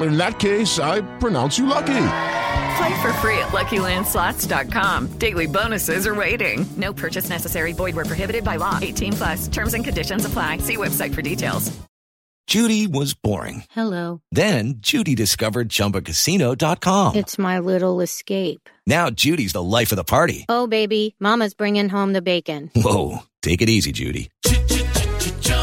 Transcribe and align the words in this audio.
In 0.00 0.16
that 0.18 0.38
case, 0.38 0.78
I 0.78 1.00
pronounce 1.18 1.58
you 1.58 1.66
lucky. 1.66 2.08
Play 2.76 3.00
for 3.02 3.12
free 3.14 3.38
at 3.38 3.48
LuckyLandSlots.com. 3.52 5.18
Daily 5.18 5.46
bonuses 5.46 6.06
are 6.06 6.14
waiting. 6.14 6.66
No 6.76 6.92
purchase 6.92 7.30
necessary. 7.30 7.72
Void 7.72 7.96
where 7.96 8.04
prohibited 8.04 8.44
by 8.44 8.56
law. 8.56 8.78
18 8.82 9.12
plus. 9.14 9.48
Terms 9.48 9.72
and 9.74 9.82
conditions 9.84 10.24
apply. 10.26 10.58
See 10.58 10.76
website 10.76 11.14
for 11.14 11.22
details. 11.22 11.72
Judy 12.46 12.86
was 12.86 13.12
boring. 13.12 13.64
Hello. 13.70 14.20
Then 14.30 14.74
Judy 14.78 15.16
discovered 15.16 15.68
ChumbaCasino.com. 15.68 17.16
It's 17.16 17.38
my 17.38 17.58
little 17.58 18.00
escape. 18.00 18.68
Now 18.86 19.10
Judy's 19.10 19.52
the 19.52 19.62
life 19.62 19.90
of 19.90 19.96
the 19.96 20.04
party. 20.04 20.44
Oh, 20.48 20.68
baby, 20.68 21.16
Mama's 21.18 21.54
bringing 21.54 21.88
home 21.88 22.12
the 22.12 22.22
bacon. 22.22 22.70
Whoa, 22.76 23.24
take 23.42 23.62
it 23.62 23.68
easy, 23.68 23.90
Judy. 23.90 24.30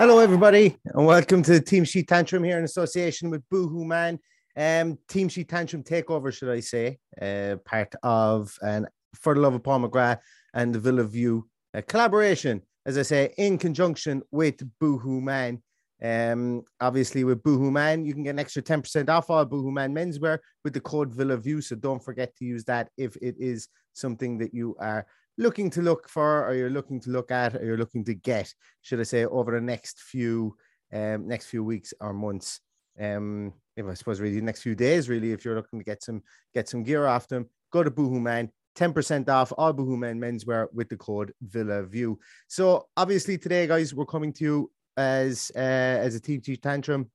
Hello, 0.00 0.18
everybody, 0.18 0.78
and 0.94 1.04
welcome 1.04 1.42
to 1.42 1.60
Team 1.60 1.84
Sheet 1.84 2.08
Tantrum 2.08 2.42
here 2.42 2.56
in 2.56 2.64
association 2.64 3.28
with 3.28 3.46
Boohoo 3.50 3.84
Man. 3.84 4.18
Um, 4.56 4.96
Team 5.08 5.28
Sheet 5.28 5.50
Tantrum 5.50 5.82
takeover, 5.82 6.32
should 6.32 6.48
I 6.48 6.60
say, 6.60 6.96
uh, 7.20 7.56
part 7.66 7.94
of 8.02 8.56
and 8.62 8.88
for 9.14 9.34
the 9.34 9.42
love 9.42 9.52
of 9.52 9.62
Paul 9.62 9.80
McGrath 9.80 10.20
and 10.54 10.74
the 10.74 10.78
Villa 10.78 11.04
View 11.04 11.46
uh, 11.74 11.82
collaboration, 11.86 12.62
as 12.86 12.96
I 12.96 13.02
say, 13.02 13.34
in 13.36 13.58
conjunction 13.58 14.22
with 14.30 14.62
Boohoo 14.80 15.20
Man. 15.20 15.62
Um, 16.02 16.62
obviously, 16.80 17.22
with 17.24 17.42
Boohoo 17.42 17.70
Man, 17.70 18.06
you 18.06 18.14
can 18.14 18.22
get 18.22 18.30
an 18.30 18.38
extra 18.38 18.62
10% 18.62 19.10
off 19.10 19.28
all 19.28 19.44
Boohoo 19.44 19.70
Man 19.70 19.94
menswear 19.94 20.38
with 20.64 20.72
the 20.72 20.80
code 20.80 21.12
Villa 21.12 21.36
View. 21.36 21.60
So 21.60 21.76
don't 21.76 22.02
forget 22.02 22.34
to 22.36 22.46
use 22.46 22.64
that 22.64 22.88
if 22.96 23.16
it 23.16 23.34
is 23.38 23.68
something 23.92 24.38
that 24.38 24.54
you 24.54 24.76
are 24.80 25.04
looking 25.40 25.70
to 25.70 25.80
look 25.80 26.08
for 26.08 26.46
or 26.46 26.54
you're 26.54 26.70
looking 26.70 27.00
to 27.00 27.10
look 27.10 27.30
at 27.30 27.56
or 27.56 27.64
you're 27.64 27.78
looking 27.78 28.04
to 28.04 28.14
get 28.14 28.52
should 28.82 29.00
i 29.00 29.02
say 29.02 29.24
over 29.24 29.52
the 29.52 29.60
next 29.60 30.00
few 30.00 30.54
um 30.92 31.26
next 31.26 31.46
few 31.46 31.64
weeks 31.64 31.94
or 32.00 32.12
months 32.12 32.60
um 33.00 33.52
if 33.76 33.86
i 33.86 33.94
suppose 33.94 34.20
really 34.20 34.36
the 34.36 34.42
next 34.42 34.62
few 34.62 34.74
days 34.74 35.08
really 35.08 35.32
if 35.32 35.44
you're 35.44 35.56
looking 35.56 35.78
to 35.78 35.84
get 35.84 36.02
some 36.02 36.22
get 36.54 36.68
some 36.68 36.82
gear 36.82 37.06
off 37.06 37.26
them 37.26 37.48
go 37.72 37.82
to 37.82 37.90
boohoo 37.90 38.20
man 38.20 38.50
10% 38.76 39.28
off 39.28 39.52
all 39.58 39.72
boohoo 39.72 39.96
men 39.96 40.20
menswear 40.20 40.66
with 40.72 40.88
the 40.88 40.96
code 40.96 41.32
villa 41.40 41.82
view 41.82 42.18
so 42.46 42.86
obviously 42.96 43.36
today 43.36 43.66
guys 43.66 43.94
we're 43.94 44.04
coming 44.04 44.32
to 44.32 44.44
you 44.44 44.70
as 44.96 45.50
uh, 45.56 45.98
as 46.06 46.14
a 46.14 46.20
team 46.20 46.40
tantrum 46.40 47.10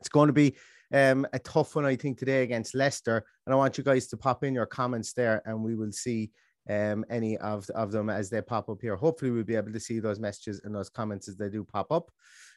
it's 0.00 0.10
going 0.10 0.26
to 0.26 0.34
be 0.34 0.54
um, 0.92 1.26
a 1.32 1.38
tough 1.38 1.74
one, 1.74 1.84
I 1.84 1.96
think, 1.96 2.18
today 2.18 2.42
against 2.42 2.74
Leicester. 2.74 3.24
And 3.46 3.54
I 3.54 3.56
want 3.56 3.76
you 3.76 3.84
guys 3.84 4.06
to 4.08 4.16
pop 4.16 4.44
in 4.44 4.54
your 4.54 4.66
comments 4.66 5.12
there, 5.12 5.42
and 5.44 5.62
we 5.62 5.74
will 5.74 5.92
see 5.92 6.30
um, 6.68 7.04
any 7.10 7.36
of, 7.38 7.68
of 7.70 7.92
them 7.92 8.10
as 8.10 8.30
they 8.30 8.40
pop 8.40 8.68
up 8.68 8.80
here. 8.80 8.96
Hopefully, 8.96 9.30
we'll 9.30 9.44
be 9.44 9.56
able 9.56 9.72
to 9.72 9.80
see 9.80 10.00
those 10.00 10.18
messages 10.18 10.60
and 10.64 10.74
those 10.74 10.88
comments 10.88 11.28
as 11.28 11.36
they 11.36 11.48
do 11.48 11.64
pop 11.64 11.90
up. 11.90 12.10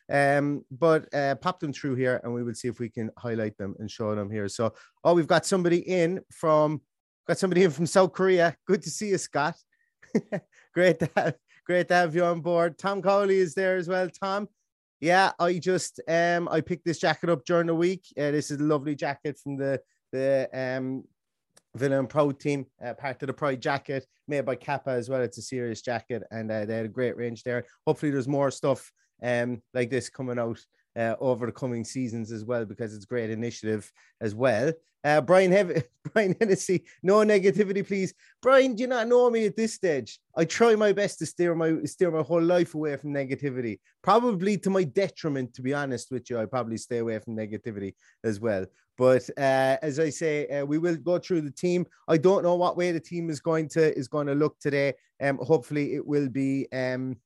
Um, 0.10 0.64
but 0.72 1.14
uh, 1.14 1.36
pop 1.36 1.60
them 1.60 1.74
through 1.74 1.96
here, 1.96 2.22
and 2.24 2.34
we 2.34 2.44
will 2.44 2.54
see 2.54 2.68
if 2.68 2.80
we 2.80 2.90
can 2.90 3.12
highlight 3.18 3.58
them 3.58 3.76
and 3.80 3.92
show 3.92 4.16
them 4.16 4.32
here. 4.32 4.48
So, 4.48 4.74
oh, 5.04 5.14
we've 5.14 5.28
got 5.28 5.46
somebody 5.46 5.80
in 5.80 6.22
from 6.32 6.82
got 7.28 7.38
somebody 7.38 7.64
in 7.64 7.72
from 7.72 7.86
South 7.86 8.14
Korea. 8.14 8.56
Good 8.66 8.82
to 8.84 8.90
see 8.90 9.10
you, 9.10 9.18
Scott. 9.18 9.56
great 10.74 11.00
to 11.00 11.10
have 11.16 11.36
great 11.66 11.90
to 11.90 11.94
have 11.96 12.16
you 12.16 12.24
on 12.24 12.40
board. 12.40 12.78
Tom 12.78 13.02
Cowley 13.02 13.38
is 13.38 13.54
there 13.54 13.76
as 13.76 13.90
well. 13.90 14.10
Tom, 14.10 14.48
yeah, 15.02 15.32
I 15.40 15.60
just 15.60 16.00
um 16.08 16.48
I 16.50 16.62
picked 16.62 16.86
this 16.86 17.00
jacket 17.00 17.30
up 17.30 17.44
during 17.46 17.68
the 17.68 17.76
week. 17.76 18.06
Uh, 18.18 18.32
this 18.32 18.50
is 18.50 18.62
a 18.62 18.64
lovely 18.64 18.96
jacket 18.96 19.38
from 19.44 19.58
the 19.58 19.82
the 20.14 20.50
um 20.54 21.04
Villa 21.78 22.00
and 22.00 22.10
Proud 22.10 22.40
team, 22.40 22.66
uh, 22.84 22.94
part 22.94 23.22
of 23.22 23.28
the 23.28 23.34
Pride 23.34 23.62
jacket 23.62 24.06
made 24.28 24.46
by 24.46 24.56
Kappa 24.56 24.92
as 24.92 25.10
well. 25.10 25.22
It's 25.22 25.38
a 25.38 25.42
serious 25.42 25.82
jacket, 25.82 26.24
and 26.32 26.52
uh, 26.52 26.66
they 26.66 26.76
had 26.76 26.86
a 26.86 26.90
great 26.90 27.18
range 27.18 27.44
there. 27.44 27.66
Hopefully, 27.86 28.12
there's 28.12 28.28
more 28.28 28.52
stuff 28.52 28.92
um 29.24 29.60
like 29.74 29.90
this 29.90 30.10
coming 30.10 30.38
out 30.38 30.60
uh, 30.98 31.16
over 31.20 31.46
the 31.46 31.52
coming 31.52 31.84
seasons 31.84 32.32
as 32.32 32.44
well 32.44 32.66
because 32.66 32.94
it's 32.96 33.06
great 33.06 33.30
initiative 33.30 33.92
as 34.22 34.34
well. 34.36 34.72
Uh, 35.04 35.22
Brian 35.22 35.52
Hev- 35.52 35.84
Brian 36.14 36.36
Hennessy, 36.40 36.86
no 37.04 37.18
negativity, 37.18 37.86
please. 37.86 38.14
Brian, 38.42 38.76
do 38.76 38.82
you 38.82 38.88
not 38.88 39.08
know 39.08 39.30
me 39.30 39.46
at 39.46 39.56
this 39.56 39.74
stage? 39.74 40.20
I 40.36 40.46
try 40.46 40.76
my 40.76 40.92
best 40.92 41.20
to 41.20 41.26
steer 41.26 41.54
my 41.54 41.76
steer 41.86 42.12
my 42.12 42.24
whole 42.24 42.42
life 42.42 42.74
away 42.74 42.98
from 42.98 43.14
negativity. 43.14 43.80
Probably 44.02 44.58
to 44.58 44.70
my 44.70 44.84
detriment, 44.84 45.54
to 45.54 45.62
be 45.62 45.74
honest 45.74 46.12
with 46.12 46.30
you. 46.30 46.40
I 46.40 46.46
probably 46.46 46.78
stay 46.78 46.98
away 46.98 47.20
from 47.20 47.36
negativity 47.36 47.94
as 48.24 48.40
well. 48.40 48.66
But 48.98 49.30
uh, 49.38 49.78
as 49.82 50.00
I 50.00 50.10
say, 50.10 50.48
uh, 50.48 50.66
we 50.66 50.78
will 50.78 50.98
go 50.98 51.20
through 51.20 51.42
the 51.42 51.52
team. 51.52 51.86
I 52.08 52.18
don't 52.18 52.44
know 52.44 52.56
what 52.56 52.78
way 52.78 52.92
the 52.92 53.00
team 53.00 53.30
is 53.30 53.40
going 53.40 53.70
to 53.70 53.98
is 53.98 54.08
going 54.08 54.28
to 54.28 54.36
look 54.36 54.60
today. 54.60 54.94
Um, 55.22 55.38
hopefully 55.38 55.96
it 55.96 56.06
will 56.06 56.30
be 56.30 56.68
um 56.72 57.18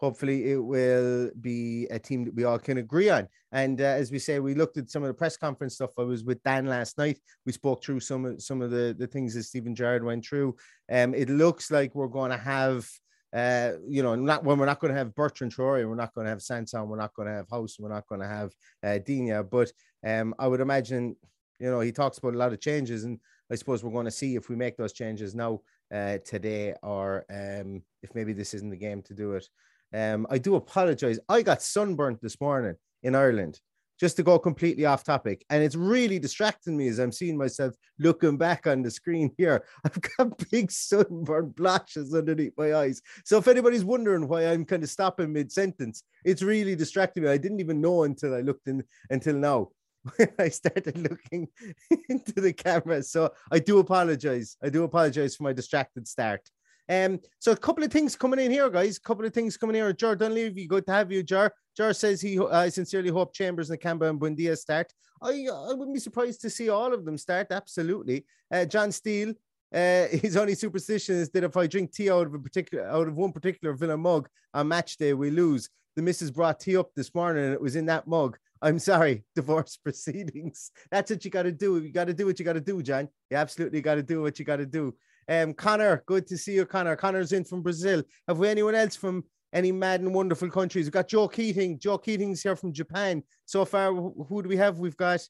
hopefully 0.00 0.50
it 0.50 0.56
will 0.56 1.30
be 1.40 1.86
a 1.90 1.98
team 1.98 2.24
that 2.24 2.34
we 2.34 2.44
all 2.44 2.58
can 2.58 2.78
agree 2.78 3.10
on. 3.10 3.28
And 3.52 3.80
uh, 3.80 3.84
as 3.84 4.10
we 4.10 4.18
say, 4.18 4.38
we 4.40 4.54
looked 4.54 4.78
at 4.78 4.90
some 4.90 5.02
of 5.02 5.08
the 5.08 5.14
press 5.14 5.36
conference 5.36 5.74
stuff. 5.74 5.90
I 5.98 6.02
was 6.02 6.24
with 6.24 6.42
Dan 6.42 6.66
last 6.66 6.96
night. 6.96 7.20
We 7.44 7.52
spoke 7.52 7.84
through 7.84 8.00
some 8.00 8.24
of 8.24 8.42
some 8.42 8.62
of 8.62 8.70
the, 8.70 8.96
the 8.98 9.06
things 9.06 9.34
that 9.34 9.44
Steven 9.44 9.74
Gerrard 9.74 10.02
went 10.02 10.24
through. 10.24 10.56
Um, 10.90 11.14
it 11.14 11.28
looks 11.28 11.70
like 11.70 11.94
we're 11.94 12.06
going 12.08 12.30
to 12.30 12.38
have, 12.38 12.88
uh, 13.34 13.72
you 13.86 14.02
know, 14.02 14.14
not 14.14 14.42
when 14.42 14.58
we're 14.58 14.66
not 14.66 14.80
going 14.80 14.92
to 14.92 14.98
have 14.98 15.14
Bertrand 15.14 15.54
Traore, 15.54 15.86
we're 15.86 15.94
not 15.94 16.14
going 16.14 16.24
to 16.24 16.30
have 16.30 16.42
Sanson, 16.42 16.88
we're 16.88 16.96
not 16.96 17.14
going 17.14 17.28
to 17.28 17.34
have 17.34 17.48
Hause, 17.48 17.76
we're 17.78 17.92
not 17.92 18.06
going 18.06 18.22
to 18.22 18.26
have 18.26 18.52
uh, 18.82 18.98
Digne. 18.98 19.42
But 19.50 19.70
um, 20.06 20.34
I 20.38 20.46
would 20.46 20.60
imagine, 20.60 21.16
you 21.58 21.70
know, 21.70 21.80
he 21.80 21.92
talks 21.92 22.18
about 22.18 22.34
a 22.34 22.38
lot 22.38 22.52
of 22.52 22.60
changes, 22.60 23.04
and 23.04 23.18
I 23.50 23.54
suppose 23.54 23.82
we're 23.82 23.92
going 23.92 24.06
to 24.06 24.10
see 24.10 24.36
if 24.36 24.48
we 24.48 24.56
make 24.56 24.76
those 24.76 24.92
changes 24.92 25.34
now 25.34 25.60
uh, 25.92 26.18
today, 26.24 26.74
or 26.82 27.24
um, 27.30 27.82
if 28.02 28.14
maybe 28.14 28.32
this 28.32 28.54
isn't 28.54 28.70
the 28.70 28.76
game 28.76 29.02
to 29.02 29.14
do 29.14 29.32
it. 29.32 29.48
Um, 29.92 30.26
I 30.30 30.38
do 30.38 30.54
apologize. 30.54 31.18
I 31.28 31.42
got 31.42 31.62
sunburnt 31.62 32.20
this 32.22 32.40
morning 32.40 32.76
in 33.02 33.14
Ireland, 33.14 33.60
just 33.98 34.16
to 34.16 34.22
go 34.22 34.38
completely 34.38 34.86
off 34.86 35.04
topic. 35.04 35.44
And 35.50 35.62
it's 35.62 35.74
really 35.74 36.18
distracting 36.18 36.76
me 36.76 36.88
as 36.88 36.98
I'm 36.98 37.12
seeing 37.12 37.36
myself 37.36 37.74
looking 37.98 38.38
back 38.38 38.66
on 38.66 38.82
the 38.82 38.90
screen 38.90 39.30
here. 39.38 39.64
I've 39.84 40.00
got 40.16 40.50
big 40.50 40.70
sunburn 40.70 41.50
blotches 41.56 42.14
underneath 42.14 42.54
my 42.56 42.74
eyes. 42.74 43.02
So 43.24 43.36
if 43.36 43.48
anybody's 43.48 43.84
wondering 43.84 44.26
why 44.26 44.46
I'm 44.46 44.64
kind 44.64 44.82
of 44.82 44.90
stopping 44.90 45.32
mid 45.32 45.52
sentence, 45.52 46.04
it's 46.24 46.42
really 46.42 46.76
distracting 46.76 47.24
me. 47.24 47.28
I 47.28 47.36
didn't 47.36 47.60
even 47.60 47.80
know 47.80 48.04
until 48.04 48.34
I 48.34 48.40
looked 48.40 48.68
in 48.68 48.82
until 49.10 49.34
now. 49.34 49.68
When 50.16 50.28
I 50.38 50.48
started 50.48 50.96
looking 50.98 51.48
into 52.08 52.40
the 52.40 52.52
camera. 52.52 53.02
So 53.02 53.32
I 53.50 53.58
do 53.58 53.78
apologize. 53.78 54.56
I 54.62 54.68
do 54.70 54.84
apologize 54.84 55.36
for 55.36 55.44
my 55.44 55.52
distracted 55.52 56.08
start. 56.08 56.40
Um, 56.88 57.20
so 57.38 57.52
a 57.52 57.56
couple 57.56 57.84
of 57.84 57.92
things 57.92 58.16
coming 58.16 58.40
in 58.40 58.50
here, 58.50 58.68
guys. 58.68 58.96
A 58.96 59.00
couple 59.00 59.24
of 59.24 59.32
things 59.32 59.56
coming 59.56 59.76
here. 59.76 59.92
Jar 59.92 60.16
Dunleavy, 60.16 60.66
good 60.66 60.86
to 60.86 60.92
have 60.92 61.12
you, 61.12 61.22
Jar. 61.22 61.52
Jar 61.76 61.92
says 61.92 62.20
he 62.20 62.38
uh, 62.38 62.68
sincerely 62.68 63.10
hope 63.10 63.32
Chambers, 63.32 63.70
Nakamba, 63.70 64.10
and 64.10 64.20
Buendia 64.20 64.56
start. 64.56 64.92
I 65.22 65.46
I 65.52 65.74
wouldn't 65.74 65.94
be 65.94 66.00
surprised 66.00 66.40
to 66.42 66.50
see 66.50 66.68
all 66.68 66.92
of 66.92 67.04
them 67.04 67.16
start. 67.16 67.48
Absolutely. 67.50 68.26
Uh, 68.50 68.64
John 68.64 68.90
Steele 68.90 69.34
Uh, 69.72 70.08
his 70.24 70.36
only 70.36 70.54
superstition 70.54 71.14
is 71.14 71.30
that 71.30 71.44
if 71.44 71.56
I 71.56 71.66
drink 71.68 71.92
tea 71.92 72.10
out 72.10 72.26
of 72.26 72.34
a 72.34 72.38
particular 72.38 72.84
out 72.88 73.06
of 73.06 73.14
one 73.16 73.32
particular 73.32 73.74
Villa 73.74 73.96
mug 73.96 74.28
on 74.52 74.68
match 74.68 74.96
day, 74.96 75.14
we 75.14 75.30
lose. 75.30 75.68
The 76.00 76.04
missus 76.04 76.30
brought 76.30 76.60
tea 76.60 76.78
up 76.78 76.94
this 76.96 77.14
morning 77.14 77.44
and 77.44 77.52
it 77.52 77.60
was 77.60 77.76
in 77.76 77.84
that 77.84 78.06
mug. 78.08 78.38
I'm 78.62 78.78
sorry, 78.78 79.22
divorce 79.34 79.76
proceedings. 79.76 80.70
That's 80.90 81.10
what 81.10 81.22
you 81.26 81.30
got 81.30 81.42
to 81.42 81.52
do. 81.52 81.76
You 81.76 81.92
got 81.92 82.06
to 82.06 82.14
do 82.14 82.24
what 82.24 82.38
you 82.38 82.44
got 82.46 82.54
to 82.54 82.60
do, 82.62 82.82
John. 82.82 83.06
You 83.28 83.36
absolutely 83.36 83.82
got 83.82 83.96
to 83.96 84.02
do 84.02 84.22
what 84.22 84.38
you 84.38 84.46
got 84.46 84.56
to 84.56 84.64
do. 84.64 84.94
Um, 85.28 85.52
Connor, 85.52 86.02
good 86.06 86.26
to 86.28 86.38
see 86.38 86.54
you, 86.54 86.64
Connor. 86.64 86.96
Connor's 86.96 87.32
in 87.32 87.44
from 87.44 87.60
Brazil. 87.60 88.02
Have 88.26 88.38
we 88.38 88.48
anyone 88.48 88.74
else 88.74 88.96
from 88.96 89.24
any 89.52 89.72
mad 89.72 90.00
and 90.00 90.14
wonderful 90.14 90.48
countries? 90.48 90.86
We've 90.86 90.92
got 90.92 91.08
Joe 91.08 91.28
Keating. 91.28 91.78
Joe 91.78 91.98
Keating's 91.98 92.42
here 92.42 92.56
from 92.56 92.72
Japan. 92.72 93.22
So 93.44 93.66
far, 93.66 93.92
who 93.92 94.42
do 94.42 94.48
we 94.48 94.56
have? 94.56 94.78
We've 94.78 94.96
got 94.96 95.20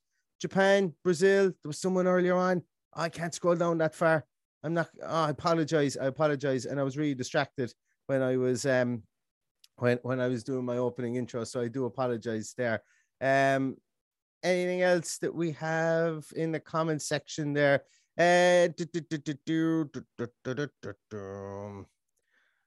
Japan, 0.40 0.94
Brazil. 1.02 1.46
There 1.46 1.54
was 1.64 1.80
someone 1.80 2.06
earlier 2.06 2.36
on. 2.36 2.62
I 2.94 3.08
can't 3.08 3.34
scroll 3.34 3.56
down 3.56 3.78
that 3.78 3.96
far. 3.96 4.24
I'm 4.62 4.74
not. 4.74 4.88
Oh, 5.02 5.24
I 5.24 5.30
apologize. 5.30 5.96
I 5.96 6.06
apologize. 6.06 6.64
And 6.64 6.78
I 6.78 6.84
was 6.84 6.96
really 6.96 7.16
distracted 7.16 7.74
when 8.06 8.22
I 8.22 8.36
was 8.36 8.66
um 8.66 9.02
when 9.80 9.98
when 10.02 10.20
I 10.20 10.28
was 10.28 10.44
doing 10.44 10.64
my 10.64 10.76
opening 10.76 11.16
intro. 11.16 11.44
So 11.44 11.60
I 11.60 11.68
do 11.68 11.86
apologize 11.86 12.54
there. 12.56 12.82
Um, 13.20 13.76
anything 14.42 14.82
else 14.82 15.18
that 15.18 15.34
we 15.34 15.52
have 15.52 16.24
in 16.36 16.52
the 16.52 16.60
comment 16.60 17.02
section 17.02 17.52
there? 17.52 17.82
Uh, 18.18 18.68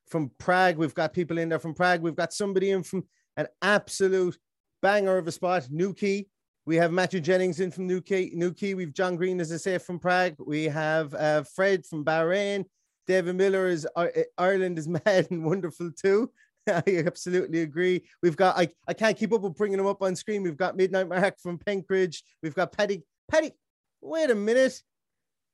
from 0.08 0.32
Prague, 0.38 0.78
we've 0.78 0.94
got 0.94 1.14
people 1.14 1.38
in 1.38 1.50
there 1.50 1.60
from 1.60 1.74
Prague. 1.74 2.02
We've 2.02 2.16
got 2.16 2.34
somebody 2.34 2.72
in 2.72 2.84
from 2.84 3.04
an 3.38 3.48
absolute 3.62 4.38
banger 4.82 5.18
of 5.18 5.28
a 5.28 5.32
spot, 5.32 5.68
Newquay. 5.70 6.28
We 6.66 6.76
have 6.78 6.92
Matthew 6.92 7.20
Jennings 7.20 7.60
in 7.60 7.72
from 7.72 7.88
Newquay. 7.88 8.32
Newquay. 8.34 8.74
We've 8.74 8.94
John 8.94 9.16
Green, 9.16 9.42
as 9.42 9.52
I 9.52 9.58
say, 9.58 9.78
from 9.78 10.00
Prague. 10.00 10.36
We 10.40 10.66
have 10.66 11.14
uh, 11.14 11.44
Fred 11.44 11.86
from 11.86 12.06
Bahrain. 12.06 12.66
David 13.06 13.36
Miller 13.36 13.68
is 13.68 13.88
uh, 13.96 14.08
Ireland 14.38 14.80
is 14.80 14.88
mad 14.88 15.28
and 15.30 15.44
wonderful 15.44 15.92
too. 15.92 16.32
I 16.68 17.04
absolutely 17.06 17.62
agree. 17.62 18.04
We've 18.22 18.38
got 18.38 18.58
I, 18.58 18.70
I 18.88 18.94
can't 18.94 19.18
keep 19.18 19.34
up 19.34 19.42
with 19.42 19.56
bringing 19.56 19.78
them 19.78 19.88
up 19.88 20.02
on 20.02 20.16
screen. 20.16 20.44
We've 20.44 20.58
got 20.58 20.78
Midnight 20.78 21.10
Mark 21.10 21.40
from 21.40 21.58
Penkridge. 21.58 22.22
We've 22.42 22.56
got 22.56 22.72
Paddy. 22.72 23.04
Paddy, 23.30 23.52
wait 24.02 24.30
a 24.30 24.36
minute. 24.36 24.82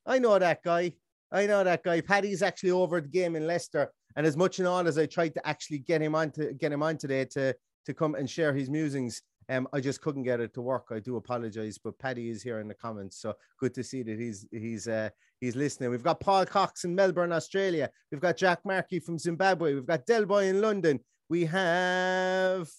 I 0.05 0.19
know 0.19 0.37
that 0.37 0.63
guy. 0.63 0.93
I 1.31 1.45
know 1.45 1.63
that 1.63 1.83
guy. 1.83 2.01
Paddy's 2.01 2.41
actually 2.41 2.71
over 2.71 3.01
the 3.01 3.07
game 3.07 3.35
in 3.35 3.47
Leicester. 3.47 3.91
And 4.15 4.25
as 4.25 4.35
much 4.35 4.59
and 4.59 4.67
all 4.67 4.87
as 4.87 4.97
I 4.97 5.05
tried 5.05 5.35
to 5.35 5.47
actually 5.47 5.79
get 5.79 6.01
him 6.01 6.15
on 6.15 6.31
to 6.31 6.53
get 6.53 6.71
him 6.71 6.83
on 6.83 6.97
today 6.97 7.25
to 7.25 7.55
to 7.85 7.93
come 7.93 8.15
and 8.15 8.29
share 8.29 8.53
his 8.53 8.69
musings, 8.69 9.21
um, 9.49 9.67
I 9.73 9.79
just 9.79 10.01
couldn't 10.01 10.23
get 10.23 10.39
it 10.39 10.53
to 10.53 10.61
work. 10.61 10.87
I 10.91 10.99
do 10.99 11.15
apologize, 11.15 11.77
but 11.77 11.97
Paddy 11.97 12.29
is 12.29 12.43
here 12.43 12.59
in 12.59 12.67
the 12.67 12.73
comments, 12.75 13.17
so 13.17 13.35
good 13.59 13.73
to 13.73 13.83
see 13.83 14.03
that 14.03 14.19
he's 14.19 14.45
he's 14.51 14.87
uh, 14.87 15.09
he's 15.41 15.55
listening. 15.55 15.89
We've 15.89 16.03
got 16.03 16.19
Paul 16.19 16.45
Cox 16.45 16.83
in 16.83 16.93
Melbourne, 16.93 17.31
Australia. 17.31 17.89
We've 18.11 18.21
got 18.21 18.37
Jack 18.37 18.59
Markey 18.63 18.99
from 18.99 19.17
Zimbabwe. 19.17 19.73
We've 19.73 19.85
got 19.85 20.05
Delboy 20.05 20.49
in 20.49 20.61
London. 20.61 20.99
We 21.29 21.45
have 21.45 22.69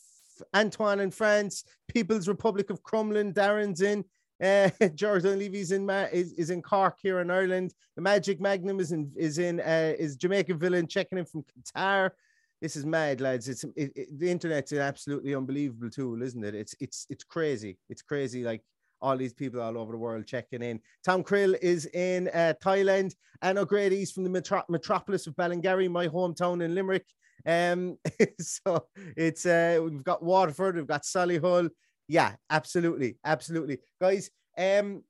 Antoine 0.55 1.01
in 1.01 1.11
France. 1.11 1.65
People's 1.89 2.29
Republic 2.29 2.71
of 2.71 2.83
Crumlin. 2.83 3.35
Darren's 3.35 3.83
in. 3.83 4.05
Uh, 4.43 4.71
Jordan 4.95 5.39
Levy's 5.39 5.73
in 5.73 5.91
is, 6.13 6.33
is 6.35 6.51
in 6.51 6.63
Cork 6.63 6.99
here 7.03 7.21
in 7.21 7.31
Ireland. 7.31 7.75
The 7.97 8.03
Magic 8.03 8.41
Magnum 8.41 8.79
is 8.79 8.93
in 8.93 9.11
is 9.17 9.39
in 9.39 9.61
uh, 9.61 9.95
is 9.99 10.17
Jamaican 10.17 10.59
villain 10.59 10.87
checking 10.87 11.19
in 11.19 11.25
from 11.25 11.43
Qatar 11.43 12.13
this 12.61 12.77
is 12.77 12.85
mad, 12.85 13.21
lads. 13.21 13.49
It's 13.49 13.65
it, 13.65 13.93
it, 13.97 14.19
the 14.19 14.31
internet's 14.31 14.73
an 14.73 14.79
absolutely 14.79 15.35
unbelievable 15.35 15.91
tool, 15.91 16.23
isn't 16.23 16.45
it? 16.45 16.55
It's 16.55 16.75
it's 16.81 17.07
it's 17.09 17.25
crazy. 17.25 17.79
It's 17.89 18.03
crazy. 18.03 18.45
Like 18.45 18.63
all 19.01 19.17
these 19.17 19.33
people 19.33 19.61
all 19.61 19.79
over 19.79 19.93
the 19.93 19.99
world 19.99 20.27
checking 20.27 20.63
in. 20.63 20.81
Tom 21.05 21.25
Krill 21.25 21.57
is 21.63 21.87
in 21.87 22.29
uh, 22.29 22.55
Thailand. 22.63 23.15
Anne 23.43 23.59
O'Grady's 23.59 24.13
from 24.13 24.25
the 24.25 24.31
metro- 24.31 24.65
metropolis 24.69 25.27
of 25.27 25.35
Ballingarry, 25.37 25.91
my 25.91 26.07
hometown 26.07 26.63
in 26.63 26.75
Limerick. 26.75 27.07
Um, 27.47 27.97
so 28.41 28.87
it's 29.17 29.47
uh, 29.47 29.81
we've 29.83 30.05
got 30.05 30.23
Waterford, 30.23 30.77
we've 30.77 30.87
got 30.87 31.05
Solihull. 31.05 31.71
Yeah, 32.09 32.35
absolutely, 32.51 33.17
absolutely, 33.25 33.79
guys. 34.01 34.31
Um, 34.59 35.03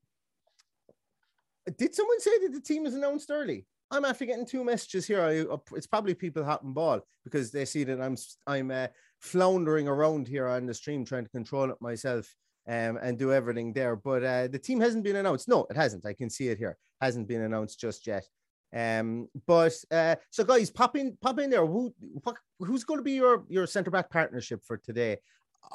did 1.77 1.93
someone 1.93 2.19
say 2.21 2.31
that 2.43 2.53
the 2.53 2.61
team 2.61 2.85
is 2.85 2.95
announced 2.95 3.29
early? 3.29 3.65
I'm 3.91 4.05
after 4.05 4.25
getting 4.25 4.45
two 4.45 4.63
messages 4.63 5.05
here. 5.05 5.21
I, 5.21 5.41
uh, 5.41 5.57
it's 5.75 5.87
probably 5.87 6.13
people 6.13 6.45
hopping 6.45 6.73
ball 6.73 7.01
because 7.25 7.51
they 7.51 7.65
see 7.65 7.83
that 7.83 8.01
I'm 8.01 8.15
I'm 8.47 8.71
uh, 8.71 8.87
floundering 9.19 9.87
around 9.87 10.27
here 10.27 10.47
on 10.47 10.65
the 10.65 10.73
stream 10.73 11.03
trying 11.03 11.25
to 11.25 11.29
control 11.29 11.69
it 11.69 11.81
myself 11.81 12.33
um, 12.67 12.97
and 13.01 13.19
do 13.19 13.33
everything 13.33 13.73
there. 13.73 13.97
But 13.97 14.23
uh, 14.23 14.47
the 14.47 14.59
team 14.59 14.79
hasn't 14.79 15.03
been 15.03 15.17
announced. 15.17 15.49
No, 15.49 15.67
it 15.69 15.75
hasn't. 15.75 16.05
I 16.05 16.13
can 16.13 16.29
see 16.29 16.47
it 16.47 16.57
here. 16.57 16.77
Hasn't 17.01 17.27
been 17.27 17.41
announced 17.41 17.79
just 17.79 18.07
yet. 18.07 18.25
Um, 18.73 19.27
but 19.45 19.73
uh, 19.91 20.15
so 20.29 20.45
guys, 20.45 20.69
pop 20.69 20.95
in, 20.95 21.17
pop 21.21 21.39
in 21.39 21.49
there. 21.49 21.65
Who, 21.65 21.93
what, 22.23 22.37
who's 22.59 22.85
going 22.85 22.99
to 22.99 23.03
be 23.03 23.13
your 23.13 23.43
your 23.49 23.67
centre 23.67 23.91
back 23.91 24.09
partnership 24.09 24.61
for 24.65 24.77
today? 24.77 25.17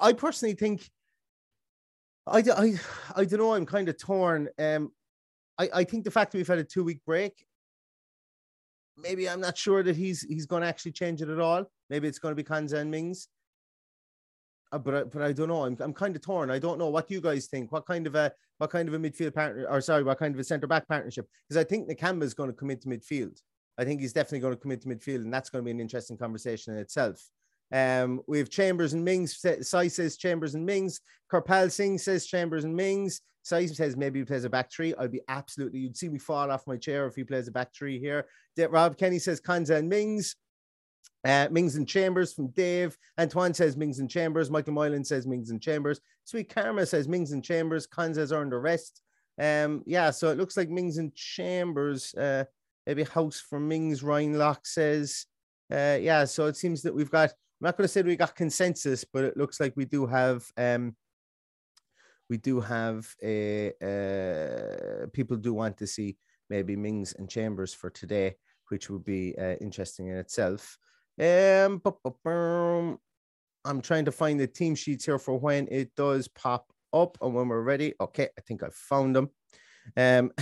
I 0.00 0.14
personally 0.14 0.54
think. 0.54 0.88
I, 2.26 2.38
I, 2.38 2.74
I 3.14 3.24
don't 3.24 3.38
know. 3.38 3.54
I'm 3.54 3.66
kind 3.66 3.88
of 3.88 3.98
torn. 3.98 4.48
Um, 4.58 4.90
I, 5.58 5.68
I 5.72 5.84
think 5.84 6.04
the 6.04 6.10
fact 6.10 6.32
that 6.32 6.38
we've 6.38 6.48
had 6.48 6.58
a 6.58 6.64
two 6.64 6.82
week 6.82 7.00
break 7.04 7.45
maybe 8.96 9.28
I'm 9.28 9.40
not 9.40 9.56
sure 9.56 9.82
that 9.82 9.96
he's 9.96 10.22
he's 10.22 10.46
going 10.46 10.62
to 10.62 10.68
actually 10.68 10.92
change 10.92 11.22
it 11.22 11.28
at 11.28 11.40
all. 11.40 11.64
Maybe 11.90 12.08
it's 12.08 12.18
going 12.18 12.34
to 12.34 12.42
be 12.42 12.76
and 12.76 12.90
Mings. 12.90 13.28
Uh, 14.72 14.78
but 14.78 14.94
I, 14.94 15.04
but 15.04 15.22
I 15.22 15.32
don't 15.32 15.48
know. 15.48 15.64
I'm 15.64 15.76
I'm 15.80 15.92
kind 15.92 16.16
of 16.16 16.22
torn. 16.22 16.50
I 16.50 16.58
don't 16.58 16.78
know. 16.78 16.88
What 16.88 17.10
you 17.10 17.20
guys 17.20 17.46
think? 17.46 17.70
What 17.72 17.86
kind 17.86 18.06
of 18.06 18.14
a 18.14 18.32
what 18.58 18.70
kind 18.70 18.88
of 18.88 18.94
a 18.94 18.98
midfield 18.98 19.34
partner, 19.34 19.66
or 19.68 19.80
sorry, 19.80 20.02
what 20.02 20.18
kind 20.18 20.34
of 20.34 20.40
a 20.40 20.44
centre 20.44 20.66
back 20.66 20.88
partnership? 20.88 21.28
Because 21.48 21.60
I 21.60 21.64
think 21.64 21.88
Nakamba 21.88 22.24
is 22.24 22.34
going 22.34 22.50
to 22.50 22.56
come 22.56 22.70
into 22.70 22.88
midfield. 22.88 23.40
I 23.78 23.84
think 23.84 24.00
he's 24.00 24.12
definitely 24.12 24.40
going 24.40 24.54
to 24.54 24.60
come 24.60 24.72
into 24.72 24.88
midfield, 24.88 25.16
and 25.16 25.32
that's 25.32 25.50
going 25.50 25.62
to 25.62 25.64
be 25.64 25.70
an 25.70 25.80
interesting 25.80 26.16
conversation 26.16 26.74
in 26.74 26.80
itself. 26.80 27.22
Um, 27.72 28.20
we 28.26 28.38
have 28.38 28.50
Chambers 28.50 28.92
and 28.92 29.04
Mings. 29.04 29.42
Sai 29.62 29.88
says 29.88 30.16
Chambers 30.16 30.54
and 30.54 30.64
Mings. 30.64 31.00
Karpal 31.32 31.70
Singh 31.70 31.98
says 31.98 32.26
Chambers 32.26 32.64
and 32.64 32.74
Mings. 32.74 33.20
Sai 33.42 33.66
says 33.66 33.96
maybe 33.96 34.20
he 34.20 34.24
plays 34.24 34.44
a 34.44 34.50
back 34.50 34.72
three. 34.72 34.94
I'd 34.98 35.12
be 35.12 35.20
absolutely, 35.28 35.78
you'd 35.80 35.96
see 35.96 36.08
me 36.08 36.18
fall 36.18 36.50
off 36.50 36.66
my 36.66 36.76
chair 36.76 37.06
if 37.06 37.14
he 37.14 37.24
plays 37.24 37.48
a 37.48 37.52
back 37.52 37.74
three 37.74 37.98
here. 37.98 38.26
Rob 38.58 38.96
Kenny 38.96 39.18
says 39.18 39.40
Konsa 39.40 39.76
and 39.76 39.88
Mings. 39.88 40.36
Uh, 41.24 41.48
Mings 41.50 41.76
and 41.76 41.88
Chambers 41.88 42.32
from 42.32 42.48
Dave. 42.48 42.96
Antoine 43.18 43.54
says 43.54 43.76
Mings 43.76 43.98
and 43.98 44.10
Chambers. 44.10 44.50
Michael 44.50 44.74
Moylan 44.74 45.04
says 45.04 45.26
Mings 45.26 45.50
and 45.50 45.60
Chambers. 45.60 46.00
Sweet 46.24 46.52
Karma 46.52 46.86
says 46.86 47.08
Mings 47.08 47.32
and 47.32 47.42
Chambers. 47.42 47.86
Konsa's 47.86 48.32
earned 48.32 48.52
a 48.52 48.58
rest. 48.58 49.00
Um, 49.40 49.82
yeah, 49.86 50.10
so 50.10 50.30
it 50.30 50.38
looks 50.38 50.56
like 50.56 50.68
Mings 50.68 50.98
and 50.98 51.14
Chambers. 51.14 52.14
Uh, 52.14 52.44
maybe 52.86 53.02
Hause 53.02 53.40
for 53.40 53.58
Mings. 53.58 54.02
Ryan 54.02 54.38
Locke 54.38 54.66
says. 54.66 55.26
Uh, 55.72 55.98
yeah, 56.00 56.24
so 56.24 56.46
it 56.46 56.56
seems 56.56 56.82
that 56.82 56.94
we've 56.94 57.10
got. 57.10 57.32
I'm 57.60 57.66
not 57.66 57.76
going 57.78 57.84
to 57.84 57.88
say 57.88 58.02
we 58.02 58.16
got 58.16 58.36
consensus, 58.36 59.04
but 59.04 59.24
it 59.24 59.36
looks 59.36 59.60
like 59.60 59.72
we 59.76 59.86
do 59.86 60.04
have. 60.06 60.44
Um, 60.58 60.94
we 62.28 62.36
do 62.36 62.60
have 62.60 63.08
a. 63.22 63.72
Uh, 63.82 65.06
people 65.12 65.38
do 65.38 65.54
want 65.54 65.78
to 65.78 65.86
see 65.86 66.18
maybe 66.50 66.76
Mings 66.76 67.14
and 67.18 67.30
Chambers 67.30 67.72
for 67.72 67.88
today, 67.88 68.34
which 68.68 68.90
would 68.90 69.04
be 69.04 69.34
uh, 69.38 69.54
interesting 69.60 70.08
in 70.08 70.16
itself. 70.16 70.76
Um, 71.18 71.80
I'm 73.64 73.80
trying 73.80 74.04
to 74.04 74.12
find 74.12 74.38
the 74.38 74.46
team 74.46 74.74
sheets 74.74 75.06
here 75.06 75.18
for 75.18 75.38
when 75.38 75.66
it 75.70 75.94
does 75.96 76.28
pop 76.28 76.70
up 76.92 77.16
and 77.22 77.34
when 77.34 77.48
we're 77.48 77.62
ready. 77.62 77.94
Okay, 78.00 78.28
I 78.36 78.40
think 78.42 78.62
I 78.62 78.68
found 78.70 79.16
them. 79.16 79.30
Um, 79.96 80.32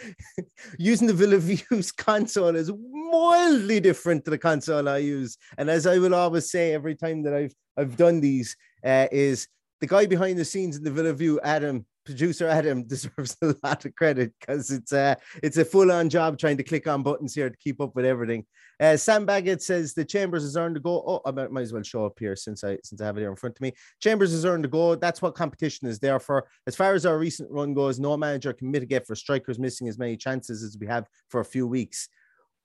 using 0.78 1.06
the 1.06 1.14
Villa 1.14 1.38
Views 1.38 1.92
console 2.08 2.56
is 2.56 2.70
wildly 2.72 3.80
different 3.80 4.24
to 4.24 4.30
the 4.30 4.38
console 4.38 4.88
I 4.88 4.98
use, 4.98 5.36
and 5.58 5.70
as 5.70 5.86
I 5.86 5.98
will 5.98 6.14
always 6.14 6.50
say 6.50 6.74
every 6.74 6.94
time 6.94 7.22
that 7.24 7.34
I've 7.34 7.54
I've 7.76 7.96
done 7.96 8.20
these, 8.20 8.56
uh, 8.84 9.08
is 9.10 9.48
the 9.80 9.86
guy 9.86 10.06
behind 10.06 10.38
the 10.38 10.44
scenes 10.44 10.76
in 10.76 10.84
the 10.84 10.90
Villa 10.90 11.12
View, 11.12 11.40
Adam, 11.42 11.86
producer 12.04 12.46
Adam 12.48 12.84
deserves 12.86 13.36
a 13.42 13.54
lot 13.62 13.84
of 13.84 13.94
credit 13.94 14.32
because 14.38 14.70
it's 14.70 14.92
a 14.92 15.16
it's 15.42 15.56
a 15.56 15.64
full 15.64 15.90
on 15.90 16.08
job 16.08 16.38
trying 16.38 16.56
to 16.56 16.62
click 16.62 16.86
on 16.86 17.02
buttons 17.02 17.34
here 17.34 17.50
to 17.50 17.56
keep 17.56 17.80
up 17.80 17.94
with 17.94 18.04
everything. 18.04 18.44
Uh, 18.80 18.96
Sam 18.96 19.24
Baggett 19.24 19.62
says 19.62 19.94
the 19.94 20.04
Chambers 20.04 20.42
has 20.42 20.56
earned 20.56 20.76
a 20.76 20.80
go. 20.80 21.02
Oh, 21.06 21.20
I 21.24 21.30
might, 21.30 21.62
as 21.62 21.72
well 21.72 21.82
show 21.82 22.06
up 22.06 22.18
here 22.18 22.36
since 22.36 22.64
I 22.64 22.78
since 22.82 23.00
I 23.00 23.06
have 23.06 23.16
it 23.16 23.20
here 23.20 23.30
in 23.30 23.36
front 23.36 23.56
of 23.56 23.60
me. 23.60 23.72
Chambers 24.00 24.32
has 24.32 24.44
earned 24.44 24.64
a 24.64 24.68
go. 24.68 24.94
That's 24.94 25.22
what 25.22 25.34
competition 25.34 25.88
is 25.88 25.98
there 25.98 26.20
for. 26.20 26.46
As 26.66 26.76
far 26.76 26.94
as 26.94 27.06
our 27.06 27.18
recent 27.18 27.50
run 27.50 27.74
goes, 27.74 27.98
no 27.98 28.16
manager 28.16 28.52
can 28.52 28.70
mitigate 28.70 29.06
for 29.06 29.14
strikers 29.14 29.58
missing 29.58 29.88
as 29.88 29.98
many 29.98 30.16
chances 30.16 30.62
as 30.62 30.76
we 30.78 30.86
have 30.86 31.06
for 31.28 31.40
a 31.40 31.44
few 31.44 31.66
weeks. 31.66 32.08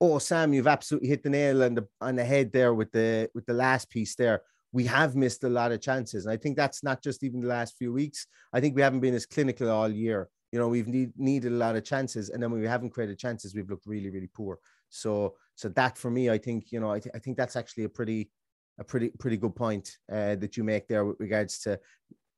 Oh, 0.01 0.17
Sam, 0.17 0.53
you've 0.53 0.67
absolutely 0.67 1.10
hit 1.10 1.24
the 1.24 1.29
nail 1.29 1.63
on 1.63 1.75
the 1.75 1.88
on 2.01 2.15
the 2.15 2.25
head 2.25 2.51
there 2.51 2.74
with 2.74 2.91
the 2.91 3.29
with 3.34 3.46
the 3.46 3.53
last 3.53 3.89
piece 3.89 4.15
there 4.15 4.41
we 4.71 4.85
have 4.85 5.15
missed 5.15 5.43
a 5.43 5.49
lot 5.49 5.71
of 5.71 5.81
chances. 5.81 6.25
And 6.25 6.33
I 6.33 6.38
think 6.38 6.55
that's 6.55 6.83
not 6.83 7.01
just 7.01 7.23
even 7.23 7.41
the 7.41 7.47
last 7.47 7.77
few 7.77 7.91
weeks. 7.91 8.27
I 8.53 8.59
think 8.59 8.75
we 8.75 8.81
haven't 8.81 8.99
been 8.99 9.15
as 9.15 9.25
clinical 9.25 9.69
all 9.69 9.89
year. 9.89 10.29
You 10.51 10.59
know, 10.59 10.67
we've 10.67 10.88
need, 10.88 11.11
needed 11.17 11.51
a 11.51 11.55
lot 11.55 11.75
of 11.75 11.83
chances, 11.83 12.29
and 12.29 12.41
then 12.41 12.49
when 12.51 12.61
we 12.61 12.67
haven't 12.67 12.89
created 12.89 13.19
chances, 13.19 13.53
we've 13.53 13.69
looked 13.69 13.85
really, 13.85 14.09
really 14.09 14.29
poor. 14.33 14.57
So, 14.89 15.35
so 15.53 15.69
that 15.69 15.95
for 15.97 16.09
me, 16.09 16.31
I 16.31 16.39
think 16.39 16.71
you 16.71 16.79
know, 16.79 16.91
I, 16.91 16.99
th- 16.99 17.13
I 17.13 17.19
think 17.19 17.38
that's 17.38 17.55
actually 17.55 17.83
a 17.83 17.89
pretty, 17.89 18.31
a 18.79 18.83
pretty, 18.83 19.09
pretty 19.19 19.38
good 19.38 19.55
point 19.55 19.97
uh, 20.11 20.35
that 20.35 20.57
you 20.57 20.63
make 20.63 20.88
there 20.88 21.05
with 21.05 21.19
regards 21.19 21.59
to 21.59 21.79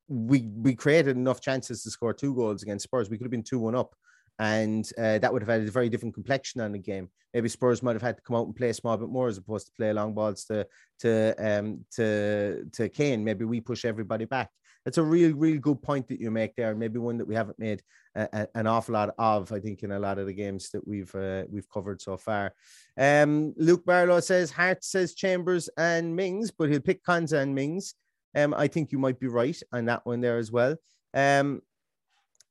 we 0.09 0.50
we 0.57 0.75
created 0.75 1.15
enough 1.15 1.39
chances 1.39 1.83
to 1.83 1.89
score 1.89 2.13
two 2.13 2.35
goals 2.35 2.63
against 2.63 2.83
Spurs. 2.83 3.09
We 3.09 3.17
could 3.17 3.25
have 3.25 3.31
been 3.31 3.43
two 3.43 3.59
one 3.59 3.75
up, 3.75 3.95
and 4.39 4.89
uh, 4.97 5.19
that 5.19 5.31
would 5.31 5.41
have 5.41 5.50
had 5.50 5.67
a 5.67 5.71
very 5.71 5.89
different 5.89 6.13
complexion 6.13 6.61
on 6.61 6.71
the 6.71 6.79
game. 6.79 7.09
Maybe 7.33 7.50
Spurs 7.50 7.81
might 7.81 7.95
have 7.95 8.01
had 8.01 8.17
to 8.17 8.23
come 8.23 8.35
out 8.35 8.45
and 8.45 8.55
play 8.55 8.69
a 8.69 8.73
small 8.73 8.97
bit 8.97 9.09
more 9.09 9.27
as 9.27 9.38
opposed 9.38 9.67
to 9.67 9.73
play 9.73 9.93
long 9.93 10.13
balls 10.13 10.43
to 10.45 10.67
to 11.00 11.35
um 11.39 11.85
to 11.95 12.65
to 12.73 12.89
Kane. 12.89 13.23
Maybe 13.23 13.45
we 13.45 13.61
push 13.61 13.85
everybody 13.85 14.25
back. 14.25 14.50
That's 14.83 14.97
a 14.97 15.03
real, 15.03 15.35
real 15.35 15.59
good 15.59 15.81
point 15.81 16.07
that 16.07 16.19
you 16.19 16.31
make 16.31 16.55
there. 16.55 16.73
Maybe 16.73 16.97
one 16.97 17.17
that 17.19 17.27
we 17.27 17.35
haven't 17.35 17.59
made 17.59 17.83
a, 18.15 18.27
a, 18.33 18.47
an 18.55 18.67
awful 18.67 18.93
lot 18.93 19.13
of. 19.17 19.51
I 19.51 19.59
think 19.59 19.83
in 19.83 19.91
a 19.91 20.00
lot 20.00 20.17
of 20.17 20.25
the 20.25 20.33
games 20.33 20.71
that 20.71 20.88
we've 20.88 21.13
uh, 21.13 21.43
we've 21.50 21.69
covered 21.69 22.01
so 22.01 22.17
far. 22.17 22.53
Um, 22.97 23.53
Luke 23.57 23.85
Barlow 23.85 24.19
says 24.19 24.51
Hart 24.51 24.83
says 24.83 25.13
Chambers 25.13 25.69
and 25.77 26.15
Mings, 26.15 26.51
but 26.51 26.69
he'll 26.69 26.79
pick 26.79 27.03
Konsa 27.03 27.41
and 27.41 27.53
Mings. 27.53 27.93
Um, 28.35 28.53
I 28.55 28.67
think 28.67 28.91
you 28.91 28.97
might 28.97 29.19
be 29.19 29.27
right 29.27 29.61
on 29.71 29.85
that 29.85 30.05
one 30.05 30.21
there 30.21 30.38
as 30.38 30.51
well. 30.51 30.75
Um, 31.13 31.61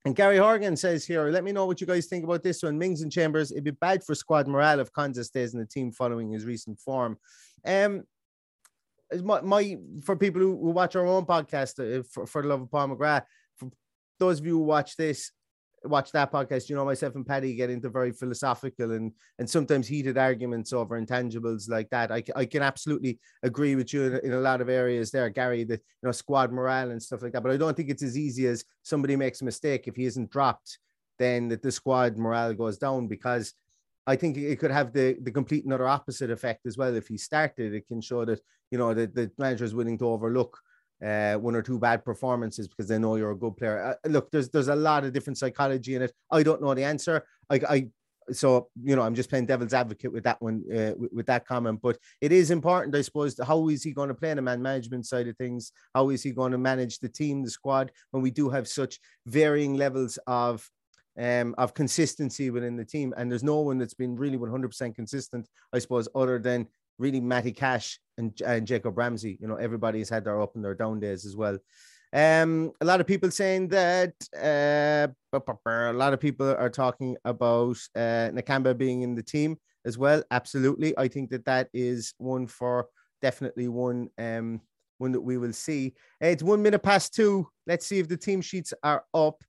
and 0.04 0.16
Gary 0.16 0.38
Horgan 0.38 0.76
says 0.76 1.04
here, 1.04 1.28
let 1.30 1.44
me 1.44 1.52
know 1.52 1.66
what 1.66 1.80
you 1.80 1.86
guys 1.86 2.06
think 2.06 2.24
about 2.24 2.42
this 2.42 2.62
one. 2.62 2.78
Mings 2.78 3.02
and 3.02 3.12
Chambers, 3.12 3.52
it'd 3.52 3.64
be 3.64 3.70
bad 3.72 4.02
for 4.02 4.14
squad 4.14 4.48
morale 4.48 4.80
if 4.80 4.92
Konsa 4.92 5.24
stays 5.24 5.52
in 5.52 5.60
the 5.60 5.66
team 5.66 5.92
following 5.92 6.30
his 6.30 6.44
recent 6.44 6.78
form. 6.80 7.18
Um, 7.66 8.04
my, 9.22 9.40
my 9.42 9.76
for 10.04 10.16
people 10.16 10.40
who, 10.40 10.58
who 10.58 10.70
watch 10.70 10.96
our 10.96 11.06
own 11.06 11.26
podcast 11.26 11.78
uh, 11.80 12.02
for, 12.10 12.26
for 12.26 12.42
the 12.42 12.48
love 12.48 12.62
of 12.62 12.70
Paul 12.70 12.88
McGrath, 12.88 13.24
for 13.56 13.70
those 14.18 14.40
of 14.40 14.46
you 14.46 14.58
who 14.58 14.64
watch 14.64 14.96
this, 14.96 15.32
watch 15.84 16.12
that 16.12 16.32
podcast, 16.32 16.68
you 16.68 16.76
know, 16.76 16.84
myself 16.84 17.14
and 17.14 17.26
Paddy 17.26 17.54
get 17.54 17.70
into 17.70 17.88
very 17.88 18.12
philosophical 18.12 18.92
and 18.92 19.12
and 19.38 19.48
sometimes 19.48 19.88
heated 19.88 20.18
arguments 20.18 20.72
over 20.72 21.00
intangibles 21.00 21.68
like 21.68 21.88
that. 21.90 22.12
I, 22.12 22.22
I 22.36 22.44
can 22.44 22.62
absolutely 22.62 23.18
agree 23.42 23.76
with 23.76 23.92
you 23.92 24.04
in, 24.04 24.26
in 24.26 24.32
a 24.32 24.40
lot 24.40 24.60
of 24.60 24.68
areas 24.68 25.10
there, 25.10 25.28
Gary, 25.30 25.64
the 25.64 25.74
you 25.74 26.02
know 26.02 26.12
squad 26.12 26.52
morale 26.52 26.90
and 26.90 27.02
stuff 27.02 27.22
like 27.22 27.32
that. 27.32 27.42
But 27.42 27.52
I 27.52 27.56
don't 27.56 27.76
think 27.76 27.90
it's 27.90 28.02
as 28.02 28.18
easy 28.18 28.46
as 28.46 28.64
somebody 28.82 29.16
makes 29.16 29.40
a 29.40 29.44
mistake 29.44 29.88
if 29.88 29.96
he 29.96 30.04
isn't 30.04 30.30
dropped, 30.30 30.78
then 31.18 31.48
that 31.48 31.62
the 31.62 31.72
squad 31.72 32.16
morale 32.16 32.54
goes 32.54 32.78
down 32.78 33.06
because 33.06 33.54
I 34.06 34.16
think 34.16 34.36
it 34.36 34.58
could 34.58 34.70
have 34.70 34.92
the 34.92 35.16
the 35.22 35.30
complete 35.30 35.64
and 35.64 35.72
utter 35.72 35.88
opposite 35.88 36.30
effect 36.30 36.66
as 36.66 36.76
well. 36.76 36.94
If 36.94 37.08
he 37.08 37.16
started, 37.16 37.74
it 37.74 37.86
can 37.86 38.00
show 38.00 38.24
that 38.24 38.40
you 38.70 38.78
know 38.78 38.92
that 38.94 39.14
the 39.14 39.30
manager 39.38 39.64
is 39.64 39.74
willing 39.74 39.98
to 39.98 40.08
overlook 40.08 40.58
uh, 41.04 41.34
one 41.34 41.54
or 41.54 41.62
two 41.62 41.78
bad 41.78 42.04
performances 42.04 42.68
because 42.68 42.88
they 42.88 42.98
know 42.98 43.16
you're 43.16 43.30
a 43.32 43.36
good 43.36 43.56
player. 43.56 43.96
Uh, 44.04 44.08
look, 44.08 44.30
there's 44.30 44.48
there's 44.50 44.68
a 44.68 44.76
lot 44.76 45.04
of 45.04 45.12
different 45.12 45.38
psychology 45.38 45.94
in 45.94 46.02
it. 46.02 46.12
I 46.30 46.42
don't 46.42 46.62
know 46.62 46.74
the 46.74 46.84
answer. 46.84 47.24
I, 47.48 47.60
I 47.68 47.88
so 48.32 48.68
you 48.82 48.94
know 48.94 49.02
I'm 49.02 49.14
just 49.14 49.30
playing 49.30 49.46
devil's 49.46 49.74
advocate 49.74 50.12
with 50.12 50.24
that 50.24 50.40
one 50.40 50.62
uh, 50.70 50.92
with, 50.96 51.12
with, 51.12 51.26
that 51.26 51.46
comment, 51.46 51.80
but 51.82 51.98
it 52.20 52.32
is 52.32 52.50
important, 52.50 52.94
I 52.94 53.02
suppose. 53.02 53.38
How 53.44 53.68
is 53.68 53.82
he 53.82 53.92
going 53.92 54.08
to 54.08 54.14
play 54.14 54.30
in 54.30 54.36
the 54.36 54.42
man 54.42 54.62
management 54.62 55.06
side 55.06 55.26
of 55.28 55.36
things? 55.36 55.72
How 55.94 56.10
is 56.10 56.22
he 56.22 56.30
going 56.30 56.52
to 56.52 56.58
manage 56.58 56.98
the 56.98 57.08
team, 57.08 57.42
the 57.42 57.50
squad, 57.50 57.90
when 58.10 58.22
we 58.22 58.30
do 58.30 58.48
have 58.50 58.68
such 58.68 59.00
varying 59.26 59.74
levels 59.74 60.18
of 60.26 60.68
um, 61.18 61.54
of 61.58 61.74
consistency 61.74 62.50
within 62.50 62.76
the 62.76 62.84
team. 62.84 63.12
And 63.16 63.30
there's 63.30 63.42
no 63.42 63.60
one 63.60 63.78
that's 63.78 63.94
been 63.94 64.16
really 64.16 64.38
100% 64.38 64.94
consistent, 64.94 65.48
I 65.72 65.78
suppose, 65.78 66.08
other 66.14 66.38
than 66.38 66.68
really 67.00 67.20
Matty 67.20 67.52
Cash 67.52 67.98
and, 68.18 68.38
and 68.46 68.66
Jacob 68.66 68.96
Ramsey. 68.96 69.38
You 69.40 69.48
know, 69.48 69.56
everybody's 69.56 70.08
had 70.08 70.24
their 70.24 70.40
up 70.40 70.54
and 70.54 70.64
their 70.64 70.74
down 70.74 71.00
days 71.00 71.24
as 71.24 71.34
well. 71.34 71.58
Um, 72.12 72.72
a 72.80 72.84
lot 72.84 73.00
of 73.00 73.06
people 73.06 73.30
saying 73.30 73.68
that 73.68 74.14
uh, 74.36 75.08
a 75.32 75.92
lot 75.92 76.12
of 76.12 76.20
people 76.20 76.50
are 76.50 76.70
talking 76.70 77.16
about 77.24 77.76
uh, 77.94 78.30
Nakamba 78.34 78.76
being 78.76 79.02
in 79.02 79.14
the 79.14 79.22
team 79.22 79.56
as 79.84 79.96
well. 79.96 80.22
Absolutely, 80.30 80.96
I 80.98 81.08
think 81.08 81.30
that 81.30 81.44
that 81.46 81.68
is 81.72 82.14
one 82.18 82.46
for 82.46 82.88
definitely 83.22 83.68
one 83.68 84.08
um 84.18 84.60
one 84.98 85.12
that 85.12 85.20
we 85.20 85.38
will 85.38 85.52
see. 85.52 85.94
It's 86.20 86.42
one 86.42 86.62
minute 86.62 86.82
past 86.82 87.14
two. 87.14 87.48
Let's 87.66 87.86
see 87.86 87.98
if 88.00 88.08
the 88.08 88.16
team 88.16 88.40
sheets 88.42 88.74
are 88.82 89.04
up. 89.14 89.42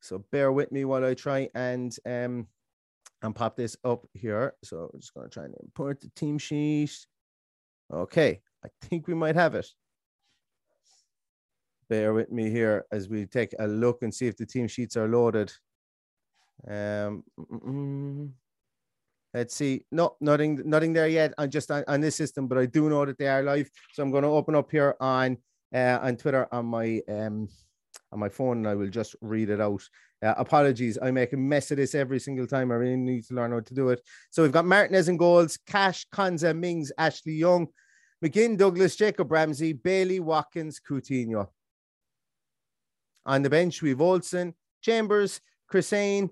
So 0.00 0.24
bear 0.32 0.52
with 0.52 0.72
me 0.72 0.84
while 0.84 1.04
I 1.04 1.14
try 1.14 1.48
and 1.54 1.94
um 2.06 2.46
and 3.24 3.34
pop 3.34 3.56
this 3.56 3.76
up 3.84 4.06
here. 4.12 4.54
So 4.62 4.90
I'm 4.92 5.00
just 5.00 5.14
gonna 5.14 5.28
try 5.28 5.44
and 5.44 5.54
import 5.62 6.00
the 6.00 6.10
team 6.14 6.38
sheet. 6.38 6.94
Okay, 7.92 8.40
I 8.64 8.68
think 8.82 9.08
we 9.08 9.14
might 9.14 9.34
have 9.34 9.54
it. 9.54 9.66
Bear 11.88 12.12
with 12.12 12.30
me 12.30 12.50
here 12.50 12.84
as 12.92 13.08
we 13.08 13.26
take 13.26 13.54
a 13.58 13.66
look 13.66 14.02
and 14.02 14.14
see 14.14 14.26
if 14.26 14.36
the 14.36 14.46
team 14.46 14.68
sheets 14.68 14.96
are 14.96 15.08
loaded. 15.08 15.52
Um, 16.68 17.24
let's 19.32 19.54
see. 19.54 19.84
No, 19.90 20.16
nothing, 20.20 20.62
nothing 20.64 20.92
there 20.92 21.08
yet. 21.08 21.34
I'm 21.36 21.50
just 21.50 21.70
on, 21.70 21.84
on, 21.88 22.00
this 22.00 22.16
system, 22.16 22.46
but 22.48 22.56
I 22.56 22.66
do 22.66 22.88
know 22.88 23.04
that 23.04 23.18
they 23.18 23.28
are 23.28 23.42
live. 23.42 23.68
So 23.92 24.02
I'm 24.02 24.10
going 24.10 24.22
to 24.22 24.30
open 24.30 24.54
up 24.54 24.70
here 24.70 24.96
on 24.98 25.36
uh, 25.74 25.98
on 26.00 26.16
Twitter 26.16 26.48
on 26.52 26.66
my 26.66 27.02
um 27.08 27.48
on 28.12 28.20
my 28.20 28.28
phone 28.28 28.58
and 28.58 28.68
I 28.68 28.74
will 28.74 28.88
just 28.88 29.16
read 29.20 29.50
it 29.50 29.60
out. 29.60 29.82
Uh, 30.24 30.34
apologies, 30.38 30.98
I 31.02 31.10
make 31.10 31.32
a 31.32 31.36
mess 31.36 31.70
of 31.70 31.76
this 31.76 31.94
every 31.94 32.18
single 32.18 32.46
time. 32.46 32.72
I 32.72 32.76
really 32.76 32.96
need 32.96 33.24
to 33.26 33.34
learn 33.34 33.52
how 33.52 33.60
to 33.60 33.74
do 33.74 33.90
it. 33.90 34.00
So 34.30 34.42
we've 34.42 34.52
got 34.52 34.64
Martinez 34.64 35.08
and 35.08 35.18
goals, 35.18 35.58
Cash, 35.66 36.06
Konsa, 36.12 36.56
Mings, 36.56 36.90
Ashley 36.96 37.34
Young, 37.34 37.66
McGinn, 38.24 38.56
Douglas, 38.56 38.96
Jacob 38.96 39.30
Ramsey, 39.30 39.74
Bailey, 39.74 40.20
Watkins, 40.20 40.80
Coutinho. 40.80 41.48
On 43.26 43.42
the 43.42 43.50
bench, 43.50 43.82
we've 43.82 44.00
Olsen, 44.00 44.54
Chambers, 44.80 45.40
Chrisane, 45.70 46.30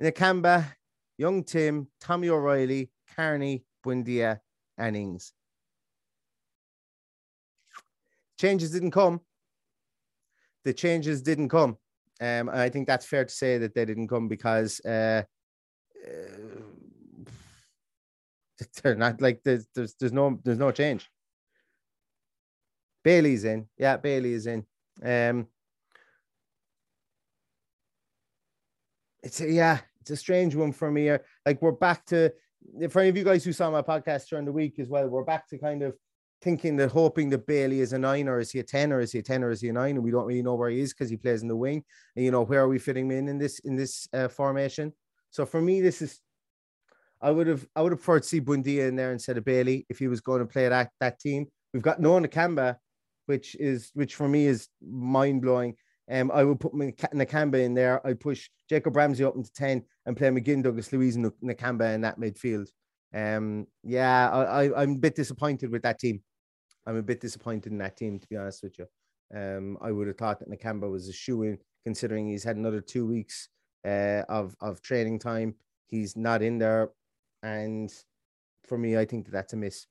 Nakamba, 0.00 0.64
Young 1.16 1.44
Tim, 1.44 1.88
Tommy 2.00 2.28
O'Reilly, 2.28 2.90
Carney, 3.14 3.64
Buendia, 3.84 4.40
and 4.76 4.96
Ings. 4.96 5.32
Changes 8.38 8.70
didn't 8.70 8.92
come 8.92 9.20
the 10.68 10.74
changes 10.74 11.22
didn't 11.22 11.48
come. 11.48 11.78
Um, 12.20 12.48
I 12.48 12.68
think 12.68 12.86
that's 12.86 13.06
fair 13.06 13.24
to 13.24 13.32
say 13.32 13.58
that 13.58 13.74
they 13.74 13.84
didn't 13.84 14.08
come 14.08 14.26
because 14.28 14.80
uh, 14.84 15.22
uh, 16.06 16.60
they're 18.82 18.96
not 18.96 19.20
like 19.20 19.42
there's, 19.44 19.66
there's 19.74 19.94
there's 20.00 20.12
no 20.12 20.38
there's 20.44 20.58
no 20.58 20.72
change. 20.72 21.08
Bailey's 23.04 23.44
in, 23.44 23.66
yeah, 23.78 23.96
Bailey 23.96 24.32
is 24.32 24.46
in. 24.46 24.66
Um, 25.02 25.46
it's 29.22 29.40
a, 29.40 29.50
yeah, 29.50 29.78
it's 30.00 30.10
a 30.10 30.16
strange 30.16 30.54
one 30.54 30.72
for 30.72 30.90
me. 30.90 31.10
Like 31.46 31.62
we're 31.62 31.72
back 31.72 32.04
to 32.06 32.32
for 32.90 33.00
any 33.00 33.08
of 33.08 33.16
you 33.16 33.24
guys 33.24 33.44
who 33.44 33.52
saw 33.52 33.70
my 33.70 33.82
podcast 33.82 34.28
during 34.28 34.44
the 34.44 34.52
week 34.52 34.78
as 34.78 34.88
well, 34.88 35.08
we're 35.08 35.24
back 35.24 35.48
to 35.48 35.58
kind 35.58 35.82
of 35.82 35.96
thinking 36.40 36.76
that 36.76 36.90
hoping 36.90 37.30
that 37.30 37.46
Bailey 37.46 37.80
is 37.80 37.92
a 37.92 37.98
nine 37.98 38.28
or 38.28 38.38
is 38.38 38.50
he 38.50 38.60
a 38.60 38.62
10 38.62 38.92
or 38.92 39.00
is 39.00 39.12
he 39.12 39.18
a 39.18 39.22
10 39.22 39.42
or 39.42 39.50
is 39.50 39.60
he 39.60 39.68
a 39.68 39.72
nine? 39.72 39.96
And 39.96 40.04
we 40.04 40.10
don't 40.10 40.26
really 40.26 40.42
know 40.42 40.54
where 40.54 40.70
he 40.70 40.80
is 40.80 40.92
because 40.92 41.10
he 41.10 41.16
plays 41.16 41.42
in 41.42 41.48
the 41.48 41.56
wing. 41.56 41.84
And, 42.14 42.24
you 42.24 42.30
know, 42.30 42.42
where 42.42 42.60
are 42.60 42.68
we 42.68 42.78
fitting 42.78 43.06
him 43.06 43.12
in 43.12 43.28
in 43.28 43.38
this 43.38 43.58
in 43.60 43.76
this 43.76 44.08
uh, 44.12 44.28
formation? 44.28 44.92
So 45.30 45.44
for 45.44 45.60
me, 45.60 45.80
this 45.80 46.00
is 46.00 46.20
I 47.20 47.30
would 47.30 47.46
have 47.46 47.66
I 47.74 47.82
would 47.82 47.92
have 47.92 48.00
preferred 48.00 48.22
to 48.22 48.28
see 48.28 48.40
Buendia 48.40 48.88
in 48.88 48.96
there 48.96 49.12
instead 49.12 49.38
of 49.38 49.44
Bailey 49.44 49.86
if 49.88 49.98
he 49.98 50.08
was 50.08 50.20
going 50.20 50.40
to 50.40 50.46
play 50.46 50.68
that 50.68 50.90
that 51.00 51.18
team. 51.18 51.46
We've 51.72 51.82
got 51.82 52.00
Noah 52.00 52.20
Nakamba, 52.20 52.76
which 53.26 53.56
is 53.56 53.90
which 53.94 54.14
for 54.14 54.28
me 54.28 54.46
is 54.46 54.68
mind 54.80 55.42
blowing. 55.42 55.74
Um, 56.10 56.30
I 56.32 56.42
would 56.42 56.58
put 56.58 56.72
Nakamba 56.72 57.62
in 57.62 57.74
there. 57.74 58.04
I 58.06 58.14
push 58.14 58.48
Jacob 58.68 58.96
Ramsey 58.96 59.24
up 59.24 59.36
into 59.36 59.52
10 59.52 59.84
and 60.06 60.16
play 60.16 60.28
McGinn, 60.28 60.62
Douglas 60.62 60.90
Luiz, 60.90 61.16
and 61.16 61.30
Nakamba 61.44 61.94
in 61.94 62.00
that 62.00 62.18
midfield. 62.18 62.68
Um, 63.14 63.66
yeah, 63.84 64.30
I, 64.30 64.64
I, 64.64 64.82
I'm 64.82 64.92
a 64.92 64.98
bit 64.98 65.14
disappointed 65.14 65.70
with 65.70 65.82
that 65.82 65.98
team. 65.98 66.22
I'm 66.86 66.96
a 66.96 67.02
bit 67.02 67.20
disappointed 67.20 67.72
in 67.72 67.78
that 67.78 67.96
team, 67.96 68.18
to 68.18 68.26
be 68.28 68.36
honest 68.36 68.62
with 68.62 68.78
you. 68.78 68.86
Um, 69.34 69.76
I 69.80 69.92
would 69.92 70.06
have 70.06 70.16
thought 70.16 70.38
that 70.40 70.50
Nakamba 70.50 70.90
was 70.90 71.08
a 71.08 71.12
shoe 71.12 71.42
in, 71.42 71.58
considering 71.84 72.28
he's 72.28 72.44
had 72.44 72.56
another 72.56 72.80
two 72.80 73.06
weeks 73.06 73.48
uh, 73.84 74.22
of 74.28 74.56
of 74.60 74.80
training 74.82 75.18
time. 75.18 75.54
He's 75.86 76.16
not 76.16 76.42
in 76.42 76.58
there, 76.58 76.90
and 77.42 77.92
for 78.66 78.78
me, 78.78 78.96
I 78.96 79.04
think 79.04 79.26
that 79.26 79.32
that's 79.32 79.52
a 79.52 79.56
miss. 79.56 79.86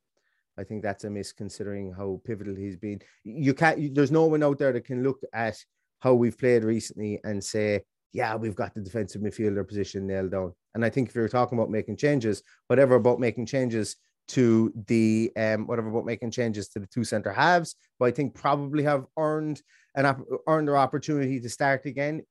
I 0.57 0.63
think 0.63 0.81
that's 0.81 1.03
a 1.03 1.09
miss 1.09 1.31
considering 1.31 1.91
how 1.91 2.19
pivotal 2.25 2.55
he's 2.55 2.77
been. 2.77 2.99
You 3.23 3.53
can't. 3.53 3.79
You, 3.79 3.89
there's 3.93 4.11
no 4.11 4.25
one 4.25 4.43
out 4.43 4.57
there 4.57 4.73
that 4.73 4.85
can 4.85 5.03
look 5.03 5.19
at 5.33 5.63
how 5.99 6.13
we've 6.13 6.37
played 6.37 6.63
recently 6.63 7.19
and 7.23 7.43
say, 7.43 7.81
"Yeah, 8.13 8.35
we've 8.35 8.55
got 8.55 8.73
the 8.73 8.81
defensive 8.81 9.21
midfielder 9.21 9.67
position 9.67 10.07
nailed 10.07 10.31
down." 10.31 10.53
And 10.73 10.83
I 10.83 10.89
think 10.89 11.09
if 11.09 11.15
you're 11.15 11.29
talking 11.29 11.57
about 11.57 11.69
making 11.69 11.97
changes, 11.97 12.41
whatever 12.67 12.95
about 12.95 13.19
making 13.19 13.45
changes, 13.45 13.97
to 14.29 14.73
the 14.87 15.31
um, 15.37 15.67
whatever 15.67 15.89
about 15.89 16.05
making 16.05 16.31
changes 16.31 16.67
to 16.69 16.79
the 16.79 16.87
two 16.87 17.03
center 17.03 17.31
halves, 17.31 17.75
but 17.99 18.05
I 18.05 18.11
think 18.11 18.35
probably 18.35 18.83
have 18.83 19.05
earned 19.17 19.61
an 19.95 20.23
earned 20.47 20.67
their 20.67 20.77
opportunity 20.77 21.39
to 21.39 21.49
start 21.49 21.85
again 21.85 22.21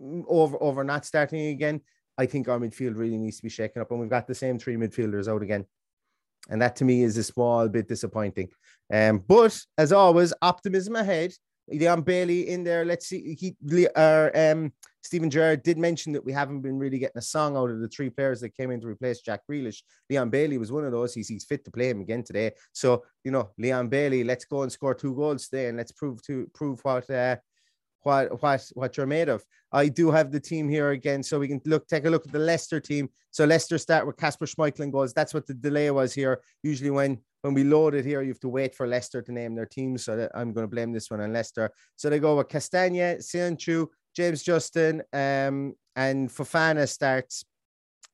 mm, 0.00 0.24
over 0.28 0.56
over 0.60 0.84
not 0.84 1.04
starting 1.04 1.48
again. 1.48 1.80
I 2.16 2.26
think 2.26 2.48
our 2.48 2.58
midfield 2.58 2.96
really 2.96 3.18
needs 3.18 3.38
to 3.38 3.42
be 3.42 3.48
shaken 3.48 3.82
up, 3.82 3.90
and 3.90 4.00
we've 4.00 4.10
got 4.10 4.26
the 4.26 4.34
same 4.34 4.58
three 4.58 4.76
midfielders 4.76 5.28
out 5.28 5.42
again, 5.42 5.66
and 6.48 6.60
that 6.62 6.76
to 6.76 6.84
me 6.84 7.02
is 7.02 7.16
a 7.16 7.24
small 7.24 7.68
bit 7.68 7.88
disappointing. 7.88 8.48
Um, 8.92 9.18
but 9.18 9.58
as 9.78 9.92
always, 9.92 10.32
optimism 10.42 10.96
ahead. 10.96 11.32
Leon 11.68 12.02
Bailey 12.02 12.48
in 12.48 12.62
there. 12.62 12.84
Let's 12.84 13.06
see. 13.06 13.34
He, 13.34 13.86
uh, 13.96 14.28
um, 14.34 14.72
Steven 15.04 15.28
Gerrard 15.28 15.62
did 15.62 15.76
mention 15.76 16.12
that 16.14 16.24
we 16.24 16.32
haven't 16.32 16.62
been 16.62 16.78
really 16.78 16.98
getting 16.98 17.18
a 17.18 17.22
song 17.22 17.56
out 17.56 17.70
of 17.70 17.80
the 17.80 17.88
three 17.88 18.08
players 18.08 18.40
that 18.40 18.56
came 18.56 18.70
in 18.70 18.80
to 18.80 18.88
replace 18.88 19.20
Jack 19.20 19.42
Grealish. 19.48 19.82
Leon 20.08 20.30
Bailey 20.30 20.56
was 20.56 20.72
one 20.72 20.84
of 20.84 20.92
those. 20.92 21.12
He's, 21.12 21.28
he's 21.28 21.44
fit 21.44 21.64
to 21.66 21.70
play 21.70 21.90
him 21.90 22.00
again 22.00 22.24
today. 22.24 22.52
So 22.72 23.04
you 23.22 23.30
know, 23.30 23.50
Leon 23.58 23.88
Bailey, 23.88 24.24
let's 24.24 24.46
go 24.46 24.62
and 24.62 24.72
score 24.72 24.94
two 24.94 25.14
goals 25.14 25.48
today, 25.48 25.68
and 25.68 25.76
let's 25.76 25.92
prove 25.92 26.22
to 26.22 26.50
prove 26.54 26.80
what 26.82 27.08
uh, 27.10 27.36
what 28.02 28.42
what 28.42 28.64
what 28.72 28.96
you're 28.96 29.06
made 29.06 29.28
of. 29.28 29.44
I 29.72 29.88
do 29.88 30.10
have 30.10 30.32
the 30.32 30.40
team 30.40 30.68
here 30.68 30.90
again, 30.90 31.22
so 31.22 31.38
we 31.38 31.48
can 31.48 31.60
look 31.66 31.86
take 31.86 32.06
a 32.06 32.10
look 32.10 32.26
at 32.26 32.32
the 32.32 32.38
Leicester 32.38 32.80
team. 32.80 33.10
So 33.30 33.44
Leicester 33.44 33.76
start 33.76 34.06
with 34.06 34.16
Kasper 34.16 34.46
Schmeichel 34.46 34.90
goals. 34.90 35.12
That's 35.12 35.34
what 35.34 35.46
the 35.46 35.54
delay 35.54 35.90
was 35.90 36.14
here. 36.14 36.40
Usually 36.62 36.90
when 36.90 37.18
when 37.42 37.52
we 37.52 37.64
load 37.64 37.94
it 37.94 38.06
here, 38.06 38.22
you 38.22 38.28
have 38.28 38.40
to 38.40 38.48
wait 38.48 38.74
for 38.74 38.86
Leicester 38.86 39.20
to 39.20 39.32
name 39.32 39.54
their 39.54 39.66
team. 39.66 39.98
So 39.98 40.28
I'm 40.34 40.54
going 40.54 40.64
to 40.64 40.70
blame 40.70 40.92
this 40.92 41.10
one 41.10 41.20
on 41.20 41.32
Leicester. 41.32 41.70
So 41.96 42.08
they 42.08 42.18
go 42.18 42.38
with 42.38 42.48
Castagne, 42.48 43.18
Söyüncü, 43.18 43.86
James 44.14 44.42
Justin, 44.42 45.02
um, 45.12 45.74
and 45.96 46.28
Fofana 46.28 46.88
starts. 46.88 47.44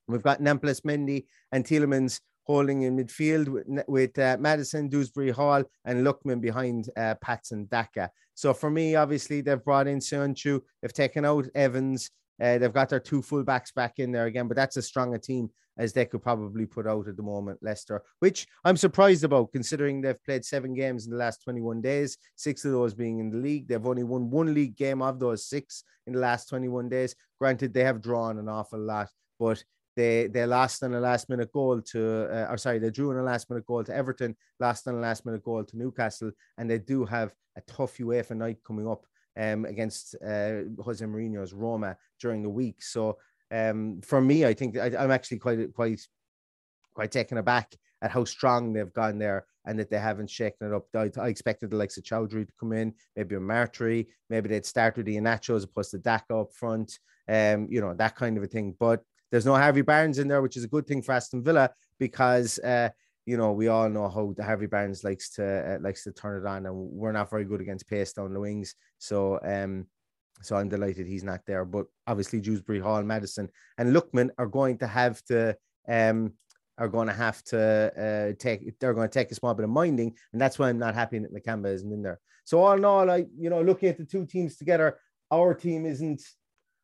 We've 0.07 0.21
got 0.21 0.41
Nampalys 0.41 0.81
Mendy 0.81 1.25
and 1.51 1.63
Tielemans 1.63 2.19
holding 2.43 2.81
in 2.81 2.97
midfield 2.97 3.47
with, 3.47 3.65
with 3.87 4.17
uh, 4.17 4.37
Maddison, 4.39 4.89
Dewsbury 4.89 5.31
Hall, 5.31 5.63
and 5.85 6.05
Lookman 6.05 6.41
behind 6.41 6.89
uh, 6.97 7.15
Patson 7.21 7.65
Daka. 7.69 8.09
So 8.33 8.53
for 8.53 8.69
me, 8.69 8.95
obviously, 8.95 9.41
they've 9.41 9.63
brought 9.63 9.87
in 9.87 9.99
Söyüncü, 9.99 10.61
they've 10.81 10.93
taken 10.93 11.25
out 11.25 11.47
Evans, 11.53 12.09
uh, 12.41 12.57
they've 12.57 12.73
got 12.73 12.89
their 12.89 12.99
two 12.99 13.21
fullbacks 13.21 13.73
back 13.73 13.99
in 13.99 14.11
there 14.11 14.25
again, 14.25 14.47
but 14.47 14.57
that's 14.57 14.77
as 14.77 14.87
strong 14.87 15.13
a 15.13 15.19
team 15.19 15.49
as 15.77 15.93
they 15.93 16.05
could 16.05 16.21
probably 16.21 16.65
put 16.65 16.87
out 16.87 17.07
at 17.07 17.15
the 17.15 17.23
moment, 17.23 17.59
Leicester, 17.61 18.03
which 18.19 18.47
I'm 18.63 18.77
surprised 18.77 19.23
about 19.23 19.51
considering 19.51 20.01
they've 20.01 20.23
played 20.23 20.43
seven 20.43 20.73
games 20.73 21.05
in 21.05 21.11
the 21.11 21.17
last 21.17 21.43
21 21.43 21.81
days, 21.81 22.17
six 22.35 22.65
of 22.65 22.71
those 22.71 22.93
being 22.93 23.19
in 23.19 23.31
the 23.31 23.37
league. 23.37 23.67
They've 23.67 23.85
only 23.85 24.03
won 24.03 24.29
one 24.29 24.53
league 24.53 24.75
game 24.75 25.01
of 25.01 25.19
those 25.19 25.45
six 25.45 25.83
in 26.07 26.13
the 26.13 26.19
last 26.19 26.49
21 26.49 26.89
days. 26.89 27.15
Granted, 27.39 27.73
they 27.73 27.83
have 27.83 28.01
drawn 28.01 28.37
an 28.37 28.49
awful 28.49 28.79
lot, 28.79 29.09
but 29.39 29.63
they 29.95 30.27
they 30.27 30.45
lost 30.45 30.83
on 30.83 30.93
a 30.93 30.99
last 30.99 31.29
minute 31.29 31.51
goal 31.51 31.81
to, 31.81 32.27
uh, 32.31 32.47
or 32.49 32.57
sorry, 32.57 32.79
they 32.79 32.89
drew 32.89 33.11
on 33.11 33.17
a 33.17 33.23
last 33.23 33.49
minute 33.49 33.65
goal 33.65 33.83
to 33.83 33.93
Everton, 33.93 34.35
lost 34.59 34.87
on 34.87 34.95
a 34.95 34.99
last 34.99 35.25
minute 35.25 35.43
goal 35.43 35.63
to 35.63 35.77
Newcastle, 35.77 36.31
and 36.57 36.69
they 36.69 36.79
do 36.79 37.05
have 37.05 37.33
a 37.57 37.61
tough 37.61 37.97
UEFA 37.97 38.37
night 38.37 38.57
coming 38.65 38.87
up 38.87 39.05
um, 39.37 39.65
against 39.65 40.15
uh, 40.15 40.63
Jose 40.83 41.05
Mourinho's 41.05 41.53
Roma 41.53 41.97
during 42.19 42.43
the 42.43 42.49
week. 42.49 42.81
So 42.83 43.17
um, 43.51 44.01
for 44.01 44.21
me, 44.21 44.45
I 44.45 44.53
think 44.53 44.77
I, 44.77 44.87
am 44.87 45.11
actually 45.11 45.39
quite 45.39 45.73
quite 45.73 46.01
quite 46.93 47.11
taken 47.11 47.37
aback 47.37 47.75
at 48.01 48.11
how 48.11 48.23
strong 48.23 48.73
they've 48.73 48.93
gone 48.93 49.17
there 49.17 49.45
and 49.65 49.77
that 49.77 49.89
they 49.89 49.99
haven't 49.99 50.29
shaken 50.29 50.67
it 50.67 50.73
up. 50.73 50.87
I, 50.95 51.11
I 51.21 51.27
expected 51.27 51.69
the 51.69 51.77
likes 51.77 51.97
of 51.97 52.03
Choudhury 52.03 52.47
to 52.47 52.53
come 52.59 52.73
in, 52.73 52.93
maybe 53.15 53.35
a 53.35 53.39
Martry, 53.39 54.07
maybe 54.29 54.49
they'd 54.49 54.65
start 54.65 54.97
with 54.97 55.05
Iheanacho 55.05 55.55
as 55.55 55.63
opposed 55.63 55.91
to 55.91 55.99
Daka 55.99 56.35
up 56.35 56.53
front, 56.53 56.99
um, 57.27 57.67
you 57.69 57.79
know, 57.79 57.93
that 57.93 58.15
kind 58.15 58.37
of 58.37 58.43
a 58.43 58.47
thing. 58.47 58.75
But 58.79 59.03
there's 59.29 59.45
no 59.45 59.55
Harvey 59.55 59.81
Barnes 59.81 60.19
in 60.19 60.27
there, 60.27 60.41
which 60.41 60.57
is 60.57 60.63
a 60.63 60.67
good 60.67 60.87
thing 60.87 61.01
for 61.01 61.13
Aston 61.13 61.43
Villa 61.43 61.69
because 61.99 62.59
uh, 62.59 62.89
you 63.25 63.37
know 63.37 63.51
we 63.51 63.67
all 63.67 63.89
know 63.89 64.09
how 64.09 64.33
the 64.35 64.43
Harvey 64.43 64.65
Barnes 64.65 65.03
likes 65.03 65.29
to 65.31 65.75
uh, 65.75 65.77
likes 65.81 66.03
to 66.03 66.11
turn 66.11 66.41
it 66.41 66.47
on, 66.47 66.65
and 66.65 66.75
we're 66.75 67.11
not 67.11 67.29
very 67.29 67.45
good 67.45 67.61
against 67.61 67.87
pace 67.87 68.13
down 68.13 68.33
the 68.33 68.39
wings. 68.39 68.75
So 68.97 69.39
um, 69.43 69.87
so 70.41 70.55
I'm 70.55 70.69
delighted 70.69 71.07
he's 71.07 71.23
not 71.23 71.41
there. 71.45 71.65
But 71.65 71.85
obviously, 72.07 72.39
Dewsbury 72.39 72.79
Hall, 72.79 73.03
Maddison, 73.03 73.49
and 73.77 73.95
Lookman 73.95 74.29
are 74.37 74.47
going 74.47 74.77
to 74.79 74.87
have 74.87 75.23
to 75.25 75.55
um, 75.87 76.33
are 76.77 76.87
going 76.87 77.07
to 77.07 77.13
have 77.13 77.43
to 77.45 78.33
uh, 78.33 78.35
take 78.39 78.79
they're 78.79 78.93
going 78.93 79.09
to 79.09 79.13
take 79.13 79.31
a 79.31 79.35
small 79.35 79.53
bit 79.53 79.65
of 79.65 79.69
minding, 79.69 80.15
and 80.33 80.41
that's 80.41 80.57
why 80.57 80.69
I'm 80.69 80.79
not 80.79 80.95
happy 80.95 81.19
that 81.19 81.33
Nakamba 81.33 81.73
isn't 81.73 81.91
in 81.91 82.01
there. 82.01 82.19
So 82.43 82.61
all 82.61 82.73
in 82.73 82.85
all, 82.85 83.09
I 83.09 83.25
you 83.37 83.49
know 83.49 83.61
looking 83.61 83.89
at 83.89 83.97
the 83.97 84.05
two 84.05 84.25
teams 84.25 84.57
together, 84.57 84.97
our 85.31 85.53
team 85.53 85.85
isn't 85.85 86.21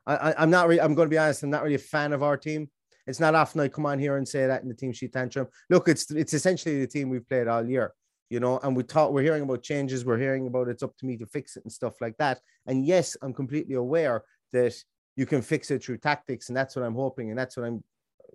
I, 0.07 0.43
am 0.43 0.49
not 0.49 0.67
really, 0.67 0.79
I'm 0.79 0.95
going 0.95 1.07
to 1.07 1.13
be 1.13 1.17
honest, 1.17 1.43
I'm 1.43 1.49
not 1.49 1.63
really 1.63 1.75
a 1.75 1.79
fan 1.79 2.13
of 2.13 2.23
our 2.23 2.37
team. 2.37 2.69
It's 3.07 3.19
not 3.19 3.35
often 3.35 3.61
I 3.61 3.69
come 3.69 3.85
on 3.85 3.99
here 3.99 4.17
and 4.17 4.27
say 4.27 4.45
that 4.45 4.61
in 4.61 4.67
the 4.67 4.75
team 4.75 4.91
sheet 4.91 5.13
tantrum. 5.13 5.47
Look, 5.69 5.87
it's 5.87 6.11
it's 6.11 6.33
essentially 6.33 6.79
the 6.79 6.87
team 6.87 7.09
we've 7.09 7.27
played 7.27 7.47
all 7.47 7.67
year, 7.67 7.93
you 8.29 8.39
know, 8.39 8.59
and 8.61 8.75
we 8.75 8.83
talk, 8.83 9.11
we're 9.11 9.23
hearing 9.23 9.43
about 9.43 9.63
changes, 9.63 10.05
we're 10.05 10.19
hearing 10.19 10.47
about 10.47 10.67
it's 10.67 10.83
up 10.83 10.95
to 10.97 11.05
me 11.05 11.17
to 11.17 11.25
fix 11.25 11.55
it 11.55 11.63
and 11.63 11.71
stuff 11.71 11.95
like 12.01 12.17
that. 12.17 12.39
And 12.65 12.85
yes, 12.85 13.15
I'm 13.21 13.33
completely 13.33 13.75
aware 13.75 14.23
that 14.51 14.75
you 15.15 15.25
can 15.25 15.41
fix 15.41 15.71
it 15.71 15.83
through 15.83 15.97
tactics, 15.97 16.49
and 16.49 16.57
that's 16.57 16.75
what 16.75 16.85
I'm 16.85 16.95
hoping, 16.95 17.29
and 17.29 17.39
that's 17.39 17.57
what 17.57 17.65
I'm, 17.65 17.83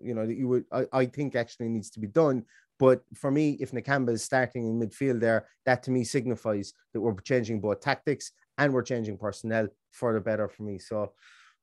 you 0.00 0.14
know, 0.14 0.26
that 0.26 0.37
you 0.37 0.49
would 0.49 0.64
I, 0.73 0.87
I 0.93 1.07
think 1.07 1.37
actually 1.37 1.69
needs 1.69 1.91
to 1.91 2.00
be 2.00 2.09
done. 2.09 2.45
But 2.79 3.02
for 3.14 3.31
me, 3.31 3.59
if 3.61 3.71
Nakamba 3.71 4.11
is 4.11 4.25
starting 4.25 4.67
in 4.67 4.81
midfield 4.81 5.21
there, 5.21 5.47
that 5.67 5.85
to 5.85 5.91
me 5.91 6.02
signifies 6.02 6.73
that 6.93 7.00
we're 7.00 7.14
changing 7.21 7.61
both 7.61 7.81
tactics 7.81 8.33
and 8.59 8.73
we're 8.73 8.83
changing 8.83 9.19
personnel 9.19 9.69
for 9.93 10.12
the 10.14 10.21
better 10.21 10.49
for 10.49 10.64
me. 10.64 10.79
So 10.79 11.12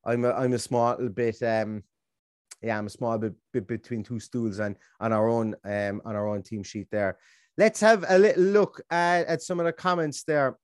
I'm 0.04 0.24
a, 0.24 0.30
I'm 0.32 0.54
a 0.54 0.58
small 0.58 0.92
little 0.92 1.10
bit 1.10 1.42
um 1.42 1.82
yeah 2.62 2.78
I'm 2.78 2.86
a 2.86 2.90
small 2.90 3.18
bit, 3.18 3.34
bit 3.52 3.66
between 3.66 4.02
two 4.02 4.20
stools 4.20 4.58
and 4.58 4.76
on 5.00 5.12
our 5.12 5.28
own 5.28 5.54
um 5.64 6.02
on 6.04 6.16
our 6.16 6.28
own 6.28 6.42
team 6.42 6.62
sheet 6.62 6.88
there. 6.90 7.18
Let's 7.56 7.80
have 7.80 8.04
a 8.08 8.18
little 8.18 8.42
look 8.44 8.80
at, 8.90 9.26
at 9.26 9.42
some 9.42 9.60
of 9.60 9.66
the 9.66 9.72
comments 9.72 10.22
there 10.22 10.56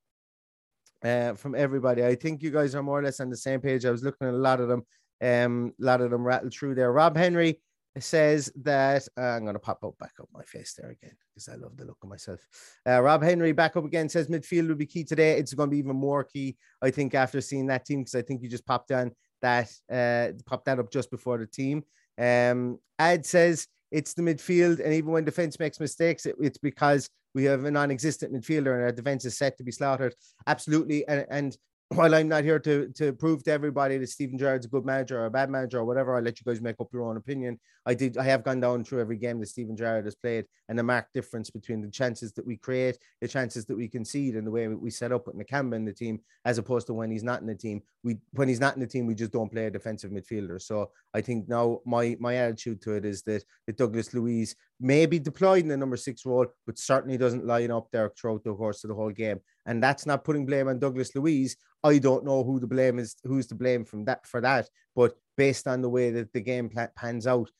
uh, 1.04 1.34
from 1.34 1.54
everybody. 1.54 2.04
I 2.04 2.14
think 2.14 2.42
you 2.42 2.50
guys 2.50 2.74
are 2.74 2.82
more 2.82 2.98
or 2.98 3.02
less 3.02 3.20
on 3.20 3.30
the 3.30 3.36
same 3.36 3.60
page. 3.60 3.84
I 3.84 3.90
was 3.90 4.02
looking 4.02 4.28
at 4.28 4.34
a 4.34 4.36
lot 4.36 4.60
of 4.60 4.68
them. 4.68 4.86
Um, 5.22 5.72
a 5.80 5.84
lot 5.84 6.00
of 6.00 6.10
them 6.10 6.24
rattled 6.24 6.52
through 6.52 6.74
there. 6.74 6.92
Rob 6.92 7.16
Henry 7.16 7.60
says 7.98 8.52
that 8.62 9.08
uh, 9.18 9.22
I'm 9.22 9.42
going 9.42 9.54
to 9.54 9.60
pop 9.60 9.82
up 9.82 9.96
back 9.98 10.12
up 10.20 10.28
my 10.32 10.42
face 10.42 10.74
there 10.76 10.90
again 10.90 11.16
because 11.32 11.48
I 11.48 11.54
love 11.54 11.76
the 11.76 11.84
look 11.84 11.98
of 12.02 12.08
myself. 12.08 12.40
Uh, 12.86 13.00
Rob 13.00 13.22
Henry 13.22 13.52
back 13.52 13.76
up 13.76 13.84
again 13.84 14.08
says 14.08 14.28
midfield 14.28 14.68
will 14.68 14.74
be 14.74 14.86
key 14.86 15.04
today. 15.04 15.38
It's 15.38 15.54
going 15.54 15.70
to 15.70 15.74
be 15.74 15.78
even 15.78 15.96
more 15.96 16.24
key, 16.24 16.56
I 16.82 16.90
think, 16.90 17.14
after 17.14 17.40
seeing 17.40 17.66
that 17.66 17.86
team 17.86 18.00
because 18.00 18.14
I 18.14 18.22
think 18.22 18.42
you 18.42 18.48
just 18.48 18.66
popped 18.66 18.88
down 18.88 19.12
that 19.42 19.70
uh, 19.92 20.32
popped 20.44 20.66
that 20.66 20.78
up 20.78 20.90
just 20.90 21.10
before 21.10 21.38
the 21.38 21.46
team. 21.46 21.84
Um, 22.18 22.78
Ad 22.98 23.26
says 23.26 23.68
it's 23.90 24.14
the 24.14 24.22
midfield, 24.22 24.82
and 24.82 24.92
even 24.92 25.12
when 25.12 25.24
defense 25.24 25.58
makes 25.58 25.80
mistakes, 25.80 26.26
it, 26.26 26.36
it's 26.40 26.58
because 26.58 27.08
we 27.34 27.44
have 27.44 27.64
a 27.64 27.70
non-existent 27.70 28.32
midfielder 28.32 28.74
and 28.74 28.82
our 28.82 28.92
defense 28.92 29.24
is 29.24 29.36
set 29.36 29.58
to 29.58 29.64
be 29.64 29.72
slaughtered. 29.72 30.14
Absolutely, 30.46 31.06
and, 31.06 31.26
and 31.30 31.56
while 31.90 32.14
I'm 32.14 32.28
not 32.28 32.42
here 32.42 32.58
to 32.58 32.88
to 32.94 33.12
prove 33.12 33.44
to 33.44 33.52
everybody 33.52 33.96
that 33.98 34.08
Steven 34.08 34.36
Gerrard's 34.36 34.66
a 34.66 34.68
good 34.68 34.84
manager 34.84 35.20
or 35.20 35.26
a 35.26 35.30
bad 35.30 35.50
manager 35.50 35.78
or 35.78 35.84
whatever, 35.84 36.16
I'll 36.16 36.22
let 36.22 36.40
you 36.40 36.44
guys 36.44 36.60
make 36.60 36.80
up 36.80 36.88
your 36.92 37.04
own 37.04 37.16
opinion. 37.16 37.60
I 37.86 37.94
did 37.94 38.18
I 38.18 38.24
have 38.24 38.42
gone 38.42 38.60
down 38.60 38.82
through 38.82 39.00
every 39.00 39.16
game 39.16 39.38
that 39.38 39.46
Steven 39.46 39.76
Gerrard 39.76 40.04
has 40.04 40.16
played 40.16 40.46
and 40.68 40.76
the 40.76 40.82
marked 40.82 41.14
difference 41.14 41.48
between 41.48 41.80
the 41.80 41.90
chances 41.90 42.32
that 42.32 42.44
we 42.44 42.56
create, 42.56 42.98
the 43.20 43.28
chances 43.28 43.66
that 43.66 43.76
we 43.76 43.86
concede, 43.86 44.34
and 44.34 44.44
the 44.44 44.50
way 44.50 44.66
we 44.66 44.90
set 44.90 45.12
up 45.12 45.28
with 45.28 45.36
Nakamba 45.36 45.76
in 45.76 45.84
the 45.84 45.92
team, 45.92 46.20
as 46.44 46.58
opposed 46.58 46.88
to 46.88 46.94
when 46.94 47.10
he's 47.10 47.22
not 47.22 47.40
in 47.40 47.46
the 47.46 47.54
team. 47.54 47.80
We 48.02 48.16
when 48.32 48.48
he's 48.48 48.60
not 48.60 48.74
in 48.74 48.80
the 48.80 48.86
team, 48.88 49.06
we 49.06 49.14
just 49.14 49.32
don't 49.32 49.52
play 49.52 49.66
a 49.66 49.70
defensive 49.70 50.10
midfielder. 50.10 50.60
So 50.60 50.90
I 51.14 51.20
think 51.20 51.48
now 51.48 51.82
my 51.86 52.16
my 52.18 52.34
attitude 52.34 52.82
to 52.82 52.94
it 52.94 53.04
is 53.04 53.22
that 53.22 53.44
that 53.68 53.76
Douglas 53.76 54.12
Luiz 54.12 54.56
may 54.80 55.06
be 55.06 55.18
deployed 55.18 55.62
in 55.62 55.68
the 55.68 55.76
number 55.76 55.96
six 55.96 56.26
role, 56.26 56.46
but 56.66 56.78
certainly 56.78 57.16
doesn't 57.16 57.46
line 57.46 57.70
up 57.70 57.88
there 57.90 58.10
throughout 58.10 58.44
the 58.44 58.54
course 58.54 58.84
of 58.84 58.88
the 58.88 58.94
whole 58.94 59.10
game. 59.10 59.40
And 59.64 59.82
that's 59.82 60.06
not 60.06 60.24
putting 60.24 60.46
blame 60.46 60.68
on 60.68 60.78
Douglas 60.78 61.14
Luiz. 61.14 61.56
I 61.82 61.98
don't 61.98 62.24
know 62.24 62.44
who 62.44 62.60
the 62.60 62.66
blame 62.66 62.98
is, 62.98 63.16
who's 63.24 63.46
to 63.48 63.54
blame 63.54 63.84
from 63.84 64.04
that 64.04 64.26
for 64.26 64.40
that. 64.40 64.68
But 64.94 65.14
based 65.36 65.66
on 65.66 65.82
the 65.82 65.88
way 65.88 66.10
that 66.10 66.32
the 66.32 66.40
game 66.40 66.70
pans 66.96 67.26
out, 67.26 67.50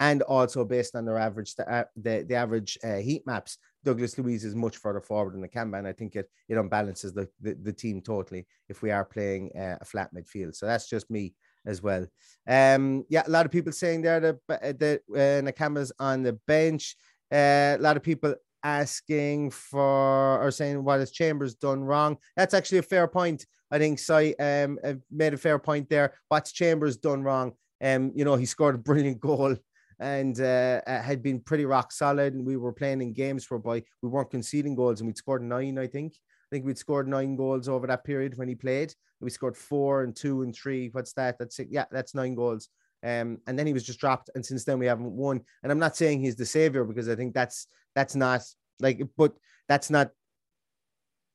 and 0.00 0.22
also 0.22 0.64
based 0.64 0.96
on 0.96 1.04
their 1.04 1.18
average, 1.18 1.54
the 1.54 1.70
uh, 1.72 1.84
the, 1.96 2.24
the 2.28 2.34
average 2.34 2.76
uh, 2.82 2.96
heat 2.96 3.24
maps, 3.26 3.58
Douglas 3.84 4.18
Luiz 4.18 4.44
is 4.44 4.54
much 4.54 4.76
further 4.76 5.00
forward 5.00 5.34
in 5.34 5.40
the 5.40 5.48
Canberra, 5.48 5.78
and 5.78 5.88
I 5.88 5.92
think 5.92 6.16
it 6.16 6.28
it 6.48 6.54
unbalances 6.54 7.14
the, 7.14 7.28
the, 7.40 7.54
the 7.62 7.72
team 7.72 8.02
totally 8.02 8.46
if 8.68 8.82
we 8.82 8.90
are 8.90 9.04
playing 9.04 9.50
uh, 9.56 9.78
a 9.80 9.84
flat 9.84 10.10
midfield. 10.12 10.56
So 10.56 10.66
that's 10.66 10.88
just 10.88 11.10
me 11.10 11.34
as 11.66 11.82
well. 11.82 12.06
Um, 12.46 13.04
yeah, 13.08 13.22
a 13.26 13.30
lot 13.30 13.46
of 13.46 13.52
people 13.52 13.72
saying 13.72 14.02
there 14.02 14.20
that 14.20 14.78
that 14.78 15.00
uh, 15.10 15.42
Nakamba's 15.50 15.92
on 15.98 16.22
the 16.22 16.34
bench. 16.46 16.96
Uh, 17.32 17.76
a 17.76 17.80
lot 17.80 17.96
of 17.96 18.02
people 18.02 18.34
asking 18.62 19.50
for 19.50 20.42
or 20.42 20.50
saying 20.50 20.82
what 20.82 21.00
has 21.00 21.10
Chambers 21.10 21.54
done 21.54 21.82
wrong. 21.82 22.16
That's 22.36 22.54
actually 22.54 22.78
a 22.78 22.82
fair 22.82 23.06
point. 23.06 23.46
I 23.70 23.78
think 23.78 23.98
Si 23.98 24.34
um 24.36 24.78
made 25.10 25.34
a 25.34 25.38
fair 25.38 25.58
point 25.58 25.88
there. 25.88 26.14
What's 26.28 26.52
Chambers 26.52 26.96
done 26.96 27.22
wrong? 27.22 27.52
Um, 27.82 28.12
you 28.14 28.24
know, 28.24 28.36
he 28.36 28.46
scored 28.46 28.76
a 28.76 28.78
brilliant 28.78 29.20
goal 29.20 29.56
and 29.98 30.38
uh, 30.40 30.80
uh, 30.86 31.02
had 31.02 31.22
been 31.22 31.40
pretty 31.40 31.64
rock 31.64 31.92
solid. 31.92 32.34
And 32.34 32.46
we 32.46 32.56
were 32.56 32.72
playing 32.72 33.02
in 33.02 33.12
games 33.12 33.50
whereby 33.50 33.82
we 34.02 34.08
weren't 34.08 34.30
conceding 34.30 34.74
goals, 34.74 35.00
and 35.00 35.06
we'd 35.06 35.18
scored 35.18 35.42
nine, 35.42 35.78
I 35.78 35.86
think. 35.86 36.14
Think 36.54 36.66
we'd 36.66 36.78
scored 36.78 37.08
nine 37.08 37.34
goals 37.34 37.68
over 37.68 37.84
that 37.88 38.04
period 38.04 38.38
when 38.38 38.46
he 38.46 38.54
played. 38.54 38.94
We 39.20 39.28
scored 39.28 39.56
four 39.56 40.04
and 40.04 40.14
two 40.14 40.42
and 40.42 40.54
three. 40.54 40.88
What's 40.92 41.12
that? 41.14 41.36
That's 41.36 41.58
it. 41.58 41.66
Yeah, 41.68 41.86
that's 41.90 42.14
nine 42.14 42.36
goals. 42.36 42.68
Um, 43.02 43.38
and 43.48 43.58
then 43.58 43.66
he 43.66 43.72
was 43.72 43.82
just 43.82 43.98
dropped, 43.98 44.30
and 44.36 44.46
since 44.46 44.62
then 44.62 44.78
we 44.78 44.86
haven't 44.86 45.10
won. 45.10 45.40
And 45.64 45.72
I'm 45.72 45.80
not 45.80 45.96
saying 45.96 46.20
he's 46.20 46.36
the 46.36 46.46
savior 46.46 46.84
because 46.84 47.08
I 47.08 47.16
think 47.16 47.34
that's 47.34 47.66
that's 47.96 48.14
not 48.14 48.42
like, 48.78 49.02
but 49.16 49.34
that's 49.68 49.90
not 49.90 50.10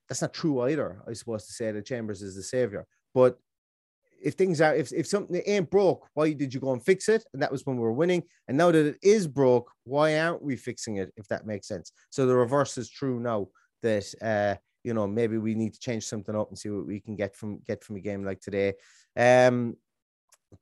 that's 0.08 0.22
not 0.22 0.34
true 0.34 0.62
either. 0.62 1.04
I 1.06 1.12
suppose 1.12 1.48
to 1.48 1.52
say 1.52 1.70
that 1.74 1.86
Chambers 1.86 2.22
is 2.22 2.38
the 2.38 2.42
savior, 2.42 2.88
but 3.14 3.38
if 4.24 4.36
things 4.36 4.62
are 4.62 4.74
if, 4.74 4.94
if 4.94 5.06
something 5.06 5.42
ain't 5.46 5.70
broke, 5.70 6.08
why 6.14 6.32
did 6.32 6.54
you 6.54 6.62
go 6.62 6.72
and 6.72 6.82
fix 6.82 7.10
it? 7.10 7.26
And 7.34 7.42
that 7.42 7.52
was 7.52 7.66
when 7.66 7.76
we 7.76 7.82
were 7.82 7.92
winning. 7.92 8.24
And 8.48 8.58
now 8.58 8.72
that 8.72 8.86
it 8.86 9.00
is 9.04 9.28
broke, 9.28 9.70
why 9.84 10.18
aren't 10.18 10.42
we 10.42 10.56
fixing 10.56 10.96
it? 10.96 11.12
If 11.18 11.28
that 11.28 11.46
makes 11.46 11.68
sense. 11.68 11.92
So 12.10 12.26
the 12.26 12.38
reverse 12.38 12.78
is 12.78 12.90
true 12.90 13.20
now 13.20 13.50
that 13.84 14.06
uh 14.22 14.56
you 14.84 14.94
know 14.94 15.08
maybe 15.08 15.38
we 15.38 15.56
need 15.56 15.74
to 15.74 15.80
change 15.80 16.06
something 16.06 16.36
up 16.36 16.50
and 16.50 16.58
see 16.58 16.70
what 16.70 16.86
we 16.86 17.00
can 17.00 17.16
get 17.16 17.36
from 17.36 17.60
get 17.68 17.84
from 17.84 17.98
a 17.98 18.00
game 18.00 18.24
like 18.24 18.42
today. 18.42 18.74
Um 19.16 19.76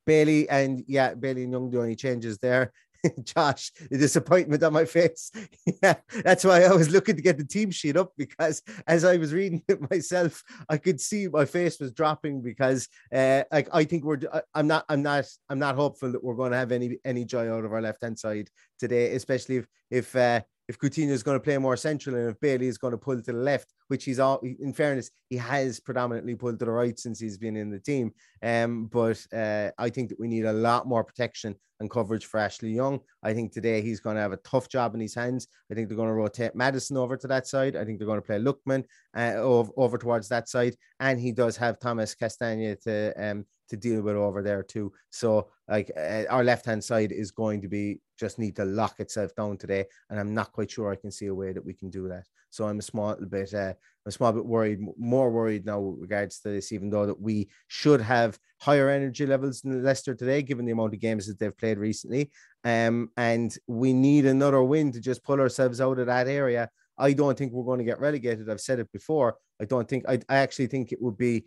Bailey 0.05 0.49
and 0.49 0.83
yeah, 0.87 1.13
Bailey 1.13 1.43
and 1.43 1.51
Young 1.53 1.69
the 1.69 1.79
only 1.79 1.95
changes 1.95 2.37
there. 2.39 2.73
Josh, 3.23 3.71
the 3.89 3.97
disappointment 3.97 4.63
on 4.63 4.73
my 4.73 4.85
face. 4.85 5.31
yeah, 5.83 5.95
that's 6.23 6.43
why 6.43 6.63
I 6.63 6.73
was 6.73 6.89
looking 6.89 7.15
to 7.15 7.21
get 7.21 7.37
the 7.37 7.45
team 7.45 7.71
sheet 7.71 7.97
up 7.97 8.11
because 8.17 8.61
as 8.87 9.03
I 9.03 9.17
was 9.17 9.33
reading 9.33 9.63
it 9.67 9.89
myself, 9.89 10.43
I 10.69 10.77
could 10.77 10.99
see 10.99 11.27
my 11.27 11.45
face 11.45 11.79
was 11.79 11.91
dropping 11.91 12.41
because 12.41 12.87
uh, 13.13 13.43
like 13.51 13.69
I 13.71 13.83
think 13.83 14.03
we're 14.03 14.19
I'm 14.53 14.67
not 14.67 14.85
I'm 14.89 15.03
not 15.03 15.25
I'm 15.49 15.59
not 15.59 15.75
hopeful 15.75 16.11
that 16.11 16.23
we're 16.23 16.35
going 16.35 16.51
to 16.51 16.57
have 16.57 16.71
any 16.71 16.97
any 17.05 17.25
joy 17.25 17.51
out 17.51 17.65
of 17.65 17.73
our 17.73 17.81
left 17.81 18.03
hand 18.03 18.17
side 18.17 18.49
today, 18.79 19.13
especially 19.15 19.57
if 19.57 19.67
if 19.89 20.15
uh, 20.15 20.41
if 20.67 20.77
Coutinho 20.77 21.11
is 21.11 21.23
going 21.23 21.35
to 21.35 21.43
play 21.43 21.57
more 21.57 21.77
central 21.77 22.15
and 22.15 22.29
if 22.29 22.39
Bailey 22.39 22.67
is 22.67 22.77
going 22.77 22.91
to 22.91 22.97
pull 22.97 23.15
to 23.15 23.21
the 23.21 23.33
left, 23.33 23.73
which 23.87 24.03
he's 24.03 24.19
all 24.19 24.39
in 24.39 24.73
fairness, 24.73 25.09
he 25.29 25.37
has 25.37 25.79
predominantly 25.79 26.35
pulled 26.35 26.59
to 26.59 26.65
the 26.65 26.71
right 26.71 26.99
since 26.99 27.19
he's 27.19 27.37
been 27.37 27.55
in 27.55 27.69
the 27.69 27.79
team. 27.79 28.11
Um, 28.43 28.87
but 28.87 29.25
uh, 29.33 29.71
I 29.77 29.89
think 29.89 30.09
that 30.09 30.19
we 30.19 30.27
need 30.27 30.45
a 30.45 30.53
lot 30.53 30.87
more 30.87 31.03
protection 31.03 31.55
and 31.79 31.89
coverage 31.89 32.25
for 32.25 32.39
Ashley 32.39 32.71
Young. 32.71 32.99
I 33.23 33.33
think 33.33 33.51
today 33.51 33.81
he's 33.81 33.99
going 33.99 34.15
to 34.15 34.21
have 34.21 34.31
a 34.31 34.37
tough 34.37 34.67
job 34.67 34.95
in 34.95 34.99
his 34.99 35.15
hands. 35.15 35.47
I 35.71 35.75
think 35.75 35.87
they're 35.87 35.97
going 35.97 36.09
to 36.09 36.13
rotate 36.13 36.55
Maddison 36.55 36.97
over 36.97 37.15
to 37.17 37.27
that 37.27 37.47
side. 37.47 37.75
I 37.75 37.85
think 37.85 37.99
they're 37.99 38.07
going 38.07 38.21
to 38.21 38.25
play 38.25 38.39
Lookman 38.39 38.83
uh, 39.15 39.35
over, 39.37 39.71
over 39.77 39.97
towards 39.97 40.27
that 40.29 40.49
side. 40.49 40.75
And 40.99 41.19
he 41.19 41.31
does 41.31 41.55
have 41.57 41.79
Thomas 41.79 42.15
Castagne 42.15 42.79
to 42.81 43.13
um, 43.17 43.45
to 43.69 43.77
deal 43.77 44.01
with 44.01 44.15
over 44.15 44.41
there 44.41 44.63
too. 44.63 44.91
So 45.09 45.49
like 45.67 45.91
uh, 45.97 46.23
our 46.29 46.43
left 46.43 46.65
hand 46.65 46.83
side 46.83 47.11
is 47.11 47.31
going 47.31 47.61
to 47.61 47.67
be 47.67 47.99
just 48.17 48.39
need 48.39 48.55
to 48.55 48.65
lock 48.65 48.99
itself 48.99 49.35
down 49.35 49.57
today, 49.57 49.85
and 50.09 50.19
I'm 50.19 50.33
not 50.33 50.51
quite 50.51 50.71
sure 50.71 50.91
I 50.91 50.95
can 50.95 51.11
see 51.11 51.27
a 51.27 51.35
way 51.35 51.53
that 51.53 51.63
we 51.63 51.73
can 51.73 51.89
do 51.89 52.07
that. 52.07 52.25
So 52.49 52.67
I'm 52.67 52.79
a 52.79 52.81
small 52.81 53.15
bit, 53.15 53.53
uh, 53.53 53.73
I'm 53.75 53.75
a 54.07 54.11
small 54.11 54.31
bit 54.31 54.45
worried, 54.45 54.79
more 54.97 55.29
worried 55.29 55.65
now 55.65 55.79
with 55.79 56.01
regards 56.01 56.39
to 56.39 56.49
this, 56.49 56.71
even 56.71 56.89
though 56.89 57.05
that 57.05 57.19
we 57.19 57.49
should 57.67 58.01
have 58.01 58.39
higher 58.59 58.89
energy 58.89 59.25
levels 59.25 59.61
than 59.61 59.83
Leicester 59.83 60.15
today, 60.15 60.41
given 60.41 60.65
the 60.65 60.71
amount 60.71 60.93
of 60.93 60.99
games 60.99 61.27
that 61.27 61.37
they've 61.37 61.57
played 61.57 61.77
recently. 61.77 62.31
Um, 62.63 63.09
and 63.17 63.55
we 63.67 63.93
need 63.93 64.25
another 64.25 64.63
win 64.63 64.91
to 64.93 64.99
just 64.99 65.23
pull 65.23 65.39
ourselves 65.39 65.81
out 65.81 65.99
of 65.99 66.07
that 66.07 66.27
area. 66.27 66.69
I 66.97 67.13
don't 67.13 67.37
think 67.37 67.51
we're 67.51 67.63
going 67.65 67.79
to 67.79 67.85
get 67.85 67.99
relegated. 67.99 68.49
I've 68.49 68.61
said 68.61 68.79
it 68.79 68.91
before. 68.91 69.35
I 69.61 69.65
don't 69.65 69.87
think 69.87 70.05
I, 70.07 70.19
I 70.29 70.37
actually 70.37 70.67
think 70.67 70.91
it 70.91 71.01
would 71.01 71.17
be 71.17 71.45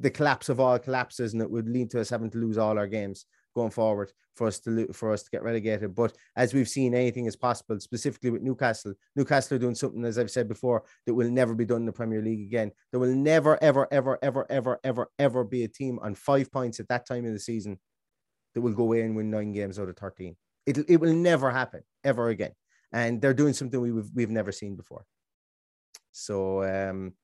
the 0.00 0.10
collapse 0.10 0.48
of 0.48 0.60
all 0.60 0.78
collapses, 0.78 1.32
and 1.32 1.42
it 1.42 1.50
would 1.50 1.68
lead 1.68 1.90
to 1.90 2.00
us 2.00 2.10
having 2.10 2.30
to 2.30 2.38
lose 2.38 2.58
all 2.58 2.78
our 2.78 2.86
games 2.86 3.26
going 3.54 3.70
forward 3.70 4.12
for 4.36 4.46
us 4.46 4.60
to 4.60 4.86
for 4.92 5.12
us 5.12 5.22
to 5.24 5.30
get 5.30 5.42
relegated. 5.42 5.94
But 5.94 6.16
as 6.36 6.54
we've 6.54 6.68
seen, 6.68 6.94
anything 6.94 7.26
is 7.26 7.36
possible. 7.36 7.80
Specifically 7.80 8.30
with 8.30 8.42
Newcastle, 8.42 8.94
Newcastle 9.16 9.56
are 9.56 9.60
doing 9.60 9.74
something 9.74 10.04
as 10.04 10.18
I've 10.18 10.30
said 10.30 10.48
before 10.48 10.84
that 11.06 11.14
will 11.14 11.30
never 11.30 11.54
be 11.54 11.64
done 11.64 11.82
in 11.82 11.86
the 11.86 11.92
Premier 11.92 12.22
League 12.22 12.46
again. 12.46 12.70
There 12.90 13.00
will 13.00 13.14
never, 13.14 13.62
ever, 13.62 13.88
ever, 13.90 14.18
ever, 14.20 14.46
ever, 14.50 14.80
ever, 14.84 15.10
ever 15.18 15.44
be 15.44 15.64
a 15.64 15.68
team 15.68 15.98
on 16.00 16.14
five 16.14 16.50
points 16.52 16.78
at 16.80 16.88
that 16.88 17.06
time 17.06 17.26
of 17.26 17.32
the 17.32 17.40
season 17.40 17.78
that 18.54 18.60
will 18.60 18.72
go 18.72 18.84
away 18.84 19.02
and 19.02 19.16
win 19.16 19.30
nine 19.30 19.52
games 19.52 19.78
out 19.78 19.88
of 19.88 19.96
thirteen. 19.96 20.36
It 20.66 20.78
it 20.88 20.98
will 20.98 21.14
never 21.14 21.50
happen 21.50 21.82
ever 22.04 22.28
again. 22.28 22.52
And 22.92 23.20
they're 23.20 23.34
doing 23.34 23.54
something 23.54 23.80
we've 23.80 24.10
we've 24.14 24.30
never 24.30 24.52
seen 24.52 24.76
before. 24.76 25.04
So 26.12 26.62
um, 26.64 27.14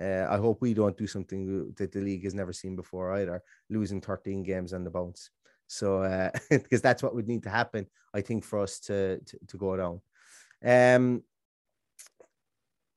uh, 0.00 0.26
I 0.28 0.38
hope 0.38 0.60
we 0.60 0.74
don't 0.74 0.96
do 0.96 1.06
something 1.06 1.72
that 1.76 1.92
the 1.92 2.00
league 2.00 2.24
has 2.24 2.34
never 2.34 2.52
seen 2.52 2.76
before 2.76 3.12
either, 3.12 3.42
losing 3.68 4.00
13 4.00 4.42
games 4.42 4.72
on 4.72 4.84
the 4.84 4.90
bounce. 4.90 5.30
So, 5.66 6.02
uh, 6.02 6.30
because 6.50 6.80
that's 6.80 7.02
what 7.02 7.14
would 7.14 7.28
need 7.28 7.42
to 7.44 7.50
happen, 7.50 7.86
I 8.14 8.20
think, 8.20 8.44
for 8.44 8.58
us 8.60 8.78
to 8.80 9.18
to, 9.18 9.38
to 9.48 9.56
go 9.56 9.76
down. 9.76 10.00
Um, 10.64 11.22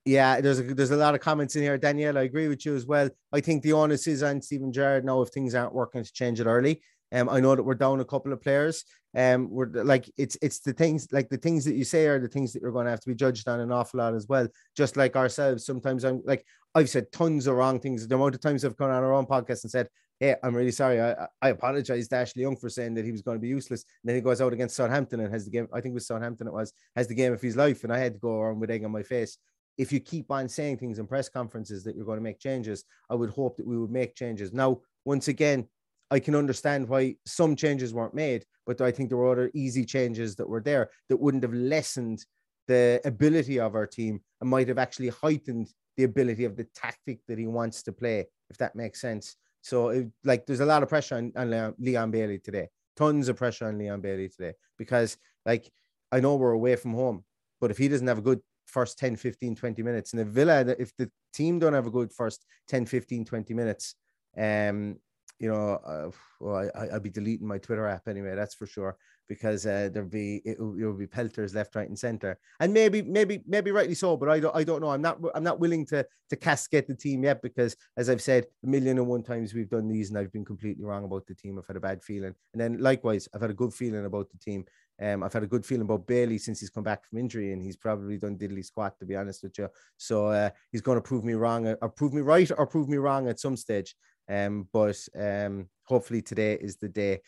yeah, 0.06 0.40
there's 0.40 0.60
a, 0.60 0.62
there's 0.62 0.92
a 0.92 0.96
lot 0.96 1.14
of 1.14 1.20
comments 1.20 1.56
in 1.56 1.62
here. 1.62 1.76
Danielle, 1.76 2.16
I 2.16 2.22
agree 2.22 2.46
with 2.46 2.64
you 2.64 2.76
as 2.76 2.86
well. 2.86 3.10
I 3.32 3.40
think 3.40 3.62
the 3.62 3.72
onus 3.72 4.06
is 4.06 4.22
on 4.22 4.40
Steven 4.40 4.72
Gerrard 4.72 5.04
now 5.04 5.20
if 5.20 5.30
things 5.30 5.54
aren't 5.54 5.74
working 5.74 6.04
to 6.04 6.12
change 6.12 6.40
it 6.40 6.46
early. 6.46 6.80
Um, 7.12 7.28
I 7.28 7.40
know 7.40 7.54
that 7.54 7.62
we're 7.62 7.74
down 7.74 8.00
a 8.00 8.04
couple 8.04 8.32
of 8.32 8.42
players. 8.42 8.84
Um, 9.16 9.48
we're 9.50 9.68
like 9.68 10.10
it's 10.18 10.36
it's 10.42 10.60
the 10.60 10.74
things 10.74 11.08
like 11.10 11.30
the 11.30 11.38
things 11.38 11.64
that 11.64 11.74
you 11.74 11.84
say 11.84 12.06
are 12.06 12.18
the 12.18 12.28
things 12.28 12.52
that 12.52 12.60
you're 12.60 12.72
going 12.72 12.84
to 12.84 12.90
have 12.90 13.00
to 13.00 13.08
be 13.08 13.14
judged 13.14 13.48
on 13.48 13.60
an 13.60 13.72
awful 13.72 13.98
lot 13.98 14.14
as 14.14 14.26
well. 14.28 14.46
Just 14.76 14.96
like 14.96 15.16
ourselves, 15.16 15.64
sometimes 15.64 16.04
I'm 16.04 16.22
like 16.26 16.44
I've 16.74 16.90
said 16.90 17.10
tons 17.12 17.46
of 17.46 17.56
wrong 17.56 17.80
things. 17.80 18.06
The 18.06 18.14
amount 18.14 18.34
of 18.34 18.42
times 18.42 18.64
I've 18.64 18.76
gone 18.76 18.90
on 18.90 19.02
our 19.02 19.14
own 19.14 19.24
podcast 19.24 19.62
and 19.64 19.70
said, 19.70 19.88
"Hey, 20.20 20.36
I'm 20.42 20.54
really 20.54 20.72
sorry. 20.72 21.00
I 21.00 21.26
I 21.40 21.48
apologize 21.48 22.08
to 22.08 22.16
Ashley 22.16 22.42
Young 22.42 22.56
for 22.56 22.68
saying 22.68 22.92
that 22.94 23.06
he 23.06 23.12
was 23.12 23.22
going 23.22 23.38
to 23.38 23.40
be 23.40 23.48
useless." 23.48 23.84
And 24.02 24.10
then 24.10 24.16
he 24.16 24.20
goes 24.20 24.42
out 24.42 24.52
against 24.52 24.76
Southampton 24.76 25.20
and 25.20 25.32
has 25.32 25.46
the 25.46 25.50
game. 25.50 25.68
I 25.72 25.80
think 25.80 25.92
it 25.92 25.94
was 25.94 26.06
Southampton. 26.06 26.48
It 26.48 26.52
was 26.52 26.74
has 26.94 27.08
the 27.08 27.14
game 27.14 27.32
of 27.32 27.40
his 27.40 27.56
life, 27.56 27.84
and 27.84 27.92
I 27.92 27.98
had 27.98 28.14
to 28.14 28.20
go 28.20 28.40
around 28.40 28.60
with 28.60 28.70
egg 28.70 28.84
on 28.84 28.90
my 28.90 29.02
face. 29.02 29.38
If 29.78 29.92
you 29.92 30.00
keep 30.00 30.30
on 30.30 30.48
saying 30.48 30.78
things 30.78 30.98
in 30.98 31.06
press 31.06 31.28
conferences 31.28 31.84
that 31.84 31.96
you're 31.96 32.06
going 32.06 32.18
to 32.18 32.22
make 32.22 32.38
changes, 32.38 32.84
I 33.08 33.14
would 33.14 33.30
hope 33.30 33.56
that 33.56 33.66
we 33.66 33.78
would 33.78 33.90
make 33.90 34.14
changes. 34.14 34.52
Now, 34.52 34.80
once 35.04 35.28
again, 35.28 35.68
I 36.10 36.20
can 36.20 36.34
understand 36.34 36.88
why 36.88 37.16
some 37.26 37.56
changes 37.56 37.92
weren't 37.92 38.14
made, 38.14 38.44
but 38.66 38.80
I 38.80 38.90
think 38.90 39.08
there 39.08 39.18
were 39.18 39.32
other 39.32 39.50
easy 39.54 39.84
changes 39.84 40.36
that 40.36 40.48
were 40.48 40.60
there 40.60 40.90
that 41.08 41.20
wouldn't 41.20 41.42
have 41.42 41.54
lessened 41.54 42.24
the 42.68 43.00
ability 43.04 43.58
of 43.60 43.74
our 43.74 43.86
team 43.86 44.20
and 44.40 44.50
might 44.50 44.68
have 44.68 44.78
actually 44.78 45.08
heightened 45.08 45.68
the 45.96 46.04
ability 46.04 46.44
of 46.44 46.56
the 46.56 46.66
tactic 46.74 47.20
that 47.26 47.38
he 47.38 47.46
wants 47.46 47.82
to 47.84 47.92
play, 47.92 48.26
if 48.50 48.58
that 48.58 48.76
makes 48.76 49.00
sense. 49.00 49.36
So, 49.62 49.88
it, 49.88 50.08
like, 50.24 50.46
there's 50.46 50.60
a 50.60 50.66
lot 50.66 50.82
of 50.82 50.88
pressure 50.88 51.16
on, 51.16 51.32
on 51.36 51.74
Leon 51.78 52.10
Bailey 52.10 52.38
today, 52.38 52.68
tons 52.96 53.28
of 53.28 53.36
pressure 53.36 53.66
on 53.66 53.78
Leon 53.78 54.00
Bailey 54.00 54.28
today, 54.28 54.52
because, 54.78 55.16
like, 55.44 55.70
I 56.12 56.20
know 56.20 56.36
we're 56.36 56.52
away 56.52 56.76
from 56.76 56.94
home, 56.94 57.24
but 57.60 57.70
if 57.70 57.78
he 57.78 57.88
doesn't 57.88 58.06
have 58.06 58.18
a 58.18 58.22
good 58.22 58.40
first 58.66 58.98
10, 58.98 59.16
15, 59.16 59.56
20 59.56 59.82
minutes, 59.82 60.12
and 60.12 60.20
if 60.20 60.28
Villa, 60.28 60.60
if 60.78 60.94
the 60.96 61.10
team 61.34 61.58
don't 61.58 61.72
have 61.72 61.86
a 61.86 61.90
good 61.90 62.12
first 62.12 62.44
10, 62.68 62.86
15, 62.86 63.24
20 63.24 63.54
minutes, 63.54 63.96
um, 64.36 64.96
you 65.38 65.50
know, 65.50 65.80
uh, 65.86 66.10
well, 66.40 66.70
I, 66.74 66.86
I'll 66.88 67.00
be 67.00 67.10
deleting 67.10 67.46
my 67.46 67.58
Twitter 67.58 67.86
app 67.86 68.08
anyway. 68.08 68.34
That's 68.34 68.54
for 68.54 68.66
sure 68.66 68.96
because 69.28 69.66
uh, 69.66 69.88
there'll 69.92 70.08
be 70.08 70.40
it 70.44 70.58
will 70.58 70.94
be 70.94 71.06
pelters 71.06 71.54
left, 71.54 71.74
right, 71.74 71.88
and 71.88 71.98
center, 71.98 72.38
and 72.60 72.72
maybe, 72.72 73.02
maybe, 73.02 73.42
maybe 73.46 73.70
rightly 73.70 73.94
so. 73.94 74.16
But 74.16 74.28
I 74.28 74.40
don't, 74.40 74.54
I 74.54 74.64
don't 74.64 74.80
know. 74.80 74.90
I'm 74.90 75.02
not, 75.02 75.18
I'm 75.34 75.42
not 75.42 75.60
willing 75.60 75.86
to 75.86 76.06
to 76.30 76.36
cascade 76.36 76.86
the 76.88 76.94
team 76.94 77.24
yet 77.24 77.42
because, 77.42 77.76
as 77.96 78.08
I've 78.08 78.22
said 78.22 78.46
a 78.64 78.66
million 78.66 78.98
and 78.98 79.06
one 79.06 79.22
times, 79.22 79.54
we've 79.54 79.70
done 79.70 79.88
these, 79.88 80.10
and 80.10 80.18
I've 80.18 80.32
been 80.32 80.44
completely 80.44 80.84
wrong 80.84 81.04
about 81.04 81.26
the 81.26 81.34
team. 81.34 81.58
I've 81.58 81.66
had 81.66 81.76
a 81.76 81.80
bad 81.80 82.02
feeling, 82.02 82.34
and 82.52 82.60
then 82.60 82.78
likewise, 82.78 83.28
I've 83.34 83.40
had 83.40 83.50
a 83.50 83.54
good 83.54 83.74
feeling 83.74 84.04
about 84.06 84.30
the 84.30 84.38
team. 84.38 84.64
Um, 84.98 85.22
I've 85.22 85.32
had 85.32 85.42
a 85.42 85.48
good 85.48 85.66
feeling 85.66 85.82
about 85.82 86.06
Bailey 86.06 86.38
since 86.38 86.60
he's 86.60 86.70
come 86.70 86.84
back 86.84 87.06
from 87.06 87.18
injury, 87.18 87.52
and 87.52 87.62
he's 87.62 87.76
probably 87.76 88.16
done 88.16 88.38
diddly 88.38 88.64
squat, 88.64 88.98
to 88.98 89.04
be 89.04 89.16
honest 89.16 89.42
with 89.42 89.58
you. 89.58 89.68
So 89.98 90.28
uh, 90.28 90.50
he's 90.72 90.80
going 90.80 90.96
to 90.96 91.02
prove 91.02 91.24
me 91.24 91.34
wrong, 91.34 91.66
or 91.66 91.88
prove 91.90 92.14
me 92.14 92.22
right, 92.22 92.50
or 92.56 92.66
prove 92.66 92.88
me 92.88 92.96
wrong 92.96 93.28
at 93.28 93.40
some 93.40 93.56
stage. 93.56 93.94
Um, 94.28 94.68
but 94.72 94.98
um, 95.18 95.68
hopefully 95.84 96.22
today 96.22 96.54
is 96.54 96.76
the 96.76 96.88
day. 96.88 97.20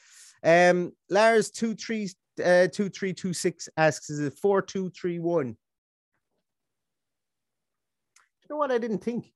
Um, 0.42 0.92
Lars 1.10 1.50
two 1.50 1.74
three 1.74 2.10
uh, 2.44 2.68
two 2.68 2.88
three 2.88 3.12
two 3.12 3.32
six 3.32 3.68
asks, 3.76 4.10
is 4.10 4.20
it 4.20 4.34
four 4.34 4.62
two 4.62 4.90
three 4.90 5.18
one? 5.18 5.48
You 8.42 8.48
know 8.50 8.56
what? 8.56 8.70
I 8.70 8.78
didn't 8.78 9.04
think. 9.04 9.32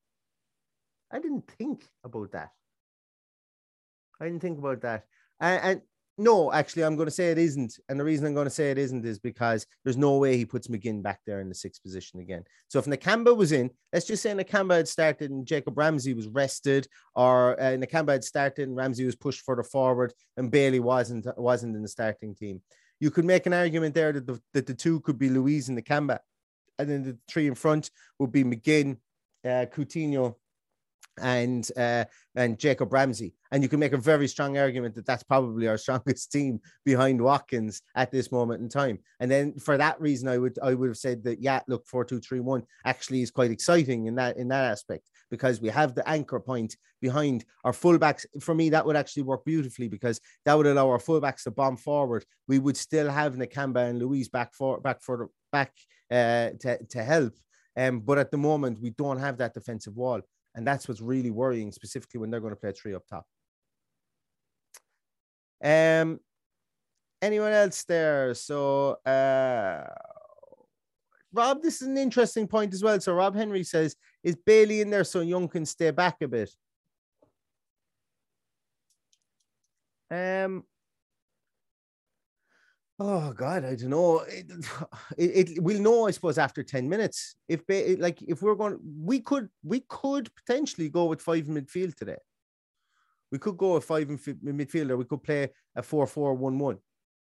I 1.13 1.19
didn't 1.19 1.51
think 1.59 1.87
about 2.05 2.33
that. 2.33 2.51
I 4.21 4.25
didn't 4.25 4.41
think 4.41 4.59
about 4.59 4.81
that. 4.83 5.05
And, 5.41 5.61
and 5.63 5.81
no, 6.19 6.53
actually, 6.53 6.85
I'm 6.85 6.97
going 6.97 7.07
to 7.07 7.13
say 7.13 7.31
it 7.31 7.39
isn't. 7.39 7.79
And 7.89 7.99
the 7.99 8.05
reason 8.05 8.27
I'm 8.27 8.35
going 8.35 8.47
to 8.47 8.51
say 8.51 8.71
it 8.71 8.79
isn't 8.79 9.05
is 9.05 9.19
because 9.19 9.67
there's 9.83 9.97
no 9.97 10.19
way 10.19 10.37
he 10.37 10.45
puts 10.45 10.69
McGinn 10.69 11.03
back 11.03 11.21
there 11.27 11.41
in 11.41 11.49
the 11.49 11.55
sixth 11.55 11.83
position 11.83 12.21
again. 12.21 12.45
So 12.69 12.79
if 12.79 12.85
Nakamba 12.85 13.35
was 13.35 13.53
in, 13.53 13.71
let's 13.93 14.07
just 14.07 14.23
say 14.23 14.33
Nakamba 14.33 14.77
had 14.77 14.89
started 14.89 15.31
and 15.31 15.47
Jacob 15.47 15.77
Ramsey 15.79 16.13
was 16.13 16.29
rested, 16.29 16.87
or 17.15 17.59
uh, 17.59 17.77
Nakamba 17.77 18.13
had 18.13 18.25
started 18.25 18.69
and 18.69 18.77
Ramsey 18.77 19.07
was 19.07 19.17
pushed 19.17 19.41
further 19.41 19.63
forward 19.63 20.13
and 20.37 20.51
Bailey 20.51 20.81
wasn't 20.81 21.27
wasn't 21.39 21.77
in 21.77 21.83
the 21.83 21.89
starting 21.89 22.35
team. 22.35 22.61
You 23.01 23.11
could 23.11 23.25
make 23.25 23.47
an 23.47 23.55
argument 23.55 23.95
there 23.95 24.13
that 24.13 24.27
the, 24.27 24.41
that 24.53 24.67
the 24.67 24.75
two 24.75 25.01
could 25.01 25.19
be 25.19 25.31
Luiz 25.31 25.69
and 25.69 25.83
Nakamba. 25.83 26.19
And 26.79 26.91
then 26.91 27.03
the 27.03 27.19
three 27.27 27.47
in 27.47 27.55
front 27.55 27.91
would 28.19 28.33
be 28.33 28.45
McGinn, 28.45 28.99
uh, 29.45 29.67
Coutinho, 29.75 30.37
and 31.21 31.69
uh, 31.77 32.05
and 32.35 32.59
Jacob 32.59 32.93
Ramsey, 32.93 33.35
and 33.51 33.63
you 33.63 33.69
can 33.69 33.81
make 33.81 33.93
a 33.93 33.99
very 33.99 34.27
strong 34.27 34.57
argument 34.57 34.95
that 34.95 35.07
that's 35.07 35.23
probably 35.23 35.69
our 35.69 35.77
strongest 35.79 36.33
team 36.33 36.61
behind 36.85 37.21
Watkins 37.21 37.83
at 37.95 38.11
this 38.11 38.33
moment 38.33 38.63
in 38.63 38.69
time. 38.69 38.99
And 39.21 39.31
then 39.31 39.59
for 39.59 39.77
that 39.77 40.01
reason, 40.01 40.29
I 40.29 40.39
would 40.39 40.59
I 40.63 40.75
would 40.75 40.89
have 40.89 40.97
said 40.97 41.23
that 41.25 41.43
yeah, 41.43 41.61
look, 41.69 41.87
four 41.87 42.05
two 42.05 42.21
three 42.21 42.41
one 42.41 42.63
actually 42.85 43.23
is 43.23 43.31
quite 43.31 43.51
exciting 43.51 44.07
in 44.07 44.15
that 44.17 44.37
in 44.37 44.49
that 44.49 44.71
aspect 44.71 45.11
because 45.31 45.61
we 45.61 45.69
have 45.69 45.95
the 45.95 46.09
anchor 46.09 46.41
point 46.41 46.77
behind 47.01 47.45
our 47.65 47.73
fullbacks. 47.73 48.25
For 48.41 48.55
me, 48.55 48.71
that 48.71 48.87
would 48.87 48.97
actually 48.97 49.25
work 49.25 49.45
beautifully 49.45 49.89
because 49.89 50.21
that 50.45 50.57
would 50.57 50.67
allow 50.67 50.89
our 50.89 50.99
fullbacks 50.99 51.45
to 51.45 51.51
bomb 51.51 51.77
forward. 51.77 52.25
We 52.49 52.59
would 52.59 52.77
still 52.77 53.11
have 53.11 53.35
Nakamba 53.35 53.89
and 53.89 53.99
Luiz 53.99 54.29
back 54.29 54.55
for 54.55 54.81
back 54.81 55.03
for 55.03 55.29
back 55.51 55.73
uh, 56.11 56.51
to 56.61 56.79
to 56.91 57.05
help. 57.05 57.35
Um, 57.77 58.01
but 58.01 58.19
at 58.19 58.31
the 58.31 58.37
moment, 58.37 58.81
we 58.81 58.91
don't 58.91 59.19
have 59.19 59.39
that 59.39 59.55
defensive 59.55 59.97
wall. 59.97 60.21
And 60.55 60.67
that's 60.67 60.87
what's 60.87 61.01
really 61.01 61.31
worrying, 61.31 61.73
specifically 61.73 62.21
when 62.21 62.31
they're 62.31 62.41
going 62.41 62.53
to 62.53 62.61
play 62.61 62.73
three 62.73 62.95
up 62.95 63.07
top. 63.07 63.27
Um, 65.65 66.21
anyone 67.23 67.53
else 67.53 67.85
there? 67.85 68.35
So, 68.35 68.99
uh, 69.07 69.85
Rob, 71.33 71.63
this 71.63 71.81
is 71.81 71.89
an 71.89 71.97
interesting 71.97 72.47
point 72.47 72.75
as 72.75 72.83
well. 72.83 73.01
So, 73.01 73.15
Rob 73.15 73.35
Henry 73.35 73.65
says, 73.65 73.97
Is 74.23 74.37
Bailey 74.37 74.83
in 74.83 74.91
there 74.91 75.05
so 75.05 75.21
Young 75.21 75.49
can 75.49 75.65
stay 75.65 75.91
back 75.91 76.21
a 76.21 76.29
bit? 76.29 76.51
Um, 80.11 80.65
Oh 83.05 83.33
God, 83.33 83.65
I 83.65 83.75
don't 83.75 83.91
know. 83.91 84.21
It, 84.21 84.47
it, 85.19 85.49
it 85.51 85.63
we'll 85.63 85.81
know, 85.83 86.07
I 86.07 86.13
suppose, 86.13 86.39
after 86.39 86.63
ten 86.63 86.89
minutes. 86.89 87.35
If 87.49 87.63
like 87.99 88.23
if 88.23 88.43
we're 88.43 88.55
going, 88.55 88.79
we 89.03 89.21
could 89.21 89.49
we 89.65 89.81
could 89.89 90.31
potentially 90.37 90.89
go 90.89 91.07
with 91.07 91.21
five 91.21 91.47
midfield 91.47 91.97
today. 91.97 92.19
We 93.33 93.39
could 93.39 93.57
go 93.57 93.75
with 93.75 93.85
five 93.85 94.09
in 94.09 94.19
fi- 94.19 94.35
midfielder. 94.35 94.97
We 94.97 95.05
could 95.05 95.23
play 95.23 95.49
a 95.75 95.83
four-four-one-one. 95.83 96.79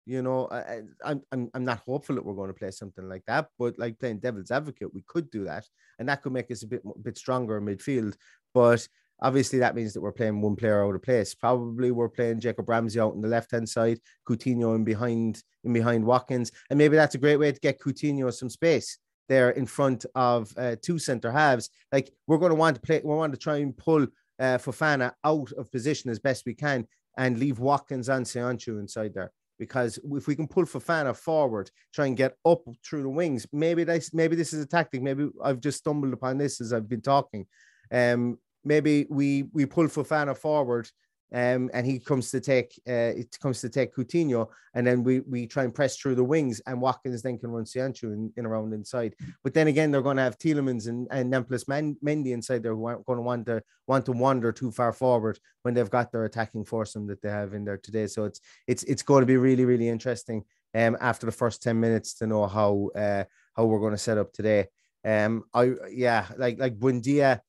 You 0.05 0.23
know, 0.23 0.47
I, 0.53 0.83
I'm 1.05 1.23
I'm 1.33 1.51
I'm 1.53 1.65
not 1.65 1.81
hopeful 1.81 2.15
that 2.15 2.25
we're 2.25 2.35
going 2.35 2.53
to 2.53 2.55
play 2.55 2.71
something 2.71 3.09
like 3.09 3.25
that, 3.27 3.49
but 3.59 3.77
like 3.77 3.99
playing 3.99 4.21
devil's 4.21 4.53
advocate, 4.53 4.95
we 4.95 5.03
could 5.09 5.31
do 5.33 5.45
that, 5.45 5.65
and 5.99 6.09
that 6.09 6.23
could 6.23 6.33
make 6.33 6.51
us 6.53 6.63
a 6.63 6.69
bit 6.69 6.83
bit 7.03 7.19
stronger 7.19 7.59
in 7.59 7.65
midfield. 7.65 8.15
But 8.55 8.87
obviously, 9.21 9.59
that 9.61 9.75
means 9.75 9.95
that 9.95 10.01
we're 10.01 10.13
playing 10.13 10.41
one 10.41 10.57
player 10.57 10.85
out 10.85 10.95
of 10.95 11.03
place. 11.03 11.35
Probably 11.35 11.91
we're 11.91 12.09
playing 12.09 12.41
Jacob 12.41 12.69
Ramsey 12.69 13.01
out 13.01 13.13
on 13.13 13.23
the 13.23 13.29
left 13.29 13.51
hand 13.51 13.69
side, 13.69 13.99
Coutinho 14.29 14.75
in 14.75 14.85
behind 14.85 15.43
in 15.65 15.73
behind 15.73 16.05
Watkins, 16.05 16.53
and 16.71 16.79
maybe 16.79 16.97
that's 16.97 17.15
a 17.15 17.19
great 17.19 17.39
way 17.39 17.53
to 17.53 17.61
get 17.61 17.81
Coutinho 17.81 18.33
some 18.33 18.51
space 18.51 18.99
there 19.29 19.51
in 19.51 19.67
front 19.67 20.07
of 20.15 20.53
uh, 20.57 20.77
two 20.81 20.99
centre 20.99 21.33
halves. 21.33 21.71
Like 21.93 22.11
we're 22.27 22.39
going 22.39 22.51
to 22.51 22.57
want 22.57 22.77
to 22.77 22.83
play, 22.83 23.01
we 23.05 23.15
want 23.15 23.33
to 23.33 23.39
try 23.39 23.57
and 23.57 23.77
pull 23.77 24.07
uh, 24.39 24.59
Fofana 24.59 25.13
out 25.25 25.51
of 25.53 25.73
position 25.73 26.11
as 26.11 26.19
best 26.19 26.45
we 26.47 26.55
can 26.55 26.87
and 27.19 27.39
leave 27.39 27.59
Watkins 27.59 28.09
and 28.09 28.27
Söyüncü 28.27 28.79
inside 28.79 29.15
there 29.15 29.33
because 29.59 29.99
if 30.13 30.27
we 30.27 30.37
can 30.37 30.47
pull 30.47 30.65
Fofana 30.65 31.17
forward, 31.17 31.71
try 31.93 32.07
and 32.07 32.17
get 32.17 32.37
up 32.45 32.63
through 32.85 33.03
the 33.03 33.09
wings, 33.09 33.47
maybe 33.53 33.85
this 33.85 34.13
maybe 34.13 34.37
this 34.37 34.53
is 34.53 34.63
a 34.63 34.67
tactic. 34.67 35.03
Maybe 35.03 35.29
I've 35.43 35.61
just 35.61 35.79
stumbled 35.79 36.13
upon 36.13 36.39
this 36.39 36.61
as 36.61 36.73
I've 36.73 36.89
been 36.89 37.01
talking. 37.01 37.47
Um, 37.91 38.39
maybe 38.67 39.07
we 39.09 39.45
we 39.53 39.65
pull 39.65 39.87
Fofana 39.87 40.37
forward, 40.37 40.91
um, 41.33 41.71
and 41.73 41.87
he 41.87 41.99
comes 41.99 42.31
to 42.33 42.41
take 42.41 42.79
uh, 42.89 43.15
it 43.21 43.39
comes 43.41 43.61
to 43.61 43.69
take 43.69 43.95
Coutinho, 43.95 44.49
and 44.75 44.87
then 44.87 45.03
we 45.03 45.21
we 45.21 45.47
try 45.47 45.65
and 45.65 45.75
press 45.75 45.97
through 45.97 46.17
the 46.17 46.25
wings, 46.25 46.61
and 46.67 46.81
Watkins 46.81 47.23
then 47.23 47.39
can 47.39 47.51
run 47.51 47.65
Söyüncü 47.65 48.05
in, 48.05 48.33
in 48.37 48.47
around 48.47 48.73
inside. 48.73 49.15
But 49.43 49.55
then 49.55 49.69
again, 49.69 49.91
they're 49.91 50.03
going 50.03 50.19
to 50.19 50.23
have 50.23 50.39
Tielemans 50.39 50.89
and 50.89 51.09
and 51.11 51.33
Nampalys 51.33 51.65
Mendy 52.05 52.33
inside 52.33 52.63
there 52.63 52.75
who 52.75 52.87
aren't 52.87 53.07
going 53.07 53.19
to 53.19 53.23
want 53.23 53.47
to 53.47 53.63
want 53.87 54.07
to 54.07 54.13
wander 54.13 54.53
too 54.53 54.71
far 54.71 54.93
forward 54.93 55.39
when 55.63 55.75
they've 55.75 55.91
got 55.91 56.13
their 56.13 56.25
attacking 56.25 56.65
foursome 56.65 57.07
that 57.07 57.23
they 57.23 57.31
have 57.31 57.55
in 57.55 57.65
there 57.65 57.79
today. 57.79 58.07
So 58.07 58.25
it's 58.25 58.41
it's 58.67 58.83
it's 58.85 59.03
going 59.03 59.23
to 59.23 59.27
be 59.27 59.37
really 59.37 59.65
really 59.65 59.89
interesting. 59.89 60.45
Um, 60.75 60.97
after 61.01 61.25
the 61.25 61.33
first 61.33 61.63
ten 61.63 61.81
minutes 61.81 62.15
to 62.15 62.27
know 62.27 62.47
how 62.47 62.91
uh 62.95 63.25
how 63.55 63.65
we're 63.65 63.81
going 63.81 63.93
to 63.93 63.99
set 63.99 64.19
up 64.19 64.33
today. 64.33 64.67
Um, 65.05 65.45
I 65.55 65.73
yeah, 65.91 66.27
like 66.37 66.59
like 66.59 66.79
Buendia, 66.79 67.41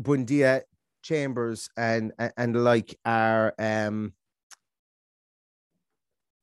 Buendia, 0.00 0.62
Chambers, 1.02 1.68
and 1.76 2.12
and, 2.36 2.64
like 2.64 2.98
are 3.04 3.54
um. 3.58 4.12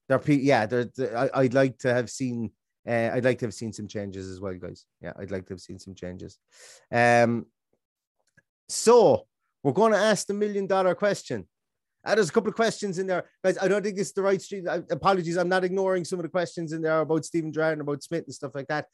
They're 0.09 0.21
yeah, 0.31 0.65
they're, 0.65 0.85
they're 0.95 1.17
I, 1.17 1.29
I'd 1.33 1.53
like 1.53 1.77
to 1.79 1.93
have 1.93 2.09
seen 2.09 2.51
uh, 2.87 3.11
I'd 3.13 3.23
like 3.23 3.39
to 3.39 3.45
have 3.45 3.53
seen 3.53 3.71
some 3.71 3.87
changes 3.87 4.29
as 4.29 4.41
well, 4.41 4.53
guys. 4.55 4.85
Yeah, 5.01 5.13
I'd 5.17 5.31
like 5.31 5.45
to 5.47 5.53
have 5.53 5.61
seen 5.61 5.79
some 5.79 5.95
changes. 5.95 6.37
Um, 6.91 7.45
so 8.67 9.25
we're 9.63 9.71
going 9.71 9.93
to 9.93 9.97
ask 9.97 10.27
the 10.27 10.33
million 10.33 10.67
dollar 10.67 10.95
question. 10.95 11.47
Uh, 12.05 12.15
there's 12.15 12.29
a 12.29 12.33
couple 12.33 12.49
of 12.49 12.55
questions 12.55 12.99
in 12.99 13.07
there, 13.07 13.23
guys. 13.41 13.57
I 13.61 13.69
don't 13.69 13.81
think 13.81 13.97
it's 13.97 14.11
the 14.11 14.21
right 14.21 14.41
street. 14.41 14.67
I, 14.67 14.81
apologies, 14.91 15.37
I'm 15.37 15.47
not 15.47 15.63
ignoring 15.63 16.03
some 16.03 16.19
of 16.19 16.23
the 16.23 16.29
questions 16.29 16.73
in 16.73 16.81
there 16.81 16.99
about 16.99 17.23
Steven 17.23 17.53
Gerrard 17.53 17.73
and 17.73 17.81
about 17.81 18.03
Smith 18.03 18.25
and 18.25 18.33
stuff 18.33 18.55
like 18.55 18.67
that. 18.67 18.87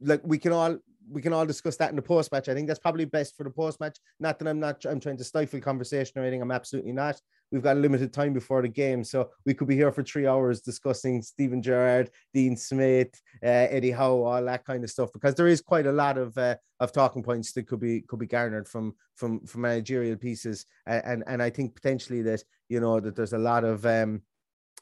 Like 0.00 0.20
we 0.24 0.38
can 0.38 0.52
all 0.52 0.78
we 1.08 1.22
can 1.22 1.32
all 1.32 1.46
discuss 1.46 1.76
that 1.76 1.90
in 1.90 1.96
the 1.96 2.02
post 2.02 2.32
match. 2.32 2.48
I 2.48 2.54
think 2.54 2.66
that's 2.66 2.80
probably 2.80 3.04
best 3.04 3.36
for 3.36 3.44
the 3.44 3.50
post 3.50 3.80
match. 3.80 3.98
Not 4.18 4.38
that 4.38 4.48
I'm 4.48 4.60
not 4.60 4.84
I'm 4.84 5.00
trying 5.00 5.18
to 5.18 5.24
stifle 5.24 5.60
conversation 5.60 6.18
or 6.18 6.22
anything. 6.22 6.42
I'm 6.42 6.50
absolutely 6.50 6.92
not. 6.92 7.20
We've 7.52 7.62
got 7.62 7.76
a 7.76 7.80
limited 7.80 8.12
time 8.12 8.32
before 8.32 8.60
the 8.60 8.68
game, 8.68 9.04
so 9.04 9.30
we 9.44 9.54
could 9.54 9.68
be 9.68 9.76
here 9.76 9.92
for 9.92 10.02
three 10.02 10.26
hours 10.26 10.60
discussing 10.60 11.22
Steven 11.22 11.62
Gerrard, 11.62 12.10
Dean 12.34 12.56
Smith, 12.56 13.20
uh, 13.40 13.70
Eddie 13.70 13.92
Howe, 13.92 14.24
all 14.24 14.44
that 14.44 14.64
kind 14.64 14.82
of 14.82 14.90
stuff. 14.90 15.12
Because 15.12 15.36
there 15.36 15.46
is 15.46 15.60
quite 15.60 15.86
a 15.86 15.92
lot 15.92 16.18
of 16.18 16.36
uh, 16.36 16.56
of 16.80 16.90
talking 16.90 17.22
points 17.22 17.52
that 17.52 17.68
could 17.68 17.80
be 17.80 18.00
could 18.02 18.18
be 18.18 18.26
garnered 18.26 18.68
from 18.68 18.94
from 19.14 19.46
from 19.46 19.60
managerial 19.60 20.16
pieces, 20.16 20.66
and 20.86 21.22
and, 21.26 21.40
I 21.40 21.50
think 21.50 21.76
potentially 21.76 22.22
that 22.22 22.42
you 22.68 22.80
know 22.80 22.98
that 22.98 23.14
there's 23.14 23.32
a 23.32 23.38
lot 23.38 23.62
of 23.62 23.86
um, 23.86 24.22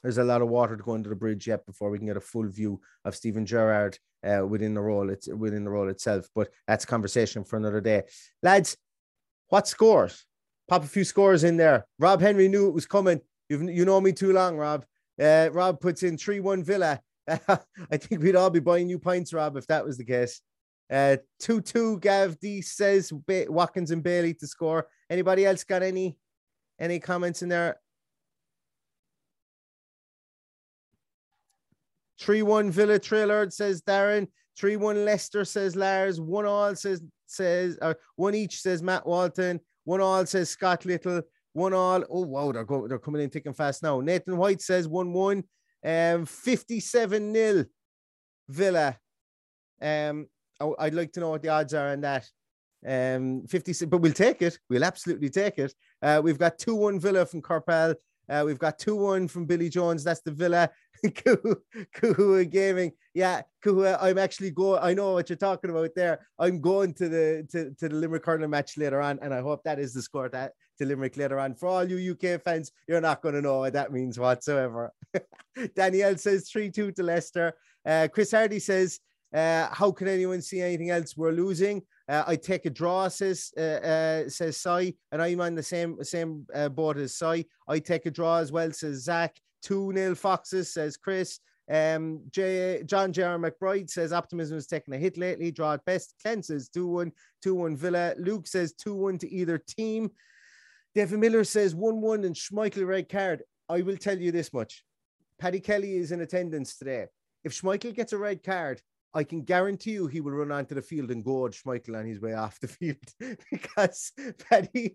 there's 0.01 0.17
a 0.17 0.23
lot 0.23 0.41
of 0.41 0.49
water 0.49 0.75
to 0.75 0.83
go 0.83 0.93
under 0.93 1.09
the 1.09 1.15
bridge 1.15 1.47
yet 1.47 1.65
before 1.67 1.91
we 1.91 1.99
can 1.99 2.07
get 2.07 2.17
a 2.17 2.21
full 2.21 2.47
view 2.47 2.81
of 3.05 3.15
Steven 3.15 3.45
Gerrard 3.45 3.99
uh, 4.25 4.45
within 4.45 4.73
the 4.73 4.81
role. 4.81 5.09
It's 5.09 5.27
within 5.27 5.63
the 5.63 5.69
role 5.69 5.89
itself, 5.89 6.27
but 6.35 6.49
that's 6.67 6.85
conversation 6.85 7.43
for 7.43 7.57
another 7.57 7.81
day, 7.81 8.03
lads. 8.41 8.77
What 9.49 9.67
scores? 9.67 10.25
Pop 10.67 10.83
a 10.83 10.87
few 10.87 11.03
scores 11.03 11.43
in 11.43 11.57
there. 11.57 11.85
Rob 11.99 12.19
Henry 12.19 12.47
knew 12.47 12.67
it 12.67 12.73
was 12.73 12.87
coming. 12.87 13.21
You've 13.49 13.63
you 13.69 13.85
know 13.85 14.01
me 14.01 14.11
too 14.11 14.33
long, 14.33 14.57
Rob. 14.57 14.85
Uh, 15.21 15.49
Rob 15.51 15.79
puts 15.79 16.03
in 16.03 16.17
three 16.17 16.39
one 16.39 16.63
Villa. 16.63 16.99
I 17.29 17.97
think 17.97 18.21
we'd 18.21 18.35
all 18.35 18.49
be 18.49 18.59
buying 18.59 18.87
new 18.87 18.99
pints, 18.99 19.33
Rob, 19.33 19.57
if 19.57 19.67
that 19.67 19.85
was 19.85 19.97
the 19.97 20.05
case. 20.05 20.41
Uh, 20.91 21.17
two 21.39 21.61
two. 21.61 21.99
Gav 21.99 22.39
D 22.39 22.61
says 22.61 23.11
Watkins 23.27 23.91
and 23.91 24.03
Bailey 24.03 24.33
to 24.35 24.47
score. 24.47 24.87
Anybody 25.09 25.45
else 25.45 25.63
got 25.63 25.83
any 25.83 26.17
any 26.79 26.99
comments 26.99 27.41
in 27.41 27.49
there? 27.49 27.79
3 32.19 32.41
1 32.41 32.71
Villa 32.71 32.99
Trillard 32.99 33.51
says 33.53 33.81
Darren. 33.81 34.27
3 34.57 34.77
1 34.77 35.05
Leicester 35.05 35.45
says 35.45 35.75
Lars. 35.75 36.19
1 36.19 36.45
all 36.45 36.75
says, 36.75 37.01
says, 37.25 37.77
or 37.81 37.97
1 38.15 38.35
each 38.35 38.61
says 38.61 38.81
Matt 38.81 39.05
Walton. 39.05 39.59
1 39.83 40.01
all 40.01 40.25
says 40.25 40.49
Scott 40.49 40.85
Little. 40.85 41.21
1 41.53 41.73
all. 41.73 42.03
Oh, 42.09 42.21
wow, 42.25 42.51
they're, 42.51 42.63
go, 42.63 42.87
they're 42.87 42.99
coming 42.99 43.21
in 43.21 43.29
thick 43.29 43.45
and 43.45 43.55
fast 43.55 43.83
now. 43.83 43.99
Nathan 43.99 44.37
White 44.37 44.61
says 44.61 44.87
1 44.87 45.11
1. 45.11 45.43
Um, 45.85 46.25
57 46.25 47.31
nil 47.31 47.65
Villa. 48.49 48.97
Um, 49.81 50.27
I'd 50.79 50.93
like 50.93 51.11
to 51.13 51.19
know 51.19 51.29
what 51.29 51.43
the 51.43 51.49
odds 51.49 51.73
are 51.73 51.89
on 51.89 52.01
that. 52.01 52.27
Um, 52.87 53.45
56, 53.47 53.89
but 53.89 54.01
we'll 54.01 54.13
take 54.13 54.41
it. 54.41 54.57
We'll 54.69 54.83
absolutely 54.83 55.29
take 55.29 55.57
it. 55.57 55.73
Uh, 56.01 56.21
we've 56.23 56.39
got 56.39 56.57
2 56.57 56.75
1 56.75 56.99
Villa 56.99 57.25
from 57.25 57.41
Karpal. 57.41 57.95
Uh, 58.29 58.43
we've 58.45 58.59
got 58.59 58.79
2 58.79 58.95
1 58.95 59.27
from 59.27 59.45
Billy 59.45 59.69
Jones. 59.69 60.03
That's 60.03 60.21
the 60.21 60.31
Villa. 60.31 60.69
Kuhua 61.05 62.49
Gaming. 62.49 62.91
Yeah, 63.13 63.41
Kuhua, 63.63 63.97
I'm 64.01 64.17
actually 64.17 64.51
going. 64.51 64.79
I 64.81 64.93
know 64.93 65.13
what 65.13 65.29
you're 65.29 65.37
talking 65.37 65.69
about 65.69 65.91
there. 65.95 66.27
I'm 66.39 66.61
going 66.61 66.93
to 66.95 67.09
the 67.09 67.47
to, 67.51 67.71
to 67.75 67.89
the 67.89 67.95
Limerick 67.95 68.25
Hurling 68.25 68.49
match 68.49 68.77
later 68.77 69.01
on, 69.01 69.19
and 69.21 69.33
I 69.33 69.41
hope 69.41 69.63
that 69.63 69.79
is 69.79 69.93
the 69.93 70.01
score 70.01 70.29
that 70.29 70.53
to 70.79 70.85
Limerick 70.85 71.17
later 71.17 71.39
on. 71.39 71.55
For 71.55 71.67
all 71.67 71.89
you 71.89 72.13
UK 72.13 72.41
fans, 72.41 72.71
you're 72.87 73.01
not 73.01 73.21
going 73.21 73.35
to 73.35 73.41
know 73.41 73.59
what 73.59 73.73
that 73.73 73.91
means 73.91 74.19
whatsoever. 74.19 74.91
Danielle 75.75 76.17
says 76.17 76.49
3 76.49 76.71
2 76.71 76.91
to 76.93 77.03
Leicester. 77.03 77.53
Uh, 77.85 78.07
Chris 78.11 78.31
Hardy 78.31 78.59
says, 78.59 78.99
uh, 79.33 79.67
How 79.71 79.91
can 79.91 80.07
anyone 80.07 80.41
see 80.41 80.61
anything 80.61 80.89
else? 80.89 81.15
We're 81.15 81.31
losing. 81.31 81.83
Uh, 82.07 82.23
I 82.27 82.35
take 82.35 82.65
a 82.65 82.69
draw, 82.69 83.07
says 83.07 83.51
uh, 83.57 83.61
uh, 83.61 84.29
says 84.29 84.57
Sai, 84.57 84.93
and 85.11 85.21
I'm 85.21 85.41
on 85.41 85.55
the 85.55 85.63
same 85.63 86.03
same 86.03 86.45
uh, 86.53 86.69
boat 86.69 86.97
as 86.97 87.17
Sai. 87.17 87.45
I 87.67 87.79
take 87.79 88.05
a 88.05 88.11
draw 88.11 88.37
as 88.37 88.51
well, 88.51 88.71
says 88.71 89.03
Zach. 89.03 89.35
2 89.63 89.93
nil 89.93 90.13
Foxes, 90.13 90.71
says 90.71 90.95
Chris. 90.95 91.39
Um, 91.71 92.21
J- 92.29 92.83
John 92.85 93.11
J.R. 93.11 93.39
McBride 93.39 93.89
says 93.89 94.13
optimism 94.13 94.57
has 94.57 94.67
taken 94.67 94.93
a 94.93 94.97
hit 94.97 95.17
lately. 95.17 95.51
Draw 95.51 95.73
at 95.73 95.85
best. 95.85 96.13
Ken 96.21 96.43
says 96.43 96.69
2 96.69 96.87
1, 96.87 97.11
2 97.41 97.55
1 97.55 97.75
Villa. 97.75 98.13
Luke 98.19 98.45
says 98.45 98.73
2 98.73 98.95
1 98.95 99.17
to 99.19 99.31
either 99.31 99.57
team. 99.57 100.11
David 100.93 101.19
Miller 101.19 101.43
says 101.43 101.73
1 101.73 101.99
1 101.99 102.23
and 102.23 102.35
Schmeichel 102.35 102.87
red 102.87 103.09
card. 103.09 103.43
I 103.67 103.81
will 103.81 103.97
tell 103.97 104.17
you 104.17 104.31
this 104.31 104.53
much 104.53 104.83
Paddy 105.39 105.59
Kelly 105.59 105.97
is 105.97 106.11
in 106.11 106.21
attendance 106.21 106.77
today. 106.77 107.07
If 107.43 107.59
Schmeichel 107.59 107.95
gets 107.95 108.13
a 108.13 108.17
red 108.17 108.43
card, 108.43 108.81
I 109.15 109.23
can 109.23 109.43
guarantee 109.43 109.91
you 109.91 110.07
he 110.07 110.19
will 110.19 110.33
run 110.33 110.51
onto 110.51 110.75
the 110.75 110.81
field 110.81 111.09
and 111.09 111.23
gorge 111.23 111.63
Schmeichel 111.63 111.97
on 111.97 112.05
his 112.05 112.19
way 112.19 112.33
off 112.33 112.59
the 112.59 112.67
field 112.79 112.97
because 113.49 114.11
Paddy, 114.49 114.93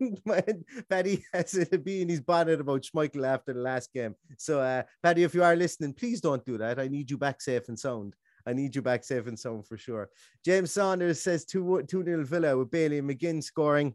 Paddy 0.91 1.25
has 1.33 1.55
it 1.55 1.83
be 1.83 2.03
in 2.03 2.09
his 2.11 2.21
bonnet 2.21 2.61
about 2.61 2.83
Schmeichel 2.83 3.27
after 3.27 3.55
the 3.55 3.61
last 3.61 3.95
game. 3.95 4.15
So, 4.37 4.61
uh, 4.61 4.83
Paddy, 5.03 5.23
if 5.23 5.35
you 5.35 5.43
are 5.43 5.57
listening, 5.57 5.95
please 5.95 6.21
don't 6.21 6.45
do 6.45 6.59
that. 6.59 6.79
I 6.79 6.89
need 6.89 7.11
you 7.11 7.17
back 7.17 7.41
safe 7.41 7.69
and 7.69 7.79
sound. 7.79 8.15
I 8.47 8.53
need 8.53 8.77
you 8.77 8.83
back 8.83 9.05
safe 9.05 9.27
and 9.27 9.39
sound 9.39 9.67
for 9.67 9.79
sure. 9.79 10.11
James 10.45 10.73
Saunders 10.73 11.23
says 11.23 11.47
2 11.47 11.85
2 11.89 12.05
0 12.05 12.25
Villa 12.25 12.59
with 12.59 12.71
Bailey 12.71 12.99
and 12.99 13.09
McGinn 13.09 13.43
scoring. 13.43 13.95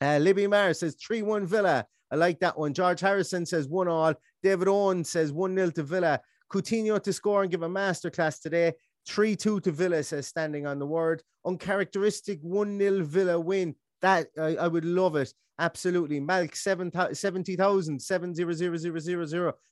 Uh, 0.00 0.18
Libby 0.18 0.46
Marr 0.46 0.74
says 0.74 0.94
3 0.94 1.22
1 1.22 1.46
Villa. 1.46 1.86
I 2.12 2.16
like 2.16 2.38
that 2.40 2.58
one. 2.58 2.72
George 2.72 3.00
Harrison 3.00 3.44
says 3.46 3.68
1 3.68 3.88
all. 3.88 4.14
David 4.42 4.68
Owen 4.68 5.02
says 5.02 5.32
1 5.32 5.54
0 5.56 5.70
to 5.70 5.82
Villa. 5.82 6.20
Coutinho 6.50 7.00
to 7.00 7.12
score 7.12 7.42
and 7.42 7.50
give 7.50 7.62
a 7.62 7.68
masterclass 7.68 8.40
today. 8.40 8.72
3 9.06 9.36
2 9.36 9.60
to 9.60 9.72
Villa, 9.72 10.02
says 10.02 10.26
standing 10.26 10.66
on 10.66 10.78
the 10.78 10.86
word. 10.86 11.22
Uncharacteristic 11.46 12.40
1 12.42 12.78
0 12.78 13.04
Villa 13.04 13.38
win. 13.40 13.74
That 14.02 14.28
I, 14.38 14.56
I, 14.56 14.68
would 14.68 14.84
love 14.84 15.16
it. 15.16 15.32
Absolutely. 15.58 16.20
Malk 16.20 16.56
70,000, 16.56 17.14
700000 17.14 18.00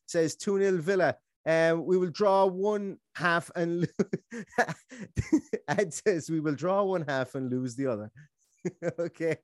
says 0.07 0.37
2 0.37 0.59
0 0.59 0.77
Villa. 0.83 1.17
Um, 1.47 1.87
we 1.87 1.97
will 1.97 2.11
draw 2.11 2.45
one 2.45 2.99
half 3.15 3.51
and 3.57 3.89
Ed 5.69 5.95
says 5.95 6.29
we 6.29 6.41
will 6.41 6.55
draw 6.55 6.83
one 6.83 7.05
half 7.09 7.35
and 7.35 7.51
lose 7.51 7.75
the 7.75 7.87
other. 7.87 8.11
okay. 8.99 9.37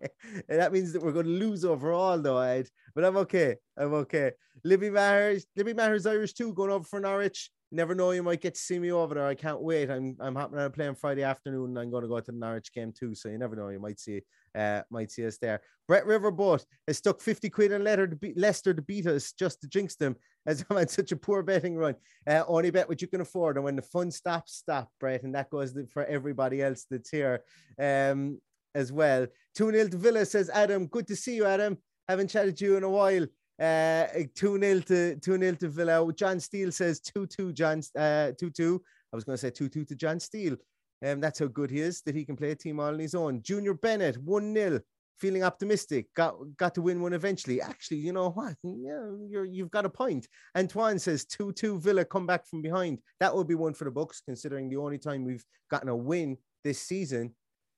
And 0.49 0.61
that 0.61 0.73
means 0.73 0.93
that 0.93 1.03
we're 1.03 1.13
going 1.13 1.27
to 1.27 1.33
lose 1.33 1.65
overall, 1.65 2.19
though, 2.21 2.39
Ed. 2.39 2.69
But 2.95 3.05
I'm 3.05 3.17
okay. 3.19 3.57
I'm 3.77 3.95
okay. 3.95 4.33
Libby 4.65 4.91
Maher's, 4.91 5.47
Libby 5.57 5.75
Maher's 5.75 6.07
Irish 6.07 6.35
too, 6.35 6.53
going 6.53 6.71
over 6.71 6.85
for 6.85 7.01
Norwich. 7.01 7.51
Never 7.71 7.95
know, 7.95 8.13
you 8.13 8.23
might 8.23 8.41
get 8.41 8.55
to 8.55 8.61
see 8.61 8.79
me 8.79 8.93
over 8.93 9.15
there. 9.15 9.27
I 9.27 9.35
can't 9.35 9.61
wait. 9.61 9.91
I'm 9.91 10.17
I'm 10.21 10.37
happening 10.37 10.65
to 10.65 10.71
play 10.71 10.87
on 10.87 10.95
Friday 10.95 11.23
afternoon, 11.23 11.71
and 11.71 11.79
I'm 11.79 11.91
going 11.91 12.03
to 12.03 12.09
go 12.09 12.21
to 12.21 12.33
the 12.33 12.39
Norwich 12.39 12.73
game 12.73 12.93
too. 12.93 13.15
So 13.15 13.29
you 13.29 13.39
never 13.39 13.57
know, 13.57 13.69
you 13.69 13.81
might 13.81 14.01
see 14.01 14.23
uh 14.55 14.83
might 14.91 15.11
see 15.11 15.27
us 15.27 15.39
there. 15.39 15.61
Brett 15.89 16.07
Riverboat 16.07 16.65
has 16.87 16.99
stuck 16.99 17.21
50 17.21 17.51
quid 17.51 17.73
in 17.73 17.85
letter 17.85 18.07
to 18.07 18.17
beat 18.17 18.39
Leicester 18.39 18.73
to 18.73 18.83
beat 18.83 19.07
us 19.07 19.33
just 19.33 19.61
to 19.61 19.69
jinx 19.69 19.97
them 19.97 20.17
as 20.47 20.65
I'm 20.71 20.77
on 20.77 20.89
such 20.89 21.13
a 21.13 21.17
poor 21.17 21.43
betting 21.43 21.77
run. 21.77 21.95
Uh, 22.27 22.43
only 22.47 22.71
bet 22.71 22.89
what 22.89 23.03
you 23.03 23.09
can 23.09 23.21
afford, 23.21 23.57
and 23.57 23.65
when 23.65 23.77
the 23.77 23.83
fun 23.83 24.11
stops, 24.11 24.55
stop, 24.55 24.89
Brett, 25.01 25.23
and 25.23 25.35
that 25.35 25.51
goes 25.51 25.75
for 25.93 26.05
everybody 26.05 26.63
else 26.63 26.87
that's 26.91 27.11
here 27.11 27.43
um 27.79 28.39
as 28.75 28.93
well. 28.93 29.27
2 29.55 29.71
0 29.71 29.89
to 29.89 29.97
Villa 29.97 30.27
says 30.27 30.51
Adam. 30.51 30.87
Good 30.87 31.07
to 31.09 31.17
see 31.17 31.37
you, 31.37 31.45
Adam. 31.45 31.79
Haven't 32.09 32.29
chatted 32.29 32.57
to 32.59 32.65
you 32.65 32.77
in 32.77 32.85
a 32.85 32.91
while. 32.91 33.27
Uh, 33.61 34.07
2 34.35 34.59
0 34.59 34.81
to 34.81 35.17
2 35.17 35.39
0 35.39 35.55
to 35.57 35.69
Villa. 35.69 36.13
John 36.13 36.41
Steele 36.41 36.73
says 36.73 37.01
2 37.01 37.27
2, 37.27 37.53
John, 37.53 37.83
uh, 37.97 38.33
2 38.39 38.51
2. 38.51 38.83
I 39.13 39.17
was 39.17 39.25
going 39.25 39.35
to 39.35 39.41
say 39.41 39.51
2 39.51 39.69
2 39.69 39.85
to 39.85 39.95
John 39.95 40.19
Steele. 40.19 40.57
Um, 41.05 41.21
that's 41.21 41.39
how 41.39 41.47
good 41.47 41.71
he 41.71 41.81
is 41.81 42.03
that 42.03 42.15
he 42.15 42.25
can 42.25 42.37
play 42.37 42.51
a 42.51 42.57
team 42.57 42.81
all 42.81 42.89
on 42.89 42.99
his 42.99 43.15
own. 43.15 43.43
Junior 43.43 43.75
Bennett, 43.75 44.17
1 44.19 44.55
0. 44.55 44.81
Feeling 45.21 45.45
optimistic, 45.45 46.09
got 46.17 46.35
got 46.57 46.75
to 46.75 46.83
win 46.83 47.01
one 47.01 47.13
eventually. 47.13 47.63
Actually, 47.63 47.99
you 47.99 48.13
know 48.13 48.31
what? 48.31 48.57
Yeah, 48.65 49.13
you're 49.29 49.45
you've 49.45 49.71
got 49.71 49.87
a 49.87 49.89
point. 49.89 50.27
Antoine 50.59 50.99
says 50.99 51.25
2 51.25 51.53
2 51.53 51.79
Villa 51.79 52.05
come 52.05 52.27
back 52.27 52.45
from 52.49 52.63
behind. 52.63 52.99
That 53.21 53.33
would 53.35 53.47
be 53.47 53.55
one 53.55 53.75
for 53.75 53.85
the 53.85 53.93
books, 53.93 54.21
considering 54.27 54.69
the 54.69 54.79
only 54.79 54.99
time 54.99 55.25
we've 55.25 55.45
gotten 55.71 55.89
a 55.89 55.97
win 55.97 56.37
this 56.65 56.81
season 56.81 57.33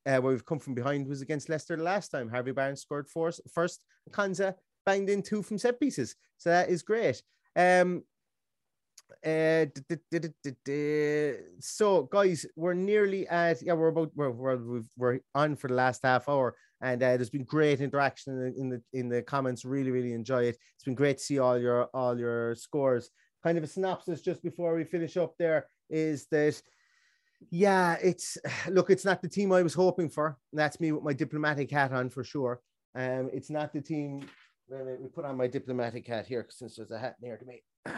uh, 0.06 0.18
where 0.18 0.32
we've 0.32 0.46
come 0.46 0.58
from 0.58 0.74
behind 0.74 1.06
was 1.06 1.20
against 1.20 1.48
Leicester 1.48 1.76
the 1.76 1.82
last 1.82 2.08
time. 2.08 2.30
Harvey 2.30 2.52
Barnes 2.52 2.80
scored 2.80 3.08
first, 3.08 3.40
first 3.52 3.80
Konsa 4.10 4.54
banged 4.86 5.10
in 5.10 5.22
two 5.22 5.42
from 5.42 5.58
set 5.58 5.78
pieces. 5.78 6.16
So 6.38 6.50
that 6.50 6.70
is 6.70 6.82
great. 6.82 7.22
Um, 7.56 8.04
uh, 9.24 9.66
so 11.60 12.02
guys, 12.10 12.46
we're 12.54 12.74
nearly 12.74 13.26
at 13.28 13.62
yeah, 13.62 13.72
we're 13.72 13.88
about 13.88 14.10
we're 14.14 14.30
we're, 14.30 14.82
we're 14.96 15.18
on 15.34 15.56
for 15.56 15.68
the 15.68 15.74
last 15.74 16.00
half 16.04 16.28
hour, 16.28 16.54
and 16.80 17.02
uh, 17.02 17.16
there's 17.16 17.30
been 17.30 17.44
great 17.44 17.80
interaction 17.80 18.32
in 18.32 18.38
the, 18.38 18.60
in 18.60 18.68
the 18.68 18.82
in 18.92 19.08
the 19.08 19.22
comments. 19.22 19.64
Really, 19.64 19.90
really 19.90 20.12
enjoy 20.12 20.44
it. 20.44 20.58
It's 20.74 20.84
been 20.84 20.94
great 20.94 21.18
to 21.18 21.24
see 21.24 21.38
all 21.38 21.58
your 21.58 21.84
all 21.86 22.18
your 22.18 22.54
scores. 22.54 23.10
Kind 23.42 23.58
of 23.58 23.64
a 23.64 23.66
synopsis 23.66 24.22
just 24.22 24.42
before 24.42 24.74
we 24.74 24.84
finish 24.84 25.16
up. 25.16 25.34
There 25.38 25.66
is 25.90 26.26
that 26.30 26.60
yeah, 27.50 27.96
it's 28.02 28.38
look, 28.68 28.90
it's 28.90 29.04
not 29.04 29.22
the 29.22 29.28
team 29.28 29.52
I 29.52 29.62
was 29.62 29.74
hoping 29.74 30.08
for. 30.08 30.36
That's 30.52 30.80
me 30.80 30.92
with 30.92 31.04
my 31.04 31.12
diplomatic 31.12 31.70
hat 31.70 31.92
on 31.92 32.10
for 32.10 32.24
sure. 32.24 32.60
Um, 32.94 33.30
it's 33.32 33.50
not 33.50 33.72
the 33.72 33.80
team. 33.80 34.28
Me 34.68 35.08
put 35.14 35.24
on 35.24 35.36
my 35.36 35.46
diplomatic 35.46 36.06
hat 36.06 36.26
here 36.26 36.46
since 36.50 36.76
there's 36.76 36.90
a 36.90 36.98
hat 36.98 37.16
near 37.22 37.36
to 37.36 37.44
me, 37.44 37.62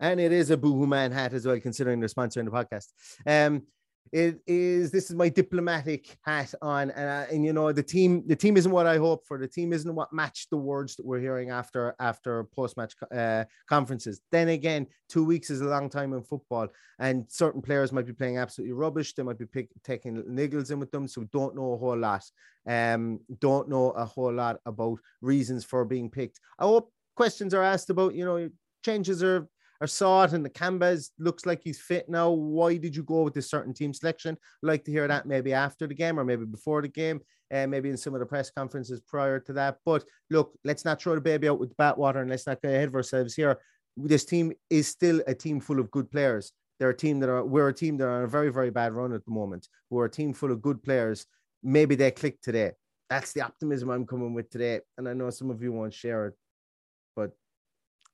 and 0.00 0.20
it 0.20 0.32
is 0.32 0.50
a 0.50 0.56
Boohoo 0.56 0.86
Man 0.86 1.12
hat 1.12 1.32
as 1.32 1.46
well, 1.46 1.58
considering 1.60 2.00
they're 2.00 2.08
sponsoring 2.08 2.44
the 2.44 2.50
podcast. 2.50 2.88
Um, 3.24 3.62
it 4.10 4.40
is 4.46 4.90
this 4.90 5.08
is 5.08 5.16
my 5.16 5.28
diplomatic 5.28 6.18
hat 6.22 6.52
on 6.60 6.90
and, 6.90 7.08
uh, 7.08 7.32
and 7.32 7.44
you 7.44 7.52
know 7.52 7.72
the 7.72 7.82
team 7.82 8.22
the 8.26 8.36
team 8.36 8.56
isn't 8.56 8.72
what 8.72 8.86
i 8.86 8.98
hope 8.98 9.26
for. 9.26 9.38
The 9.38 9.48
team 9.48 9.72
isn't 9.72 9.94
what 9.94 10.12
matched 10.12 10.50
the 10.50 10.56
words 10.56 10.96
that 10.96 11.06
we're 11.06 11.20
hearing 11.20 11.50
after 11.50 11.94
after 11.98 12.44
post-match 12.44 12.94
uh, 13.14 13.44
conferences. 13.68 14.20
Then 14.30 14.48
again 14.48 14.86
two 15.08 15.24
weeks 15.24 15.50
is 15.50 15.60
a 15.60 15.66
long 15.66 15.88
time 15.88 16.12
in 16.12 16.22
football 16.22 16.68
and 16.98 17.24
certain 17.28 17.62
players 17.62 17.92
might 17.92 18.06
be 18.06 18.12
playing 18.12 18.38
absolutely 18.38 18.74
rubbish. 18.74 19.14
They 19.14 19.22
might 19.22 19.38
be 19.38 19.46
pick, 19.46 19.70
taking 19.82 20.22
niggles 20.24 20.70
in 20.70 20.78
with 20.78 20.90
them 20.90 21.08
so 21.08 21.24
don't 21.32 21.56
know 21.56 21.72
a 21.72 21.76
whole 21.76 21.98
lot. 21.98 22.24
Um 22.66 23.20
don't 23.38 23.68
know 23.68 23.90
a 23.90 24.04
whole 24.04 24.32
lot 24.32 24.58
about 24.66 24.98
reasons 25.20 25.64
for 25.64 25.84
being 25.84 26.10
picked. 26.10 26.40
I 26.58 26.64
hope 26.64 26.92
questions 27.16 27.54
are 27.54 27.62
asked 27.62 27.88
about 27.88 28.14
you 28.14 28.24
know 28.24 28.50
changes 28.84 29.22
are 29.22 29.48
or 29.82 29.88
saw 29.88 30.22
it 30.22 30.32
and 30.32 30.44
the 30.44 30.48
Canvas 30.48 31.10
looks 31.18 31.44
like 31.44 31.60
he's 31.64 31.80
fit 31.80 32.08
now. 32.08 32.30
Why 32.30 32.76
did 32.76 32.94
you 32.94 33.02
go 33.02 33.22
with 33.22 33.34
this 33.34 33.50
certain 33.50 33.74
team 33.74 33.92
selection? 33.92 34.38
I'd 34.62 34.66
like 34.66 34.84
to 34.84 34.92
hear 34.92 35.08
that 35.08 35.26
maybe 35.26 35.52
after 35.52 35.88
the 35.88 35.94
game 35.94 36.20
or 36.20 36.24
maybe 36.24 36.44
before 36.44 36.82
the 36.82 36.88
game, 36.88 37.20
and 37.50 37.68
uh, 37.68 37.70
maybe 37.70 37.90
in 37.90 37.96
some 37.96 38.14
of 38.14 38.20
the 38.20 38.26
press 38.26 38.48
conferences 38.48 39.00
prior 39.00 39.40
to 39.40 39.52
that. 39.54 39.78
But 39.84 40.04
look, 40.30 40.52
let's 40.64 40.84
not 40.84 41.02
throw 41.02 41.16
the 41.16 41.20
baby 41.20 41.48
out 41.48 41.58
with 41.58 41.70
the 41.70 41.74
bathwater 41.74 42.20
and 42.20 42.30
let's 42.30 42.46
not 42.46 42.62
get 42.62 42.72
ahead 42.72 42.88
of 42.88 42.94
ourselves 42.94 43.34
here. 43.34 43.58
This 43.96 44.24
team 44.24 44.52
is 44.70 44.86
still 44.86 45.20
a 45.26 45.34
team 45.34 45.58
full 45.60 45.80
of 45.80 45.90
good 45.90 46.08
players. 46.12 46.52
They're 46.78 46.90
a 46.90 46.96
team 46.96 47.18
that 47.18 47.28
are 47.28 47.44
we're 47.44 47.68
a 47.68 47.74
team 47.74 47.96
that 47.96 48.06
are 48.06 48.18
on 48.18 48.22
a 48.22 48.28
very, 48.28 48.52
very 48.52 48.70
bad 48.70 48.92
run 48.92 49.12
at 49.12 49.24
the 49.24 49.32
moment. 49.32 49.66
We're 49.90 50.04
a 50.04 50.10
team 50.10 50.32
full 50.32 50.52
of 50.52 50.62
good 50.62 50.80
players. 50.80 51.26
Maybe 51.64 51.96
they 51.96 52.12
click 52.12 52.40
today. 52.40 52.72
That's 53.10 53.32
the 53.32 53.42
optimism 53.42 53.90
I'm 53.90 54.06
coming 54.06 54.32
with 54.32 54.48
today. 54.48 54.80
And 54.96 55.08
I 55.08 55.12
know 55.12 55.30
some 55.30 55.50
of 55.50 55.60
you 55.60 55.72
won't 55.72 55.92
share 55.92 56.28
it, 56.28 56.34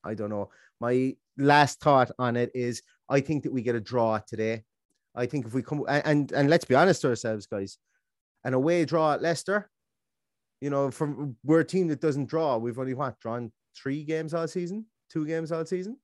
I 0.05 0.15
don't 0.15 0.31
know. 0.31 0.51
My 0.81 1.17
last 1.37 1.81
thought 1.81 2.11
on 2.19 2.37
it 2.37 2.51
is 2.55 2.83
I 3.09 3.21
think 3.21 3.43
that 3.45 3.53
we 3.53 3.63
get 3.63 3.75
a 3.75 3.81
draw 3.81 4.19
today. 4.19 4.65
I 5.15 5.27
think 5.27 5.47
if 5.47 5.55
we 5.55 5.63
come 5.63 5.85
and 5.89 6.31
and, 6.33 6.51
let's 6.51 6.65
be 6.65 6.75
honest 6.75 7.03
to 7.03 7.09
ourselves, 7.09 7.47
guys, 7.47 7.79
an 8.45 8.55
away 8.55 8.85
draw 8.85 9.15
at 9.15 9.23
Leicester, 9.23 9.71
you 10.61 10.71
know, 10.71 10.91
from 10.91 11.37
we're 11.45 11.61
a 11.61 11.65
team 11.65 11.89
that 11.89 12.01
doesn't 12.01 12.29
draw. 12.29 12.57
We've 12.57 12.79
only 12.79 12.95
what 12.95 13.19
drawn 13.21 13.53
three 13.77 14.05
games 14.05 14.35
all 14.35 14.49
season, 14.49 14.87
two 15.11 15.27
games 15.27 15.53
all 15.53 15.65
season. 15.65 15.97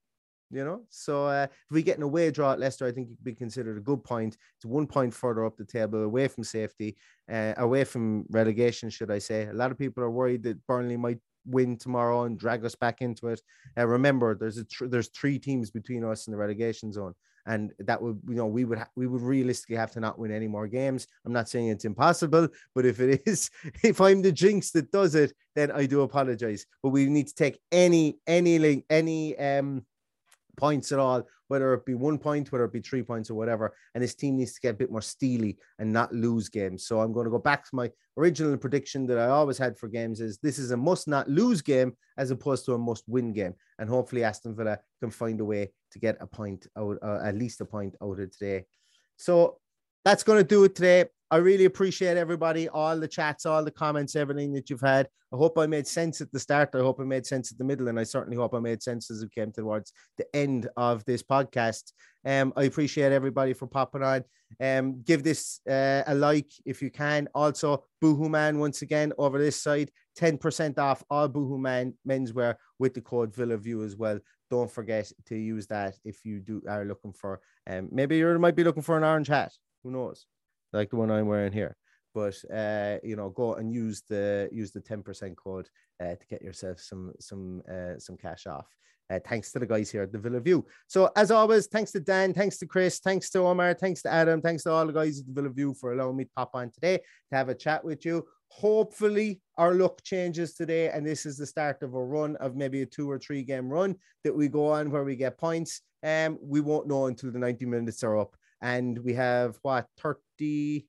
You 0.51 0.63
know, 0.63 0.81
so 0.89 1.25
uh, 1.25 1.47
if 1.49 1.71
we 1.71 1.81
get 1.81 1.97
an 1.97 2.03
away 2.03 2.29
draw 2.29 2.53
at 2.53 2.59
Leicester, 2.59 2.85
I 2.85 2.91
think 2.91 3.07
it 3.07 3.15
could 3.15 3.23
be 3.23 3.33
considered 3.33 3.77
a 3.77 3.81
good 3.81 4.03
point. 4.03 4.37
It's 4.57 4.65
one 4.65 4.85
point 4.85 5.11
further 5.11 5.43
up 5.43 5.57
the 5.57 5.65
table, 5.65 6.03
away 6.03 6.27
from 6.27 6.43
safety, 6.43 6.95
uh, 7.31 7.55
away 7.57 7.83
from 7.83 8.25
relegation, 8.29 8.91
should 8.91 9.09
I 9.09 9.17
say? 9.17 9.47
A 9.47 9.53
lot 9.53 9.71
of 9.71 9.77
people 9.79 10.03
are 10.03 10.11
worried 10.11 10.43
that 10.43 10.65
Burnley 10.67 10.97
might 10.97 11.17
win 11.45 11.77
tomorrow 11.77 12.23
and 12.23 12.39
drag 12.39 12.65
us 12.65 12.75
back 12.75 13.01
into 13.01 13.27
it. 13.27 13.41
Uh, 13.77 13.87
remember, 13.87 14.35
there's 14.35 14.57
a 14.57 14.65
tr- 14.65 14.87
there's 14.87 15.09
three 15.09 15.39
teams 15.39 15.71
between 15.71 16.03
us 16.03 16.27
and 16.27 16.33
the 16.33 16.37
relegation 16.37 16.91
zone, 16.91 17.13
and 17.45 17.71
that 17.79 18.01
would 18.01 18.19
you 18.27 18.35
know 18.35 18.47
we 18.47 18.65
would 18.65 18.79
ha- 18.79 18.89
we 18.95 19.07
would 19.07 19.21
realistically 19.21 19.75
have 19.75 19.91
to 19.91 19.99
not 19.99 20.19
win 20.19 20.31
any 20.31 20.47
more 20.47 20.67
games. 20.67 21.07
I'm 21.25 21.33
not 21.33 21.49
saying 21.49 21.67
it's 21.67 21.85
impossible, 21.85 22.47
but 22.73 22.85
if 22.85 22.99
it 22.99 23.21
is, 23.27 23.49
if 23.83 24.01
I'm 24.01 24.21
the 24.21 24.31
jinx 24.31 24.71
that 24.71 24.91
does 24.91 25.15
it, 25.15 25.33
then 25.55 25.71
I 25.71 25.85
do 25.85 26.01
apologize. 26.01 26.65
But 26.81 26.89
we 26.89 27.05
need 27.07 27.27
to 27.27 27.35
take 27.35 27.59
any 27.71 28.17
any 28.27 28.59
link 28.59 28.85
any 28.89 29.37
um 29.37 29.85
points 30.55 30.91
at 30.91 30.99
all, 30.99 31.23
whether 31.47 31.73
it 31.73 31.85
be 31.85 31.93
one 31.93 32.17
point, 32.17 32.51
whether 32.51 32.65
it 32.65 32.73
be 32.73 32.81
three 32.81 33.03
points 33.03 33.29
or 33.29 33.35
whatever. 33.35 33.75
And 33.93 34.03
this 34.03 34.15
team 34.15 34.37
needs 34.37 34.53
to 34.53 34.61
get 34.61 34.75
a 34.75 34.77
bit 34.77 34.91
more 34.91 35.01
steely 35.01 35.57
and 35.79 35.91
not 35.91 36.13
lose 36.13 36.49
games. 36.49 36.85
So 36.85 36.99
I'm 36.99 37.13
going 37.13 37.25
to 37.25 37.31
go 37.31 37.39
back 37.39 37.63
to 37.69 37.75
my 37.75 37.91
original 38.17 38.57
prediction 38.57 39.05
that 39.07 39.17
I 39.17 39.27
always 39.27 39.57
had 39.57 39.77
for 39.77 39.87
games 39.87 40.21
is 40.21 40.37
this 40.37 40.57
is 40.57 40.71
a 40.71 40.77
must 40.77 41.07
not 41.07 41.29
lose 41.29 41.61
game 41.61 41.95
as 42.17 42.31
opposed 42.31 42.65
to 42.65 42.73
a 42.73 42.77
must 42.77 43.03
win 43.07 43.33
game. 43.33 43.53
And 43.79 43.89
hopefully 43.89 44.23
Aston 44.23 44.55
Villa 44.55 44.79
can 45.01 45.11
find 45.11 45.39
a 45.41 45.45
way 45.45 45.71
to 45.91 45.99
get 45.99 46.17
a 46.19 46.27
point 46.27 46.67
out, 46.77 46.97
uh, 47.03 47.19
at 47.23 47.35
least 47.35 47.61
a 47.61 47.65
point 47.65 47.95
out 48.01 48.19
of 48.19 48.31
today. 48.31 48.65
So 49.17 49.57
that's 50.03 50.23
going 50.23 50.39
to 50.39 50.47
do 50.47 50.63
it 50.63 50.75
today. 50.75 51.05
I 51.35 51.39
really 51.39 51.65
appreciate 51.65 52.15
everybody, 52.15 52.69
all 52.69 52.97
the 52.97 53.09
chats, 53.09 53.45
all 53.45 53.61
the 53.61 53.69
comments, 53.69 54.15
everything 54.15 54.53
that 54.53 54.69
you've 54.69 54.79
had. 54.79 55.09
I 55.33 55.35
hope 55.35 55.57
I 55.57 55.65
made 55.65 55.85
sense 55.85 56.21
at 56.21 56.31
the 56.31 56.39
start. 56.39 56.69
I 56.73 56.77
hope 56.77 57.01
I 57.01 57.03
made 57.03 57.25
sense 57.25 57.51
at 57.51 57.57
the 57.57 57.65
middle, 57.65 57.89
and 57.89 57.99
I 57.99 58.03
certainly 58.03 58.37
hope 58.37 58.53
I 58.53 58.59
made 58.59 58.81
sense 58.81 59.11
as 59.11 59.21
we 59.21 59.27
came 59.27 59.51
towards 59.51 59.91
the 60.17 60.33
end 60.33 60.69
of 60.77 61.03
this 61.03 61.21
podcast. 61.23 61.91
Um, 62.25 62.53
I 62.55 62.63
appreciate 62.63 63.11
everybody 63.11 63.51
for 63.51 63.67
popping 63.67 64.01
on. 64.01 64.23
Um, 64.61 65.01
give 65.01 65.23
this 65.23 65.59
uh, 65.69 66.03
a 66.07 66.15
like 66.15 66.53
if 66.63 66.81
you 66.81 66.89
can. 66.89 67.27
Also, 67.35 67.83
Boohoo 67.99 68.29
Man 68.29 68.57
once 68.57 68.81
again 68.81 69.11
over 69.17 69.37
this 69.37 69.61
side, 69.61 69.91
ten 70.15 70.37
percent 70.37 70.79
off 70.79 71.03
all 71.09 71.27
Boohoo 71.27 71.57
Man 71.57 71.95
menswear 72.07 72.55
with 72.79 72.93
the 72.93 73.01
code 73.01 73.35
Villa 73.35 73.57
View 73.57 73.83
as 73.83 73.97
well. 73.97 74.21
Don't 74.49 74.71
forget 74.71 75.11
to 75.25 75.35
use 75.35 75.67
that 75.67 75.95
if 76.05 76.23
you 76.23 76.39
do 76.39 76.61
are 76.69 76.85
looking 76.85 77.11
for. 77.11 77.41
Um, 77.67 77.89
maybe 77.91 78.15
you 78.19 78.39
might 78.39 78.55
be 78.55 78.63
looking 78.63 78.83
for 78.83 78.95
an 78.95 79.03
orange 79.03 79.27
hat. 79.27 79.51
Who 79.83 79.91
knows? 79.91 80.25
Like 80.75 80.89
the 80.89 80.97
one 80.97 81.11
I'm 81.11 81.27
wearing 81.27 81.53
here. 81.53 81.75
But 82.13 82.35
uh, 82.53 82.97
you 83.03 83.15
know, 83.15 83.29
go 83.29 83.55
and 83.55 83.73
use 83.73 84.03
the 84.07 84.49
use 84.51 84.71
the 84.71 84.81
ten 84.81 85.03
percent 85.03 85.35
code 85.37 85.67
uh, 86.01 86.15
to 86.15 86.27
get 86.29 86.41
yourself 86.41 86.79
some 86.79 87.13
some 87.19 87.61
uh, 87.69 87.97
some 87.97 88.17
cash 88.17 88.47
off. 88.47 88.67
Uh, 89.07 89.19
thanks 89.27 89.51
to 89.51 89.59
the 89.59 89.67
guys 89.67 89.91
here 89.91 90.01
at 90.01 90.11
the 90.11 90.17
Villa 90.17 90.39
View. 90.39 90.65
So 90.87 91.11
as 91.15 91.29
always, 91.29 91.67
thanks 91.67 91.91
to 91.91 91.99
Dan, 91.99 92.33
thanks 92.33 92.57
to 92.57 92.65
Chris, 92.65 92.97
thanks 92.99 93.29
to 93.31 93.39
Omar, 93.39 93.75
thanks 93.75 94.01
to 94.01 94.11
Adam, 94.11 94.41
thanks 94.41 94.63
to 94.63 94.71
all 94.71 94.87
the 94.87 94.93
guys 94.93 95.19
at 95.19 95.27
the 95.27 95.31
Villa 95.31 95.49
View 95.49 95.75
for 95.75 95.93
allowing 95.93 96.17
me 96.17 96.23
to 96.23 96.31
pop 96.35 96.51
on 96.55 96.71
today 96.71 96.97
to 96.97 97.35
have 97.35 97.49
a 97.49 97.53
chat 97.53 97.85
with 97.85 98.03
you. 98.03 98.25
Hopefully, 98.47 99.41
our 99.57 99.75
luck 99.75 100.01
changes 100.03 100.55
today, 100.55 100.89
and 100.89 101.05
this 101.05 101.25
is 101.25 101.37
the 101.37 101.45
start 101.45 101.83
of 101.83 101.93
a 101.93 102.03
run 102.03 102.35
of 102.37 102.55
maybe 102.55 102.81
a 102.81 102.85
two 102.85 103.09
or 103.09 103.19
three 103.19 103.43
game 103.43 103.69
run 103.69 103.95
that 104.23 104.35
we 104.35 104.47
go 104.47 104.71
on 104.71 104.89
where 104.89 105.03
we 105.03 105.15
get 105.15 105.37
points. 105.37 105.81
Um, 106.01 106.39
we 106.41 106.61
won't 106.61 106.87
know 106.87 107.07
until 107.07 107.31
the 107.31 107.39
90 107.39 107.65
minutes 107.65 108.03
are 108.03 108.17
up 108.17 108.35
and 108.61 108.97
we 108.99 109.13
have 109.13 109.57
what 109.61 109.87
30 109.97 110.85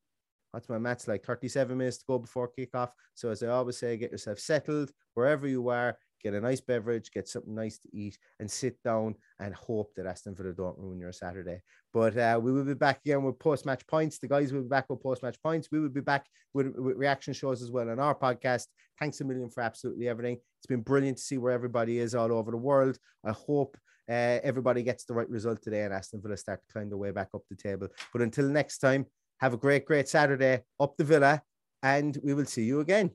what's 0.53 0.69
my 0.69 0.79
maths 0.79 1.07
like 1.07 1.25
37 1.25 1.77
minutes 1.77 1.99
to 1.99 2.05
go 2.09 2.19
before 2.19 2.51
kickoff. 2.59 2.91
So 3.15 3.31
as 3.31 3.43
i 3.43 3.49
always 3.49 3.79
say 3.79 3.97
get 3.97 4.13
yourself 4.13 4.39
settled 4.39 4.91
wherever 5.15 5.47
you 5.47 5.69
are 5.69 5.99
get 6.23 6.35
a 6.35 6.41
nice 6.41 6.61
beverage 6.61 7.11
get 7.11 7.29
something 7.29 7.55
nice 7.55 7.79
to 7.79 7.89
eat 7.93 8.19
and 8.41 8.51
sit 8.51 8.83
down 8.83 9.15
and 9.39 9.55
hope 9.55 9.95
that 9.95 10.07
aston 10.07 10.35
villa 10.35 10.53
don't 10.53 10.79
ruin 10.79 10.99
your 10.99 11.13
saturday. 11.13 11.61
But 11.93 12.17
uh, 12.17 12.39
we 12.43 12.53
will 12.53 12.65
be 12.65 12.75
back 12.75 13.01
again 13.05 13.23
with 13.23 13.39
post-match 13.39 13.87
points. 13.87 14.19
The 14.19 14.29
guys 14.29 14.53
will 14.53 14.63
be 14.63 14.69
back 14.69 14.91
with 14.91 15.03
post-match 15.03 15.41
points. 15.43 15.69
We 15.73 15.81
will 15.81 15.89
be 15.89 16.03
back 16.03 16.27
with, 16.53 16.75
with 16.77 16.97
reaction 16.97 17.33
shows 17.33 17.63
as 17.63 17.71
well 17.71 17.89
on 17.89 17.99
our 17.99 18.15
podcast. 18.15 18.67
Thanks 18.99 19.21
a 19.21 19.25
million 19.25 19.49
for 19.49 19.63
absolutely 19.63 20.07
everything. 20.07 20.37
It's 20.59 20.67
been 20.67 20.83
brilliant 20.83 21.17
to 21.17 21.23
see 21.23 21.39
where 21.39 21.53
everybody 21.53 21.99
is 21.99 22.15
all 22.15 22.33
over 22.33 22.51
the 22.51 22.57
world. 22.59 22.99
I 23.25 23.33
hope 23.33 23.79
uh, 24.09 24.39
everybody 24.43 24.83
gets 24.83 25.05
the 25.05 25.15
right 25.15 25.29
result 25.29 25.63
today 25.63 25.83
and 25.83 25.93
Aston 25.93 26.21
Villa 26.23 26.37
start 26.37 26.61
to 26.61 26.73
climb 26.73 26.89
their 26.89 26.99
way 26.99 27.11
back 27.11 27.29
up 27.35 27.43
the 27.51 27.57
table. 27.57 27.89
But 28.13 28.23
until 28.23 28.47
next 28.49 28.79
time, 28.79 29.07
have 29.41 29.53
a 29.53 29.57
great, 29.57 29.85
great 29.85 30.09
Saturday 30.09 30.63
up 30.81 30.97
the 30.97 31.05
Villa, 31.05 31.43
and 31.83 32.19
we 32.23 32.35
will 32.35 32.47
see 32.47 32.65
you 32.65 32.81
again. 32.81 33.11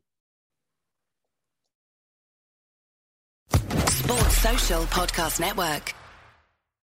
Sports 3.51 4.37
Social 4.37 4.83
Podcast 4.83 5.39
Network. 5.39 5.93